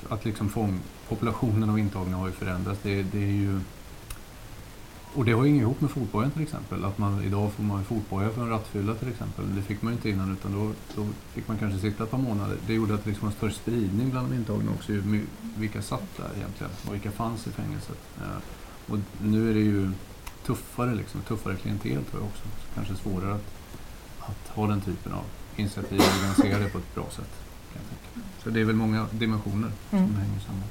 att 0.08 0.24
liksom 0.24 0.48
fång, 0.48 0.80
populationen 1.08 1.70
av 1.70 1.78
intagna 1.78 2.16
har 2.16 2.26
ju 2.26 2.32
förändrats. 2.32 2.80
Det, 2.82 3.02
det 3.02 3.18
är 3.18 3.32
ju 3.32 3.60
och 5.14 5.24
det 5.24 5.32
har 5.32 5.44
ju 5.44 5.50
inget 5.50 5.62
ihop 5.62 5.80
med 5.80 5.90
fotbojan 5.90 6.30
till 6.30 6.42
exempel. 6.42 6.84
Att 6.84 6.98
man, 6.98 7.22
idag 7.24 7.52
får 7.52 7.62
man 7.62 7.84
fotboja 7.84 8.30
för 8.30 8.42
en 8.42 8.48
rattfylla 8.48 8.94
till 8.94 9.08
exempel. 9.08 9.54
Det 9.56 9.62
fick 9.62 9.82
man 9.82 9.92
ju 9.92 9.96
inte 9.96 10.10
innan 10.10 10.32
utan 10.32 10.52
då, 10.52 10.72
då 10.96 11.08
fick 11.32 11.48
man 11.48 11.58
kanske 11.58 11.78
sitta 11.78 12.04
ett 12.04 12.10
par 12.10 12.18
månader. 12.18 12.56
Det 12.66 12.74
gjorde 12.74 12.94
att 12.94 13.04
det 13.04 13.10
liksom 13.10 13.28
var 13.28 13.34
större 13.34 13.52
spridning 13.52 14.10
bland 14.10 14.30
de 14.30 14.36
intagna 14.36 14.70
också. 14.70 14.92
Vilka 15.56 15.82
satt 15.82 16.16
där 16.16 16.30
egentligen 16.36 16.72
och 16.86 16.94
vilka 16.94 17.10
fanns 17.10 17.46
i 17.46 17.50
fängelset. 17.50 17.98
Eh, 18.16 18.92
och 18.92 18.98
nu 19.22 19.50
är 19.50 19.54
det 19.54 19.60
ju 19.60 19.90
tuffare, 20.46 20.94
liksom, 20.94 21.20
tuffare 21.20 21.56
klientel 21.56 22.04
tror 22.04 22.22
jag 22.22 22.28
också. 22.28 22.42
Så 22.42 22.74
kanske 22.74 22.94
svårare 22.94 23.34
att, 23.34 23.46
att 24.18 24.48
ha 24.48 24.66
den 24.66 24.80
typen 24.80 25.12
av 25.12 25.24
initiativ 25.56 26.00
och 26.00 26.06
organisera 26.06 26.58
det 26.58 26.68
på 26.68 26.78
ett 26.78 26.94
bra 26.94 27.06
sätt. 27.10 27.47
Kan 27.78 27.86
jag 27.90 27.98
tänka. 28.14 28.28
Så 28.42 28.50
det 28.50 28.60
är 28.60 28.64
väl 28.64 28.76
många 28.76 29.06
dimensioner 29.12 29.70
som 29.90 29.98
mm. 29.98 30.14
hänger 30.14 30.40
samman. 30.40 30.62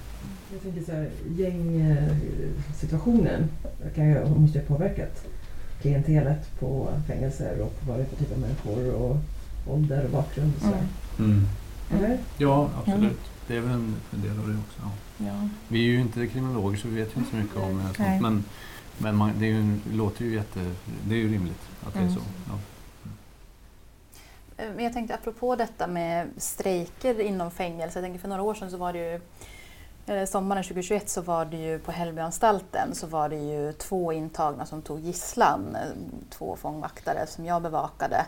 Jag 0.51 0.61
tänker 0.61 0.83
så 0.83 0.91
här, 0.91 1.09
gängsituationen 1.37 3.49
kan 3.95 4.09
ju, 4.09 4.25
måste 4.25 4.59
ju 4.59 4.65
ha 4.65 4.75
påverkat 4.75 5.25
klientelet 5.81 6.59
på 6.59 6.89
fängelser 7.07 7.61
och 7.61 7.73
vad 7.87 7.97
det 7.97 8.03
är 8.03 8.07
för 8.07 8.15
typ 8.15 8.31
av 8.31 8.39
människor 8.39 8.93
och 8.93 9.17
ålder 9.67 10.05
och 10.05 10.11
bakgrund 10.11 10.53
och 10.55 10.61
sådär. 10.61 10.87
Mm. 11.19 11.47
Eller? 11.97 12.17
Ja, 12.37 12.69
absolut. 12.77 13.01
Mm. 13.01 13.15
Det 13.47 13.57
är 13.57 13.61
väl 13.61 13.71
en, 13.71 13.95
en, 14.13 14.21
del 14.21 14.39
av 14.39 14.47
det 14.47 14.53
också. 14.53 14.81
Ja. 14.81 14.91
Ja. 15.25 15.49
Vi 15.67 15.79
är 15.79 15.83
ju 15.91 16.01
inte 16.01 16.27
kriminologer 16.27 16.77
så 16.77 16.87
vi 16.87 16.95
vet 16.95 17.15
ju 17.15 17.19
inte 17.19 17.31
så 17.31 17.37
mycket 17.37 17.57
om 17.57 17.77
det. 17.77 17.83
Sånt, 17.83 18.21
men 18.21 18.43
men 18.97 19.15
man, 19.15 19.31
det, 19.39 19.45
är 19.45 19.49
ju, 19.49 19.79
låter 19.93 20.25
ju 20.25 20.33
jätte... 20.33 20.71
Det 21.07 21.15
är 21.15 21.19
ju 21.19 21.33
rimligt 21.33 21.61
att 21.87 21.93
det 21.93 21.99
är 21.99 22.09
så. 22.09 22.19
Mm. 22.19 22.31
Ja. 22.47 22.53
Eh, 24.57 24.69
men 24.75 24.83
jag 24.83 24.93
tänkte 24.93 25.15
apropå 25.15 25.55
detta 25.55 25.87
med 25.87 26.29
strejker 26.37 27.19
inom 27.19 27.51
fängelse. 27.51 27.99
Jag 27.99 28.05
tänker 28.05 28.19
för 28.19 28.27
några 28.27 28.41
år 28.41 28.53
sedan 28.53 28.71
så 28.71 28.77
var 28.77 28.93
det 28.93 28.99
ju 28.99 29.21
eh, 30.05 30.25
Sommaren 30.25 30.63
2021 30.63 31.09
så 31.09 31.21
var 31.21 31.45
det 31.45 31.57
ju 31.57 31.79
på 31.79 31.91
Hällbyanstalten 31.91 32.95
så 32.95 33.07
var 33.07 33.29
det 33.29 33.35
ju 33.35 33.73
två 33.73 34.13
intagna 34.13 34.65
som 34.65 34.81
tog 34.81 34.99
gisslan, 34.99 35.75
eh, 35.75 35.89
två 36.29 36.55
fångvaktare 36.55 37.27
som 37.27 37.45
jag 37.45 37.61
bevakade. 37.61 38.25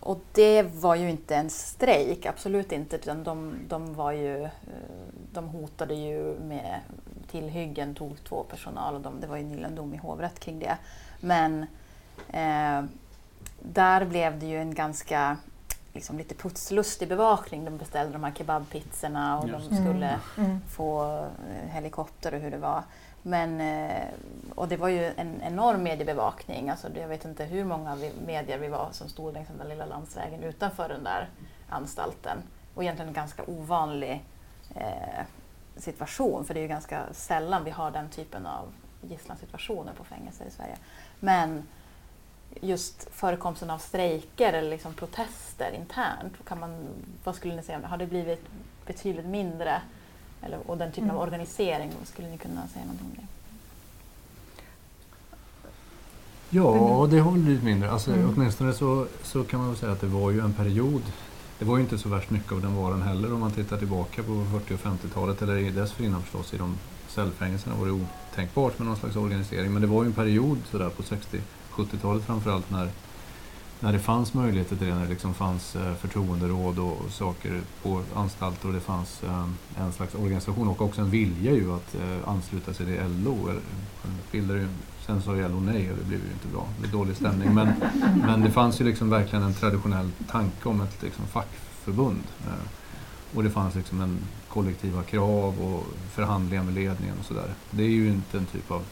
Och 0.00 0.20
det 0.32 0.62
var 0.62 0.94
ju 0.94 1.10
inte 1.10 1.36
en 1.36 1.50
strejk, 1.50 2.26
absolut 2.26 2.72
inte, 2.72 2.96
utan 2.96 3.24
de, 3.24 3.54
de, 3.68 3.94
var 3.94 4.12
ju, 4.12 4.48
de 5.32 5.48
hotade 5.48 5.94
ju 5.94 6.40
med 6.40 6.80
tillhyggen, 7.30 7.94
tog 7.94 8.24
två 8.24 8.44
personal 8.44 8.94
och 8.94 9.00
de, 9.00 9.20
det 9.20 9.26
var 9.26 9.36
ju 9.36 9.42
nyligen 9.42 9.74
dom 9.74 9.94
i 9.94 9.96
hovrätt 9.96 10.40
kring 10.40 10.58
det. 10.58 10.78
Men 11.20 11.66
eh, 12.28 12.82
där 13.62 14.04
blev 14.04 14.38
det 14.38 14.46
ju 14.46 14.60
en 14.60 14.74
ganska 14.74 15.36
liksom 15.92 16.18
lite 16.18 16.34
putslustig 16.34 17.08
bevakning. 17.08 17.64
De 17.64 17.76
beställde 17.76 18.12
de 18.12 18.24
här 18.24 18.32
kebabpizzorna 18.32 19.38
och 19.38 19.48
Just. 19.48 19.70
de 19.70 19.76
skulle 19.76 20.18
mm. 20.36 20.50
Mm. 20.50 20.60
få 20.68 21.18
eh, 21.24 21.70
helikopter 21.70 22.34
och 22.34 22.40
hur 22.40 22.50
det 22.50 22.58
var. 22.58 22.82
Men, 23.22 23.60
eh, 23.60 24.04
och 24.54 24.68
det 24.68 24.76
var 24.76 24.88
ju 24.88 25.12
en 25.16 25.42
enorm 25.42 25.82
mediebevakning. 25.82 26.70
Alltså, 26.70 26.88
jag 26.94 27.08
vet 27.08 27.24
inte 27.24 27.44
hur 27.44 27.64
många 27.64 27.96
medier 28.26 28.58
vi 28.58 28.68
var 28.68 28.88
som 28.92 29.08
stod 29.08 29.34
längs 29.34 29.48
den 29.58 29.68
lilla 29.68 29.86
landsvägen 29.86 30.42
utanför 30.42 30.88
den 30.88 31.04
där 31.04 31.28
anstalten. 31.68 32.38
Och 32.74 32.82
egentligen 32.82 33.08
en 33.08 33.14
ganska 33.14 33.42
ovanlig 33.46 34.24
eh, 34.74 35.24
situation, 35.76 36.44
för 36.44 36.54
det 36.54 36.60
är 36.60 36.62
ju 36.62 36.68
ganska 36.68 37.02
sällan 37.12 37.64
vi 37.64 37.70
har 37.70 37.90
den 37.90 38.08
typen 38.08 38.46
av 38.46 38.72
gisslansituationer 39.02 39.92
på 39.92 40.04
fängelser 40.04 40.44
i 40.44 40.50
Sverige. 40.50 40.76
Men 41.20 41.66
just 42.60 43.08
förekomsten 43.12 43.70
av 43.70 43.78
strejker 43.78 44.52
eller 44.52 44.70
liksom 44.70 44.94
protester 44.94 45.72
internt, 45.78 46.32
kan 46.48 46.60
man, 46.60 46.86
vad 47.24 47.34
skulle 47.34 47.56
ni 47.56 47.62
säga, 47.62 47.80
har 47.86 47.96
det 47.96 48.06
blivit 48.06 48.44
betydligt 48.86 49.26
mindre 49.26 49.80
Eller, 50.42 50.58
och 50.70 50.78
den 50.78 50.90
typen 50.92 51.04
Mm. 51.04 51.16
av 51.16 51.22
organisering, 51.22 51.92
skulle 52.04 52.28
ni 52.28 52.38
kunna 52.38 52.68
säga 52.68 52.84
någonting 52.84 53.06
om 53.06 53.16
det? 53.16 53.26
Ja, 56.50 57.06
det 57.10 57.18
har 57.18 57.32
blivit 57.32 57.62
mindre. 57.62 57.90
Alltså, 57.90 58.12
Mm. 58.12 58.28
Åtminstone 58.36 58.72
så, 58.72 59.06
så 59.22 59.44
kan 59.44 59.60
man 59.60 59.68
väl 59.68 59.76
säga 59.78 59.92
att 59.92 60.00
det 60.00 60.06
var 60.06 60.30
ju 60.30 60.40
en 60.40 60.52
period. 60.52 61.02
Det 61.58 61.64
var 61.64 61.76
ju 61.76 61.82
inte 61.82 61.98
så 61.98 62.08
värst 62.08 62.30
mycket 62.30 62.52
av 62.52 62.60
den 62.62 62.76
varan 62.76 63.02
heller 63.02 63.32
om 63.32 63.40
man 63.40 63.50
tittar 63.52 63.76
tillbaka 63.78 64.22
på 64.22 64.44
40 64.52 64.74
och 64.74 64.80
50-talet 64.80 65.42
eller 65.42 65.70
dessförinnan 65.70 66.22
förstås. 66.22 66.54
I 66.54 66.58
de 66.58 66.78
cellfängelserna 67.08 67.76
var 67.76 67.86
det 67.86 67.92
otänkbart 67.92 68.78
med 68.78 68.86
någon 68.88 68.96
slags 68.96 69.16
organisering. 69.16 69.72
Men 69.72 69.82
det 69.82 69.88
var 69.88 70.02
ju 70.02 70.06
en 70.06 70.12
period 70.14 70.58
sådär 70.70 70.88
på 70.90 71.02
60-70-talet 71.78 72.24
framförallt 72.24 72.70
när, 72.70 72.88
när 73.80 73.92
det 73.92 73.98
fanns 73.98 74.34
möjligheter 74.34 74.76
till 74.76 74.86
det. 74.86 74.94
När 74.94 75.02
det 75.02 75.10
liksom 75.10 75.34
fanns 75.34 75.76
eh, 75.76 75.94
förtroenderåd 75.94 76.78
och, 76.78 76.92
och 76.92 77.10
saker 77.10 77.60
på 77.82 78.02
anstalter 78.14 78.68
och 78.68 78.74
det 78.74 78.80
fanns 78.80 79.22
eh, 79.22 79.48
en 79.78 79.92
slags 79.92 80.14
organisation 80.14 80.68
och 80.68 80.82
också 80.82 81.00
en 81.00 81.10
vilja 81.10 81.52
ju 81.52 81.72
att 81.72 81.94
eh, 81.94 82.28
ansluta 82.28 82.74
sig 82.74 82.86
till 82.86 83.22
LO. 83.24 83.48
Eller, 83.48 83.62
bildade 84.32 84.60
ju 84.60 84.68
Sen 85.06 85.22
sa 85.22 85.36
ju 85.36 85.48
LO 85.48 85.60
nej 85.60 85.90
och 85.90 85.98
det 85.98 86.04
blev 86.04 86.20
ju 86.20 86.32
inte 86.32 86.48
bra. 86.48 86.68
Det 86.82 86.88
dålig 86.88 87.16
stämning. 87.16 87.54
Men, 87.54 87.68
men 88.16 88.40
det 88.40 88.50
fanns 88.50 88.80
ju 88.80 88.84
liksom 88.84 89.10
verkligen 89.10 89.44
en 89.44 89.54
traditionell 89.54 90.10
tanke 90.30 90.68
om 90.68 90.80
ett 90.80 91.02
liksom 91.02 91.26
fackförbund. 91.26 92.22
Och 93.34 93.42
det 93.42 93.50
fanns 93.50 93.74
liksom 93.74 94.00
en 94.00 94.18
kollektiva 94.48 95.02
krav 95.02 95.60
och 95.60 95.84
förhandlingar 96.10 96.64
med 96.64 96.74
ledningen 96.74 97.14
och 97.20 97.24
sådär. 97.24 97.54
Det 97.70 97.82
är 97.82 97.88
ju 97.88 98.08
inte 98.08 98.38
en 98.38 98.46
typ 98.46 98.70
av... 98.70 98.84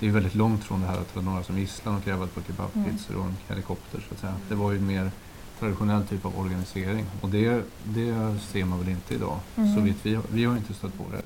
Det 0.00 0.06
är 0.08 0.10
väldigt 0.10 0.34
långt 0.34 0.64
från 0.64 0.80
det 0.80 0.86
här 0.86 0.96
att 1.00 1.14
ha 1.14 1.22
några 1.22 1.42
som 1.42 1.58
gisslan 1.58 1.94
och 1.96 2.08
ett 2.08 2.34
par 2.34 2.42
kebabpizzor 2.42 3.16
och 3.18 3.24
en 3.24 3.36
helikopter 3.48 4.00
så 4.08 4.14
att 4.14 4.20
säga. 4.20 4.34
Det 4.48 4.54
var 4.54 4.72
ju 4.72 4.78
en 4.78 4.86
mer 4.86 5.10
traditionell 5.58 6.06
typ 6.06 6.24
av 6.26 6.38
organisering 6.38 7.06
och 7.20 7.28
det, 7.28 7.62
det 7.84 8.38
ser 8.40 8.64
man 8.64 8.78
väl 8.78 8.88
inte 8.88 9.14
idag. 9.14 9.38
Mm. 9.56 9.74
Så 9.74 9.80
vitt 9.80 10.06
vi, 10.06 10.14
har- 10.14 10.24
vi 10.32 10.44
har 10.44 10.56
inte 10.56 10.74
stött 10.74 10.98
på 10.98 11.04
det. 11.12 11.22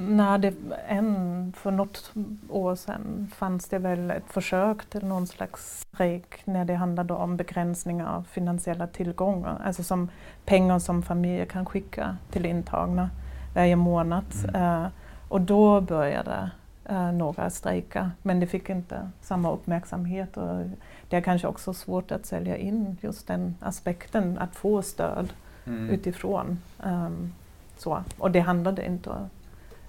Nej, 0.00 0.38
det, 0.38 0.54
en, 0.88 1.52
för 1.56 1.70
något 1.70 2.12
år 2.48 2.74
sedan 2.76 3.30
fanns 3.36 3.68
det 3.68 3.78
väl 3.78 4.10
ett 4.10 4.24
försök 4.32 4.90
till 4.90 5.04
någon 5.04 5.26
slags 5.26 5.80
strejk 5.80 6.34
när 6.44 6.64
det 6.64 6.74
handlade 6.74 7.14
om 7.14 7.36
begränsningar 7.36 8.06
av 8.16 8.24
finansiella 8.30 8.86
tillgångar. 8.86 9.60
Alltså 9.64 9.82
som 9.82 10.08
pengar 10.44 10.78
som 10.78 11.02
familjer 11.02 11.46
kan 11.46 11.66
skicka 11.66 12.16
till 12.30 12.46
intagna 12.46 13.10
varje 13.54 13.76
månad. 13.76 14.24
Mm. 14.48 14.82
Eh, 14.82 14.88
och 15.28 15.40
då 15.40 15.80
började 15.80 16.50
eh, 16.88 17.12
några 17.12 17.50
strejka, 17.50 18.10
men 18.22 18.40
det 18.40 18.46
fick 18.46 18.70
inte 18.70 19.10
samma 19.22 19.52
uppmärksamhet. 19.52 20.36
Och 20.36 20.64
det 21.08 21.16
är 21.16 21.20
kanske 21.20 21.48
också 21.48 21.74
svårt 21.74 22.10
att 22.12 22.26
sälja 22.26 22.56
in 22.56 22.96
just 23.00 23.26
den 23.26 23.54
aspekten, 23.60 24.38
att 24.38 24.56
få 24.56 24.82
stöd 24.82 25.32
Mm. 25.66 25.90
utifrån. 25.90 26.58
Ehm, 26.84 27.32
så. 27.78 28.02
Och 28.18 28.30
det 28.30 28.40
handlade 28.40 28.86
inte 28.86 29.10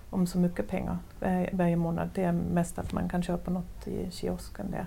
om 0.10 0.28
så 0.28 0.38
mycket 0.38 0.68
pengar 0.68 0.98
var- 1.20 1.50
varje 1.52 1.76
månad. 1.76 2.10
Det 2.14 2.24
är 2.24 2.32
mest 2.32 2.80
att 2.80 2.94
man 2.94 3.10
kan 3.10 3.24
köpa 3.24 3.52
något 3.52 3.88
i 3.88 4.12
kiosken 4.12 4.72
där. 4.72 4.86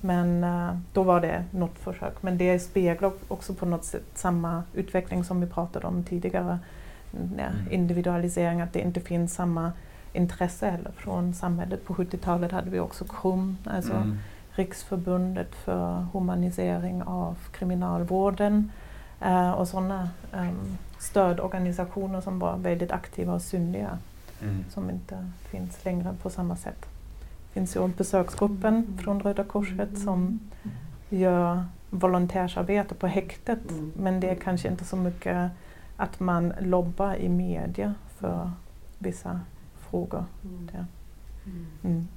Men 0.00 0.44
eh, 0.44 0.76
då 0.92 1.02
var 1.02 1.20
det 1.20 1.44
något 1.50 1.78
försök. 1.78 2.22
Men 2.22 2.38
det 2.38 2.58
speglar 2.58 3.12
också 3.28 3.54
på 3.54 3.66
något 3.66 3.84
sätt 3.84 4.04
samma 4.14 4.62
utveckling 4.74 5.24
som 5.24 5.40
vi 5.40 5.46
pratade 5.46 5.86
om 5.86 6.04
tidigare. 6.04 6.58
Ja, 7.12 7.18
Mm. 7.44 7.72
individualisering, 7.72 8.60
att 8.60 8.72
det 8.72 8.80
inte 8.80 9.00
finns 9.00 9.34
samma 9.34 9.72
intresse 10.14 10.70
heller 10.70 10.90
från 10.96 11.34
samhället. 11.34 11.84
På 11.86 11.94
70-talet 11.94 12.52
hade 12.52 12.70
vi 12.70 12.80
också 12.80 13.04
KRUM, 13.04 13.56
alltså 13.64 13.92
Mm. 13.92 14.18
Riksförbundet 14.56 15.54
för 15.54 16.06
humanisering 16.12 17.02
av 17.02 17.36
kriminalvården 17.52 18.70
eh, 19.20 19.50
och 19.50 19.68
sådana 19.68 20.08
um, 20.32 20.78
stödorganisationer 20.98 22.20
som 22.20 22.38
var 22.38 22.56
väldigt 22.56 22.92
aktiva 22.92 23.34
och 23.34 23.42
synliga 23.42 23.98
Mm. 24.42 24.64
som 24.70 24.90
inte 24.90 25.30
finns 25.50 25.84
längre 25.84 26.14
på 26.22 26.30
samma 26.30 26.56
sätt. 26.56 26.86
Det 27.20 27.52
finns 27.60 27.76
ju 27.76 27.88
besöksgruppen 27.88 28.98
från 29.02 29.20
Röda 29.20 29.44
Korset 29.44 29.98
som 29.98 30.40
gör 31.08 31.64
volontärsarbete 31.90 32.94
på 32.94 33.06
häktet 33.06 33.70
Mm. 33.70 33.92
men 33.96 34.20
det 34.20 34.30
är 34.30 34.34
kanske 34.34 34.68
inte 34.68 34.84
så 34.84 34.96
mycket 34.96 35.50
att 35.96 36.20
man 36.20 36.52
lobbar 36.60 37.14
i 37.14 37.28
media 37.28 37.94
för 38.18 38.50
vissa 38.98 39.40
frågor. 39.94 40.24
Där. 40.72 40.86
Mm. 41.84 42.08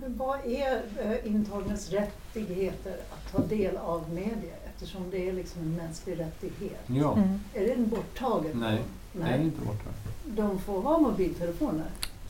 Men 0.00 0.16
vad 0.16 0.38
är 0.46 0.82
eh, 1.02 1.26
intagnas 1.34 1.90
rättigheter 1.90 2.96
att 3.10 3.32
ta 3.32 3.46
del 3.46 3.76
av 3.76 4.10
media 4.12 4.54
eftersom 4.66 5.10
det 5.10 5.28
är 5.28 5.32
liksom 5.32 5.62
en 5.62 5.74
mänsklig 5.74 6.18
rättighet? 6.18 6.80
Ja, 6.86 7.12
Mm. 7.16 7.40
Är 7.54 7.66
det 7.66 7.76
borttaget? 7.76 8.52
då? 8.52 8.58
Nej. 8.58 8.82
det 9.12 9.20
är 9.22 9.24
Nej. 9.38 9.42
inte 9.42 9.60
borta. 9.60 9.90
De 10.26 10.58
får 10.58 10.82
ha 10.82 10.98
mobiltelefoner? 10.98 11.86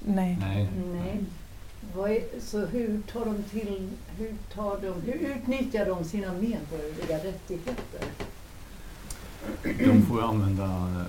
Nej. 0.07 0.38
Nej. 0.40 0.70
Nej. 0.92 1.20
Vad 1.96 2.11
är, 2.11 2.22
så 2.40 2.66
hur 2.66 3.03
tar 3.03 3.24
de 3.24 3.42
till, 3.42 3.90
hur 4.18 4.34
tar 4.55 4.80
de, 4.80 4.92
hur 5.12 5.14
utnyttjar 5.36 5.86
de 5.86 6.05
sina 6.05 6.32
medborgerliga 6.32 7.16
rättigheter? 7.24 8.05
De 9.62 10.03
får 10.03 10.22
använda 10.22 10.64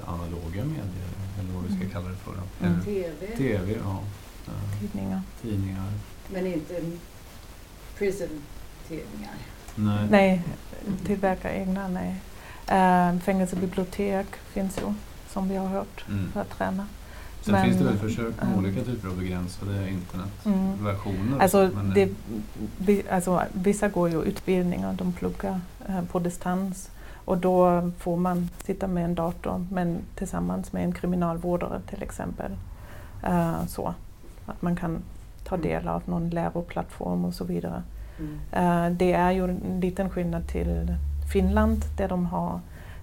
analoga 0.05 0.63
medier, 0.65 1.09
eller 1.39 1.53
vad 1.53 1.63
vi 1.63 1.75
ska 1.75 1.93
kalla 1.93 2.09
det 2.09 2.15
för. 2.15 2.33
Mm. 2.67 2.81
TV, 2.83 3.27
TV, 3.37 3.75
ja. 3.83 3.99
Eh, 4.47 4.79
Tidningar. 4.79 5.21
Tidningar. 5.41 5.91
men 6.33 6.47
inte 6.47 6.81
prison-tidningar? 7.97 9.33
Nej. 9.75 10.07
Nej, 10.11 10.43
tillverka 11.05 11.53
egna, 11.55 11.87
nej. 11.87 12.15
Uh, 12.71 13.19
fängelsebibliotek 13.19 14.25
finns 14.53 14.77
ju, 14.77 14.93
som 15.29 15.49
vi 15.49 15.55
har 15.55 15.67
hört, 15.67 16.05
Mm. 16.09 16.31
för 16.31 16.41
att 16.41 16.49
träna. 16.57 16.87
Sen 17.41 17.53
Men- 17.53 17.65
finns 17.65 17.77
det 17.77 17.83
väl 17.83 17.97
försök 17.97 18.35
med 18.41 18.47
Ja. 18.53 18.57
olika 18.59 18.81
typer 18.83 19.07
av 19.07 19.17
begränsade 19.17 19.77
Mm. 19.77 19.89
internetversioner. 19.93 21.39
Alltså, 21.39 21.69
men, 21.73 21.93
det, 21.93 22.09
vi, 22.77 23.03
alltså, 23.09 23.43
vissa 23.53 23.87
går 23.87 24.09
ju 24.09 24.23
utbildningar, 24.23 24.93
de 24.93 25.13
pluggar 25.13 25.61
eh, 25.87 26.01
på 26.03 26.19
distans 26.19 26.89
och 27.30 27.38
då 27.38 27.91
får 27.97 28.17
man 28.17 28.49
sitta 28.63 28.88
med 28.88 29.05
en 29.05 29.15
dator 29.15 29.65
men 29.71 30.01
tillsammans 30.15 30.73
med 30.73 30.84
en 30.84 30.91
kriminalvårdare 30.91 31.82
till 31.89 32.03
exempel. 32.03 32.51
Eh, 33.23 33.65
så 33.65 33.93
att 34.45 34.61
man 34.61 34.75
kan 34.75 35.01
ta 35.43 35.57
del 35.57 35.88
av 35.88 36.03
någon 36.05 36.30
läroplattform 36.30 37.25
och 37.25 37.34
så 37.34 37.43
vidare. 37.43 37.84
Mm. 38.19 38.39
Eh, 38.51 38.97
det 38.97 39.13
är 39.13 39.32
ju 39.32 39.43
en 39.43 39.80
liten 39.80 40.09
skillnad 40.09 40.47
till 40.47 40.95
Finland 41.34 41.86
där 41.97 42.07
de 42.07 42.25
har 42.25 42.59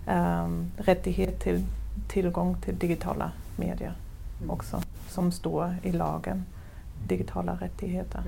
ehm, 0.06 0.70
rättighet 0.76 1.40
till 1.40 1.64
tillgång 2.08 2.56
till 2.60 2.78
digitala 2.78 3.30
medier 3.56 3.94
Mm. 4.38 4.50
också 4.50 4.82
som 5.08 5.32
står 5.32 5.76
i 5.82 5.92
lagen. 5.92 6.44
Digitala 7.06 7.54
rättigheter. 7.60 8.22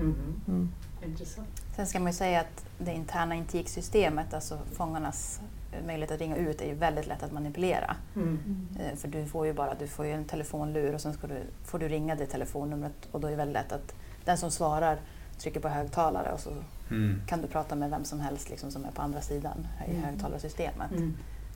Mm. 0.47 0.71
Intressant. 1.05 1.47
Sen 1.75 1.87
ska 1.87 1.99
man 1.99 2.07
ju 2.07 2.13
säga 2.17 2.39
att 2.39 2.65
det 2.77 2.93
interna 2.93 3.35
intiksystemet, 3.35 4.33
alltså 4.33 4.57
fångarnas 4.73 5.41
möjlighet 5.85 6.11
att 6.11 6.19
ringa 6.19 6.35
ut, 6.35 6.61
är 6.61 6.65
ju 6.65 6.73
väldigt 6.73 7.07
lätt 7.07 7.23
att 7.23 7.31
manipulera. 7.31 7.95
Mm. 8.15 8.67
Eh, 8.79 8.95
För 8.97 9.07
du 9.07 9.25
får 9.25 9.45
ju 9.45 9.53
bara 9.53 9.73
du 9.75 9.87
får 9.87 10.05
ju 10.05 10.11
en 10.11 10.25
telefonlur 10.25 10.93
och 10.93 11.01
sen 11.01 11.13
ska 11.13 11.27
du, 11.27 11.39
får 11.65 11.79
du 11.79 11.87
ringa 11.87 12.15
det 12.15 12.25
telefonnumret 12.25 12.93
och 13.11 13.19
då 13.19 13.27
är 13.27 13.31
det 13.31 13.37
väldigt 13.37 13.53
lätt 13.53 13.71
att 13.71 13.93
den 14.25 14.37
som 14.37 14.51
svarar 14.51 14.99
trycker 15.37 15.59
på 15.59 15.67
högtalare 15.69 16.31
och 16.33 16.39
så 16.39 16.49
mm. 16.89 17.21
kan 17.27 17.41
du 17.41 17.47
prata 17.47 17.75
med 17.75 17.89
vem 17.89 18.05
som 18.05 18.19
helst 18.19 18.49
liksom, 18.49 18.71
som 18.71 18.85
är 18.85 18.91
på 18.91 19.01
andra 19.01 19.21
sidan 19.21 19.67
i 19.87 19.91
Mm. 19.91 20.03
högtalarsystemet. 20.03 20.91
Mm. 20.91 21.13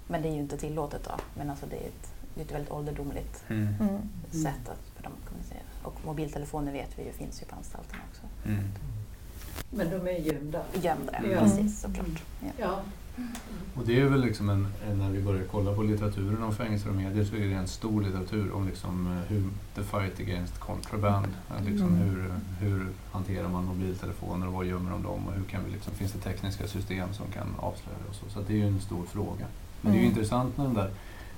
Men 0.07 0.21
det 0.21 0.27
är 0.29 0.33
ju 0.33 0.39
inte 0.39 0.57
tillåtet 0.57 1.03
då. 1.03 1.11
Men 1.37 1.49
alltså 1.49 1.65
det 1.69 1.75
är 1.75 1.87
ett, 1.87 2.13
det 2.35 2.41
är 2.41 2.45
ett 2.45 2.51
väldigt 2.51 2.71
ålderdomligt 2.71 3.43
Mm. 3.49 3.67
Mm. 3.79 3.99
sätt 4.43 4.69
att 4.69 4.95
för 4.95 5.03
dem 5.03 5.11
att 5.21 5.27
kommunicera. 5.29 5.59
Och 5.83 6.05
mobiltelefoner 6.05 6.71
vet 6.71 6.99
vi 6.99 7.03
ju 7.05 7.11
finns 7.11 7.41
ju 7.41 7.45
på 7.45 7.55
anstalterna 7.55 8.01
också. 8.09 8.21
Mm. 8.45 8.63
Men 9.69 9.89
de 9.89 10.07
är 10.07 10.19
gömda? 10.19 10.61
Gömda, 10.81 11.13
Ja. 11.31 11.39
precis 11.39 11.81
såklart. 11.81 12.23
Ja. 12.41 12.49
Ja. 12.57 12.79
Och 13.75 13.85
det 13.85 13.99
är 13.99 14.05
väl 14.05 14.21
liksom 14.21 14.49
en, 14.49 14.67
när 14.97 15.09
vi 15.09 15.21
börjar 15.21 15.43
kolla 15.51 15.73
på 15.75 15.83
litteraturen 15.83 16.43
om 16.43 16.55
fängelser 16.55 16.89
och 16.89 16.95
medier 16.95 17.25
så 17.25 17.35
är 17.35 17.39
det 17.47 17.53
en 17.53 17.67
stor 17.67 18.01
litteratur 18.01 18.51
om 18.51 18.67
liksom 18.67 19.07
eh, 19.07 19.13
hur 19.29 19.43
the 19.75 19.83
fight 19.83 20.19
against 20.19 20.59
contraband. 20.59 21.27
eh, 21.57 21.63
Liksom 21.65 21.87
Mm. 21.87 21.99
hur, 21.99 22.33
hur 22.59 22.87
hanterar 23.11 23.49
man 23.49 23.65
mobiltelefoner 23.65 24.47
och 24.47 24.53
vad 24.53 24.65
gömmer 24.65 24.91
de 24.91 25.03
dem 25.03 25.27
och 25.27 25.33
hur 25.33 25.43
kan 25.43 25.65
vi 25.65 25.71
liksom, 25.71 25.93
finns 25.93 26.11
det 26.11 26.19
tekniska 26.19 26.67
system 26.67 27.13
som 27.13 27.25
kan 27.33 27.47
avslöja 27.59 27.97
det 28.03 28.09
och 28.09 28.15
så. 28.15 28.29
Så 28.29 28.39
att 28.39 28.47
det 28.47 28.53
är 28.53 28.57
ju 28.57 28.67
en 28.67 28.81
stor 28.81 29.03
fråga. 29.05 29.45
Men 29.81 29.91
det 29.91 29.97
är 29.97 30.01
ju 30.01 30.07
Mm. 30.07 30.17
intressant 30.17 30.57
när 30.57 30.65
den 30.65 30.73
där 30.73 30.89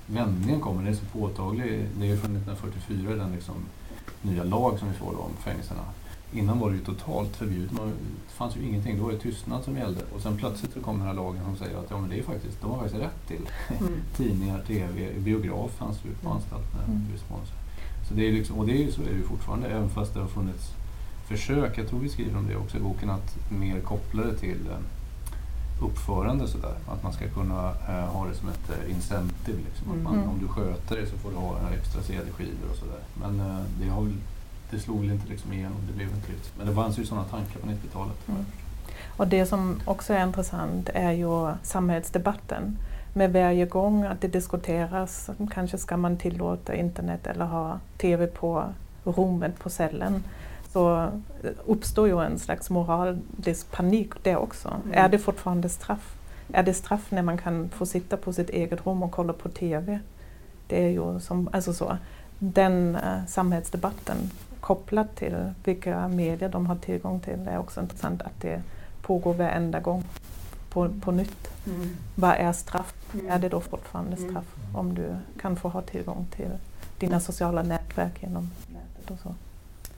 vändningen 0.06 0.60
kommer, 0.60 0.82
den 0.82 0.92
är 0.92 0.96
så 0.96 1.04
påtaglig. 1.04 1.86
Det 1.98 2.04
är 2.06 2.10
ju 2.10 2.16
från 2.16 2.36
1944 2.36 3.14
den 3.14 3.32
liksom 3.32 3.54
nya 4.22 4.44
lag 4.44 4.78
som 4.78 4.88
vi 4.88 4.94
får 4.94 5.12
då 5.12 5.18
om 5.18 5.32
fängelserna. 5.44 5.80
Innan 6.32 6.58
var 6.58 6.70
det 6.70 6.76
ju 6.76 6.84
totalt 6.84 7.36
förbjudet. 7.36 7.72
Man- 7.72 7.92
Det 8.28 8.32
fanns 8.38 8.56
ju 8.56 8.62
ingenting. 8.68 8.98
Då 8.98 9.04
var 9.04 9.12
det 9.12 9.18
tystnad 9.18 9.64
som 9.64 9.76
gällde. 9.76 10.00
Och 10.14 10.20
sen 10.20 10.36
plötsligt 10.36 10.72
så 10.72 10.80
kommer 10.80 10.98
den 10.98 11.06
här 11.08 11.14
lagen 11.14 11.40
som 11.44 11.56
säger 11.56 11.78
att 11.78 11.86
ja, 11.90 12.00
men 12.00 12.10
det 12.10 12.18
är 12.18 12.22
faktiskt, 12.22 12.60
de 12.60 12.70
har 12.70 12.78
faktiskt 12.78 13.02
rätt 13.02 13.26
till 13.28 13.48
Mm. 13.80 13.92
tidningar, 14.16 14.62
TV, 14.66 15.10
biograf 15.18 15.70
fanns 15.70 15.96
ju 16.04 16.10
på 16.22 16.30
anstalterna. 16.30 16.82
Mm. 16.88 17.02
Så 18.08 18.14
det 18.14 18.28
är 18.28 18.32
liksom, 18.32 18.56
och 18.58 18.66
det 18.66 18.72
är 18.72 18.82
ju 18.86 18.92
så 18.92 19.02
är 19.02 19.06
det 19.06 19.16
ju 19.16 19.22
fortfarande, 19.22 19.66
även 19.68 19.88
fast 19.90 20.14
det 20.14 20.20
har 20.20 20.28
funnits 20.28 20.70
försök, 21.28 21.78
jag 21.78 21.88
tror 21.88 22.00
vi 22.00 22.08
skriver 22.08 22.38
om 22.38 22.46
det 22.48 22.56
också 22.56 22.76
i 22.76 22.80
boken, 22.80 23.10
att 23.10 23.36
mer 23.50 23.80
koppla 23.80 24.22
det 24.24 24.36
till 24.36 24.58
uppförande 25.82 26.48
sådär. 26.48 26.74
Att 26.88 27.02
man 27.02 27.12
ska 27.12 27.28
kunna 27.28 27.70
eh, 27.88 28.04
ha 28.14 28.26
det 28.26 28.34
som 28.34 28.48
ett 28.48 28.70
eh, 28.70 28.94
incentive. 28.94 29.58
Liksom. 29.68 29.90
Att 29.90 30.02
man, 30.02 30.14
Mm. 30.14 30.28
Om 30.28 30.38
du 30.40 30.48
sköter 30.48 30.96
det 30.96 31.06
så 31.06 31.16
får 31.16 31.30
du 31.30 31.36
ha 31.36 31.56
extra 31.80 32.02
CD-skivor 32.02 32.70
och 32.70 32.76
sådär. 32.76 33.00
Men 33.20 33.40
eh, 33.40 33.62
det, 33.80 33.88
har, 33.88 34.08
det 34.70 34.78
slog 34.78 35.00
väl 35.00 35.10
inte 35.10 35.28
liksom 35.28 35.52
igenom, 35.52 35.76
det 35.86 35.92
blev 35.92 36.08
inte 36.08 36.32
riktigt. 36.32 36.52
Men 36.58 36.66
det 36.66 36.74
fanns 36.74 36.98
ju 36.98 37.06
sådana 37.06 37.26
tankar 37.26 37.60
på 37.60 37.66
90-talet. 37.66 38.28
Mm. 38.28 38.44
Och 39.16 39.28
det 39.28 39.46
som 39.46 39.80
också 39.84 40.14
är 40.14 40.26
intressant 40.26 40.88
är 40.94 41.12
ju 41.12 41.52
samhällsdebatten. 41.62 42.78
Med 43.14 43.32
varje 43.32 43.66
gång 43.66 44.04
att 44.04 44.20
det 44.20 44.28
diskuteras, 44.28 45.30
kanske 45.50 45.78
ska 45.78 45.96
man 45.96 46.16
tillåta 46.16 46.74
internet 46.74 47.26
eller 47.26 47.44
ha 47.44 47.80
TV 47.98 48.26
på 48.26 48.64
rummet 49.04 49.58
på 49.58 49.70
cellen, 49.70 50.24
så 50.72 51.10
uppstår 51.66 52.08
ju 52.08 52.24
en 52.24 52.38
slags 52.38 52.70
moralisk 52.70 53.70
panik 53.70 54.12
det 54.22 54.36
också. 54.36 54.68
Mm. 54.68 55.04
Är 55.04 55.08
det 55.08 55.18
fortfarande 55.18 55.68
straff? 55.68 56.16
Är 56.52 56.62
det 56.62 56.74
straff 56.74 57.10
när 57.10 57.22
man 57.22 57.38
kan 57.38 57.68
få 57.68 57.86
sitta 57.86 58.16
på 58.16 58.32
sitt 58.32 58.50
eget 58.50 58.86
rum 58.86 59.02
och 59.02 59.10
kolla 59.10 59.32
på 59.32 59.48
TV? 59.48 59.98
Det 60.68 60.84
är 60.84 60.88
ju 60.88 61.20
som, 61.20 61.48
alltså 61.52 61.74
så, 61.74 61.96
den 62.38 62.96
eh, 62.96 63.26
samhällsdebatten 63.26 64.30
kopplat 64.66 65.16
till 65.16 65.52
vilka 65.64 66.08
medier 66.08 66.48
de 66.48 66.66
har 66.66 66.76
tillgång 66.76 67.20
till 67.20 67.48
är 67.48 67.58
också 67.58 67.80
intressant 67.80 68.22
att 68.22 68.40
det 68.40 68.62
pågår 69.02 69.34
varenda 69.34 69.80
gång 69.80 70.04
på, 70.70 70.90
på 71.00 71.10
nytt. 71.12 71.66
Mm. 71.66 71.96
Vad 72.14 72.30
är 72.34 72.52
straff? 72.52 72.94
Mm. 73.14 73.30
Är 73.30 73.38
det 73.38 73.48
då 73.48 73.60
fortfarande 73.60 74.16
Mm. 74.16 74.30
straff 74.30 74.54
om 74.74 74.94
du 74.94 75.16
kan 75.40 75.56
få 75.56 75.68
ha 75.68 75.82
tillgång 75.82 76.26
till 76.30 76.50
dina 76.98 77.20
sociala 77.20 77.62
nätverk 77.62 78.22
genom 78.22 78.50
nätet 78.68 79.10
och 79.10 79.18
så? 79.22 79.34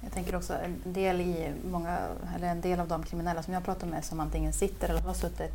Jag 0.01 0.13
tänker 0.13 0.37
också 0.37 0.53
en 0.55 0.93
del, 0.93 1.21
i 1.21 1.53
många, 1.71 1.99
eller 2.37 2.49
en 2.49 2.61
del 2.61 2.81
av 2.81 2.89
de 2.89 3.03
kriminella 3.03 3.43
som 3.43 3.55
jag 3.55 3.65
pratar 3.65 3.87
med 3.87 4.05
som 4.05 4.21
antingen 4.21 4.53
sitter 4.53 4.89
eller 4.89 5.01
har 5.01 5.15
suttit 5.15 5.53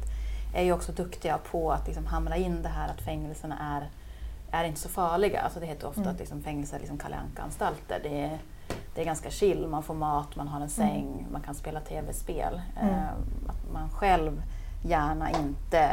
är 0.56 0.64
ju 0.64 0.72
också 0.74 0.92
duktiga 0.92 1.38
på 1.52 1.72
att 1.72 1.88
liksom 1.88 2.06
hamra 2.06 2.36
in 2.38 2.62
det 2.62 2.70
här 2.70 2.90
att 2.90 3.02
fängelserna 3.02 3.58
är, 3.60 3.90
är 4.60 4.64
inte 4.68 4.80
så 4.80 4.90
farliga. 4.90 5.42
Alltså 5.42 5.60
det 5.60 5.66
heter 5.66 5.88
ofta 5.88 6.02
Mm. 6.02 6.14
att 6.14 6.20
liksom 6.20 6.42
fängelser 6.44 6.76
är 6.76 6.80
liksom 6.80 6.98
Kalle 6.98 7.16
Anka-anstalter. 7.16 8.00
Det 8.04 8.22
är, 8.22 8.40
det 8.96 9.02
är 9.02 9.06
ganska 9.06 9.30
chill, 9.30 9.68
man 9.68 9.84
får 9.84 9.94
mat, 9.94 10.36
man 10.36 10.48
har 10.48 10.62
en 10.62 10.70
säng, 10.70 11.28
man 11.32 11.42
kan 11.42 11.56
spela 11.56 11.80
tv-spel. 11.80 12.62
Mm. 12.82 12.94
Eh, 12.94 13.10
att 13.48 13.74
man 13.74 13.90
själv 13.90 14.44
gärna 14.84 15.30
inte 15.32 15.90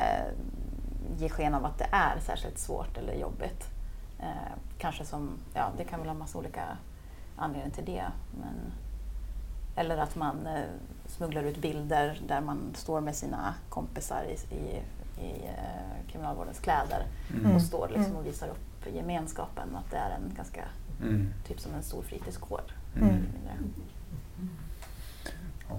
ger 1.19 1.29
sken 1.29 1.55
av 1.55 1.65
att 1.65 1.79
det 1.79 1.89
är 1.93 2.19
särskilt 2.21 2.59
svårt 2.59 2.97
eller 2.99 3.15
jobbigt. 3.15 3.69
Eh, 4.19 4.53
kanske 4.79 5.05
som, 5.05 5.31
ja 5.55 5.69
det 5.77 5.85
kan 5.85 6.01
väl 6.01 6.09
ha 6.09 6.15
massa 6.15 6.39
olika 6.39 6.63
anledningar 7.37 7.75
till 7.77 7.85
det. 7.85 8.05
Men, 8.41 8.73
eller 9.77 9.99
att 9.99 10.17
man 10.17 10.47
eh, 10.47 10.63
smugglar 11.07 11.43
ut 11.43 11.59
bilder 11.59 12.21
där 12.29 12.41
man 12.41 12.59
står 12.75 13.01
med 13.01 13.17
sina 13.17 13.55
kompisar 13.69 14.23
i, 14.25 14.55
i, 14.55 14.83
i 15.27 15.51
kriminalvårdens 16.11 16.59
kläder 16.59 17.07
Mm. 17.35 17.55
och 17.55 17.63
står 17.63 17.89
liksom 17.89 18.05
Mm. 18.05 18.17
och 18.17 18.27
visar 18.27 18.49
upp 18.49 18.95
gemenskapen. 18.95 19.77
Att 19.77 19.91
det 19.91 19.97
är 19.97 20.11
en 20.11 20.35
ganska, 20.37 20.65
Mm. 21.03 21.33
typ 21.47 21.61
som 21.61 21.75
en 21.75 21.83
stor 21.83 22.03
fritidsgård. 22.03 22.73
Mm. 22.97 23.09
Mm. 23.09 23.25
Ja. 25.69 25.75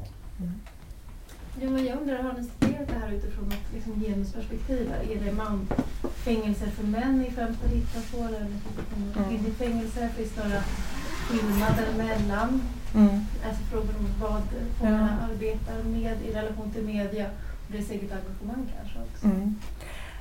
Ja, 1.62 1.70
men 1.70 1.86
jag 1.86 1.98
undrar, 2.02 2.24
har 2.24 2.34
ni 2.34 2.44
studerat 2.44 2.88
det 2.88 3.00
här 3.00 3.12
utifrån 3.12 3.52
ett 3.52 3.74
liksom, 3.74 4.02
genusperspektiv? 4.02 4.94
Är 5.12 5.26
det 5.26 5.32
man, 5.32 5.68
fängelser 6.16 6.68
för 6.68 6.84
män 6.84 7.26
i 7.26 7.32
främsta 7.32 7.68
hittar 7.68 8.02
på? 8.18 8.24
Eller 8.24 8.40
Mm. 8.40 9.30
kvinnligt 9.30 9.58
fängelse? 9.58 10.10
Finns 10.18 10.32
det 10.36 10.44
några 10.44 10.62
skillnader 11.28 11.88
mellan? 11.98 12.62
Mm. 12.96 13.20
Alltså 13.48 13.64
frågan 13.72 13.96
om 14.00 14.08
vad 14.22 14.42
fångarna 14.80 15.18
arbetar 15.32 15.84
med 15.84 16.18
i 16.28 16.32
relation 16.34 16.72
till 16.72 16.84
media 16.86 17.26
och 17.68 17.72
deras 17.72 17.90
eget 17.92 18.12
engagemang 18.12 18.66
kanske 18.78 19.00
också. 19.00 19.26
Mm. 19.26 19.56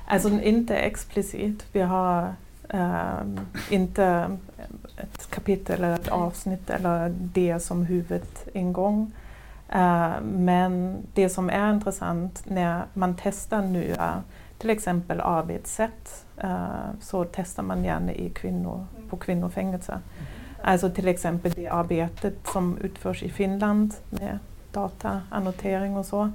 Alltså 0.07 0.28
inte 0.41 0.76
explicit. 0.76 1.66
Vi 1.72 1.80
har 1.80 2.34
ehm, 2.70 3.40
inte 3.70 4.36
ett 4.96 5.30
kapitel 5.30 5.84
eller 5.84 5.94
ett 5.94 6.08
avsnitt 6.08 6.70
eller 6.70 7.08
det 7.08 7.60
som 7.60 7.86
huvudingång. 7.86 9.12
Eh, 9.68 10.20
men 10.22 10.96
det 11.14 11.28
som 11.28 11.50
är 11.50 11.72
intressant 11.72 12.42
när 12.46 12.82
man 12.94 13.16
testar 13.22 13.62
nya, 13.62 14.22
till 14.58 14.70
exempel 14.70 15.20
arbetssätt, 15.20 16.24
eh, 16.36 16.90
så 17.00 17.24
testar 17.24 17.62
man 17.62 17.84
gärna 17.84 18.12
i 18.12 18.30
kvinnor, 18.30 18.86
på 19.10 19.16
kvinnofängelser. 19.16 19.98
Alltså 20.62 20.90
till 20.90 21.08
exempel 21.08 21.52
det 21.52 21.68
arbetet 21.68 22.34
som 22.52 22.78
utförs 22.78 23.22
i 23.22 23.28
Finland 23.30 23.94
med 24.10 24.38
dataannotering 24.72 25.96
och 25.96 26.06
så. 26.06 26.32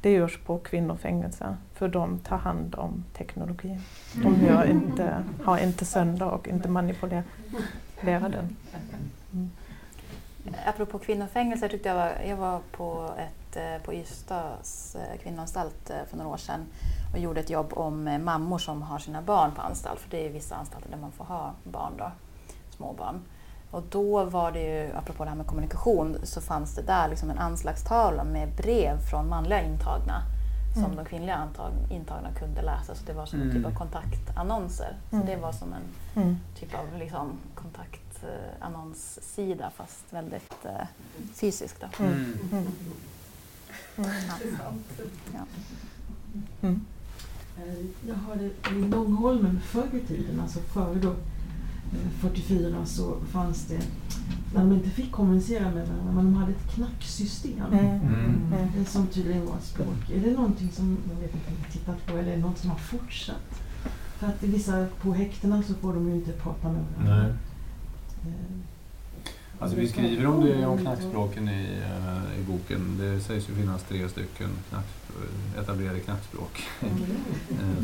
Det 0.00 0.12
görs 0.12 0.38
på 0.38 0.58
kvinnofängelser 0.58 1.56
för 1.78 1.88
de 1.88 2.18
tar 2.18 2.36
hand 2.36 2.74
om 2.74 3.04
teknologin. 3.12 3.80
De 4.14 4.46
gör 4.46 4.64
inte, 4.64 5.24
har 5.44 5.58
inte 5.58 5.84
sönder 5.84 6.28
och 6.28 6.48
inte 6.48 6.68
manipulerar 6.68 7.24
den. 8.28 8.56
Mm. 9.32 9.50
Apropå 10.66 10.98
kvinnofängelser 10.98 11.68
tyckte 11.68 11.88
jag 11.88 11.96
var, 11.96 12.12
jag 12.28 12.36
var 12.36 12.60
på, 12.72 13.10
ett, 13.18 13.56
eh, 13.56 13.84
på 13.84 13.94
Ystads 13.94 14.96
eh, 14.96 15.20
kvinnoanstalt 15.22 15.90
eh, 15.90 15.96
för 16.10 16.16
några 16.16 16.30
år 16.30 16.36
sedan 16.36 16.66
och 17.12 17.18
gjorde 17.18 17.40
ett 17.40 17.50
jobb 17.50 17.72
om 17.72 18.18
mammor 18.24 18.58
som 18.58 18.82
har 18.82 18.98
sina 18.98 19.22
barn 19.22 19.50
på 19.52 19.62
anstalt. 19.62 20.00
För 20.00 20.10
det 20.10 20.26
är 20.26 20.30
vissa 20.30 20.54
anstalter 20.54 20.90
där 20.90 20.98
man 20.98 21.12
får 21.12 21.24
ha 21.24 21.52
barn 21.64 21.92
då, 21.98 22.10
små 22.70 22.92
barn. 22.92 23.20
Och 23.70 23.82
då 23.90 24.24
var 24.24 24.52
det 24.52 24.60
ju, 24.60 24.92
apropå 24.96 25.24
det 25.24 25.30
här 25.30 25.36
med 25.36 25.46
kommunikation, 25.46 26.16
så 26.22 26.40
fanns 26.40 26.74
det 26.74 26.82
där 26.82 27.08
liksom 27.08 27.30
en 27.30 27.38
anslagstavla 27.38 28.24
med 28.24 28.48
brev 28.56 28.98
från 29.10 29.28
manliga 29.28 29.62
intagna 29.62 30.22
som 30.74 30.84
Mm. 30.84 30.96
de 30.96 31.04
kvinnliga 31.04 31.34
antag, 31.34 31.72
intagna 31.90 32.32
kunde 32.32 32.62
läsa. 32.62 32.94
Så 32.94 33.04
det 33.06 33.12
var 33.12 33.26
som 33.26 33.40
en 33.40 33.46
typ 33.48 33.56
Mm. 33.56 33.72
av 33.72 33.78
kontaktannonser. 33.78 34.96
Så 35.10 35.16
Mm. 35.16 35.26
det 35.28 35.36
var 35.36 35.52
som 35.52 35.72
en 35.72 35.82
Mm. 36.22 36.36
typ 36.60 36.74
av 36.74 36.86
liksom 36.98 37.32
kontaktannonssida 37.54 39.70
fast 39.76 40.04
väldigt 40.12 40.64
eh, 40.64 40.86
fysisk. 41.34 41.76
Då. 41.80 41.86
Mm. 42.04 42.14
Mm. 42.14 42.38
Mm. 42.52 42.66
Mm. 43.96 44.10
Ja. 45.34 45.40
Mm. 46.62 46.84
Eh, 47.58 47.74
Jag 48.08 48.14
hörde 48.14 48.44
i 48.44 48.52
Långholmen 48.90 49.60
förr 49.60 49.88
i 49.92 50.00
tiden, 50.06 50.40
alltså 50.40 50.58
före 50.60 50.94
då 50.94 51.14
44 52.20 52.86
så 52.86 53.16
fanns 53.30 53.66
det, 53.66 53.80
när 54.54 54.60
de 54.60 54.72
inte 54.72 54.90
fick 54.90 55.12
kommunicera 55.12 55.64
med 55.70 55.88
varandra, 55.88 56.12
men 56.12 56.24
de 56.24 56.34
hade 56.34 56.52
ett 56.52 56.74
knacksystem. 56.74 57.62
Mm. 57.72 57.84
Mm. 57.86 58.02
Mm. 58.52 58.52
eh, 58.52 58.84
Som 58.86 59.06
tydligen 59.06 59.46
var 59.46 59.56
ett 59.56 59.64
språk. 59.64 60.10
Är 60.14 60.20
det 60.20 60.30
någonting 60.32 60.70
som, 60.72 60.96
jag 61.08 61.20
vet 61.20 61.34
inte 61.34 61.48
om 61.48 61.54
ni 61.66 61.72
tittat 61.72 62.06
på, 62.06 62.16
eller 62.18 62.32
är 62.32 62.36
det 62.36 62.42
något 62.42 62.58
som 62.58 62.70
har 62.70 62.78
fortsatt? 62.78 63.62
För 64.18 64.26
att 64.26 64.42
vissa, 64.42 64.86
på 65.02 65.12
häktena 65.12 65.62
så 65.62 65.74
får 65.74 65.94
de 65.94 66.08
ju 66.08 66.14
inte 66.14 66.32
prata 66.32 66.72
med 66.72 66.84
varandra. 66.96 67.22
Nej. 67.22 67.32
Alltså 69.60 69.76
vi 69.76 69.88
skriver 69.88 70.26
om 70.26 70.44
det 70.44 70.66
om 70.66 70.78
knackspråken 70.78 71.48
i, 71.48 71.66
eh, 71.82 72.40
i 72.40 72.42
boken. 72.42 72.98
Det 72.98 73.20
sägs 73.20 73.48
ju 73.48 73.54
finnas 73.54 73.82
tre 73.82 74.08
stycken 74.08 74.48
knack, 74.68 74.84
eh, 75.08 75.60
etablerade 75.60 76.00
knackspråk. 76.00 76.62
Mm. 76.80 76.94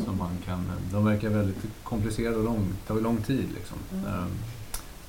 som 0.05 0.19
man 0.19 0.39
kan, 0.45 0.73
de 0.93 1.05
verkar 1.05 1.29
väldigt 1.29 1.57
komplicerade 1.83 2.37
och 2.37 2.45
lång, 2.45 2.73
tar 2.87 3.01
lång 3.01 3.23
tid 3.23 3.49
liksom, 3.55 3.79
mm. 3.93 4.05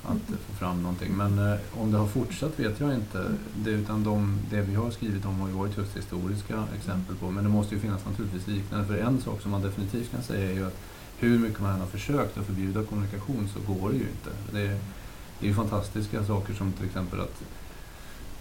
att 0.02 0.38
få 0.46 0.54
fram 0.58 0.82
någonting. 0.82 1.12
Men 1.12 1.58
om 1.80 1.92
det 1.92 1.98
har 1.98 2.06
fortsatt 2.06 2.60
vet 2.60 2.80
jag 2.80 2.94
inte. 2.94 3.24
Det, 3.56 3.70
utan 3.70 4.04
de, 4.04 4.38
det 4.50 4.60
vi 4.60 4.74
har 4.74 4.90
skrivit 4.90 5.24
om 5.24 5.40
har 5.40 5.48
ju 5.48 5.54
varit 5.54 5.76
just 5.76 5.96
historiska 5.96 6.64
exempel 6.76 7.16
på. 7.16 7.30
Men 7.30 7.44
det 7.44 7.50
måste 7.50 7.74
ju 7.74 7.80
finnas 7.80 8.06
naturligtvis 8.06 8.46
liknande. 8.46 8.86
För 8.86 8.96
en 8.96 9.20
sak 9.20 9.42
som 9.42 9.50
man 9.50 9.62
definitivt 9.62 10.10
kan 10.10 10.22
säga 10.22 10.50
är 10.50 10.54
ju 10.54 10.66
att 10.66 10.76
hur 11.18 11.38
mycket 11.38 11.60
man 11.60 11.74
än 11.74 11.80
har 11.80 11.86
försökt 11.86 12.38
att 12.38 12.46
förbjuda 12.46 12.84
kommunikation 12.84 13.48
så 13.54 13.72
går 13.72 13.90
det 13.90 13.96
ju 13.96 14.02
inte. 14.02 14.30
Det, 14.52 14.80
det 15.40 15.46
är 15.46 15.48
ju 15.48 15.54
fantastiska 15.54 16.24
saker 16.24 16.54
som 16.54 16.72
till 16.72 16.86
exempel 16.86 17.20
att 17.20 17.42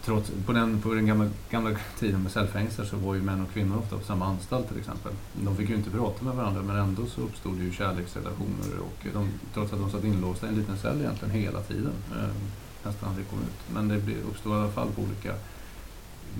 trots, 0.06 0.32
på 0.46 0.54
den, 0.54 0.82
på 0.82 0.94
den 0.94 1.06
gamla, 1.06 1.30
gamla 1.50 1.78
tiden 2.00 2.24
med 2.24 2.32
cellfängelser 2.32 2.86
så 2.86 2.98
var 2.98 3.16
ju 3.16 3.22
män 3.22 3.42
och 3.42 3.52
kvinnor 3.54 3.78
ofta 3.78 3.98
på 3.98 4.04
samma 4.04 4.26
anstalt 4.26 4.68
till 4.68 4.80
exempel. 4.80 5.12
De 5.34 5.56
fick 5.56 5.70
ju 5.70 5.76
inte 5.76 5.90
prata 5.90 6.26
med 6.26 6.36
varandra 6.36 6.62
men 6.62 6.76
ändå 6.76 7.06
så 7.06 7.22
uppstod 7.22 7.58
det 7.58 7.64
ju 7.64 7.72
kärleksrelationer 7.72 8.80
och 8.80 9.08
de, 9.14 9.30
trots 9.54 9.74
att 9.74 9.80
de 9.80 9.92
satt 9.92 10.04
inlåsta 10.04 10.46
i 10.46 10.50
en 10.50 10.56
liten 10.56 10.78
cell 10.78 11.02
egentligen 11.02 11.36
hela 11.36 11.62
tiden. 11.62 11.94
Eh, 12.12 12.36
nästan 12.84 13.10
aldrig 13.10 13.30
kom 13.30 13.40
ut. 13.40 13.74
Men 13.74 13.88
det 13.88 13.96
uppstod 14.30 14.54
i 14.54 14.56
alla 14.56 14.72
fall 14.72 14.88
på 14.96 15.02
olika 15.02 15.34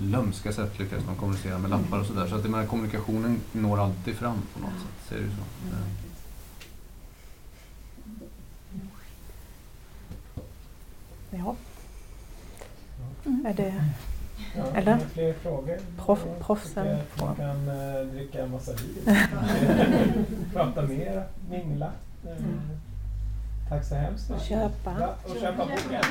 lömska 0.00 0.52
sätt 0.52 0.78
lyckades 0.78 1.04
de 1.04 1.16
kommunicera 1.16 1.58
med 1.58 1.70
lappar 1.70 2.00
och 2.00 2.06
sådär. 2.06 2.26
Så 2.28 2.34
att 2.34 2.42
den 2.42 2.54
här 2.54 2.66
kommunikationen 2.66 3.40
når 3.52 3.80
alltid 3.80 4.14
fram 4.14 4.38
på 4.54 4.60
något 4.60 4.80
sätt. 4.82 5.08
Så 5.08 5.14
är 5.14 5.18
det 5.18 5.24
ju 5.24 5.30
så. 5.30 5.76
Eh. 5.76 6.05
Ja. 11.30 11.54
Mm. 13.26 13.46
Är 13.46 13.54
det 13.54 13.74
Ja, 14.56 14.64
Eller? 14.74 14.98
fler 14.98 15.32
frågor? 15.32 15.76
Proff- 15.98 16.40
proffsen 16.40 16.98
Man 17.20 17.36
kan 17.36 17.68
eh, 17.68 18.06
dricka 18.06 18.42
en 18.42 18.50
massa 18.50 18.72
vin. 18.72 19.16
Prata 20.52 20.82
mer, 20.82 21.24
mingla. 21.50 21.90
Eh, 22.26 22.32
Tack 23.68 23.84
så 23.84 23.94
hemskt 23.94 24.30
mycket. 24.30 24.44
köpa? 24.46 24.96
Ja, 25.00 25.14
och 25.24 25.36
köpa 25.40 25.64
boken. 25.66 26.02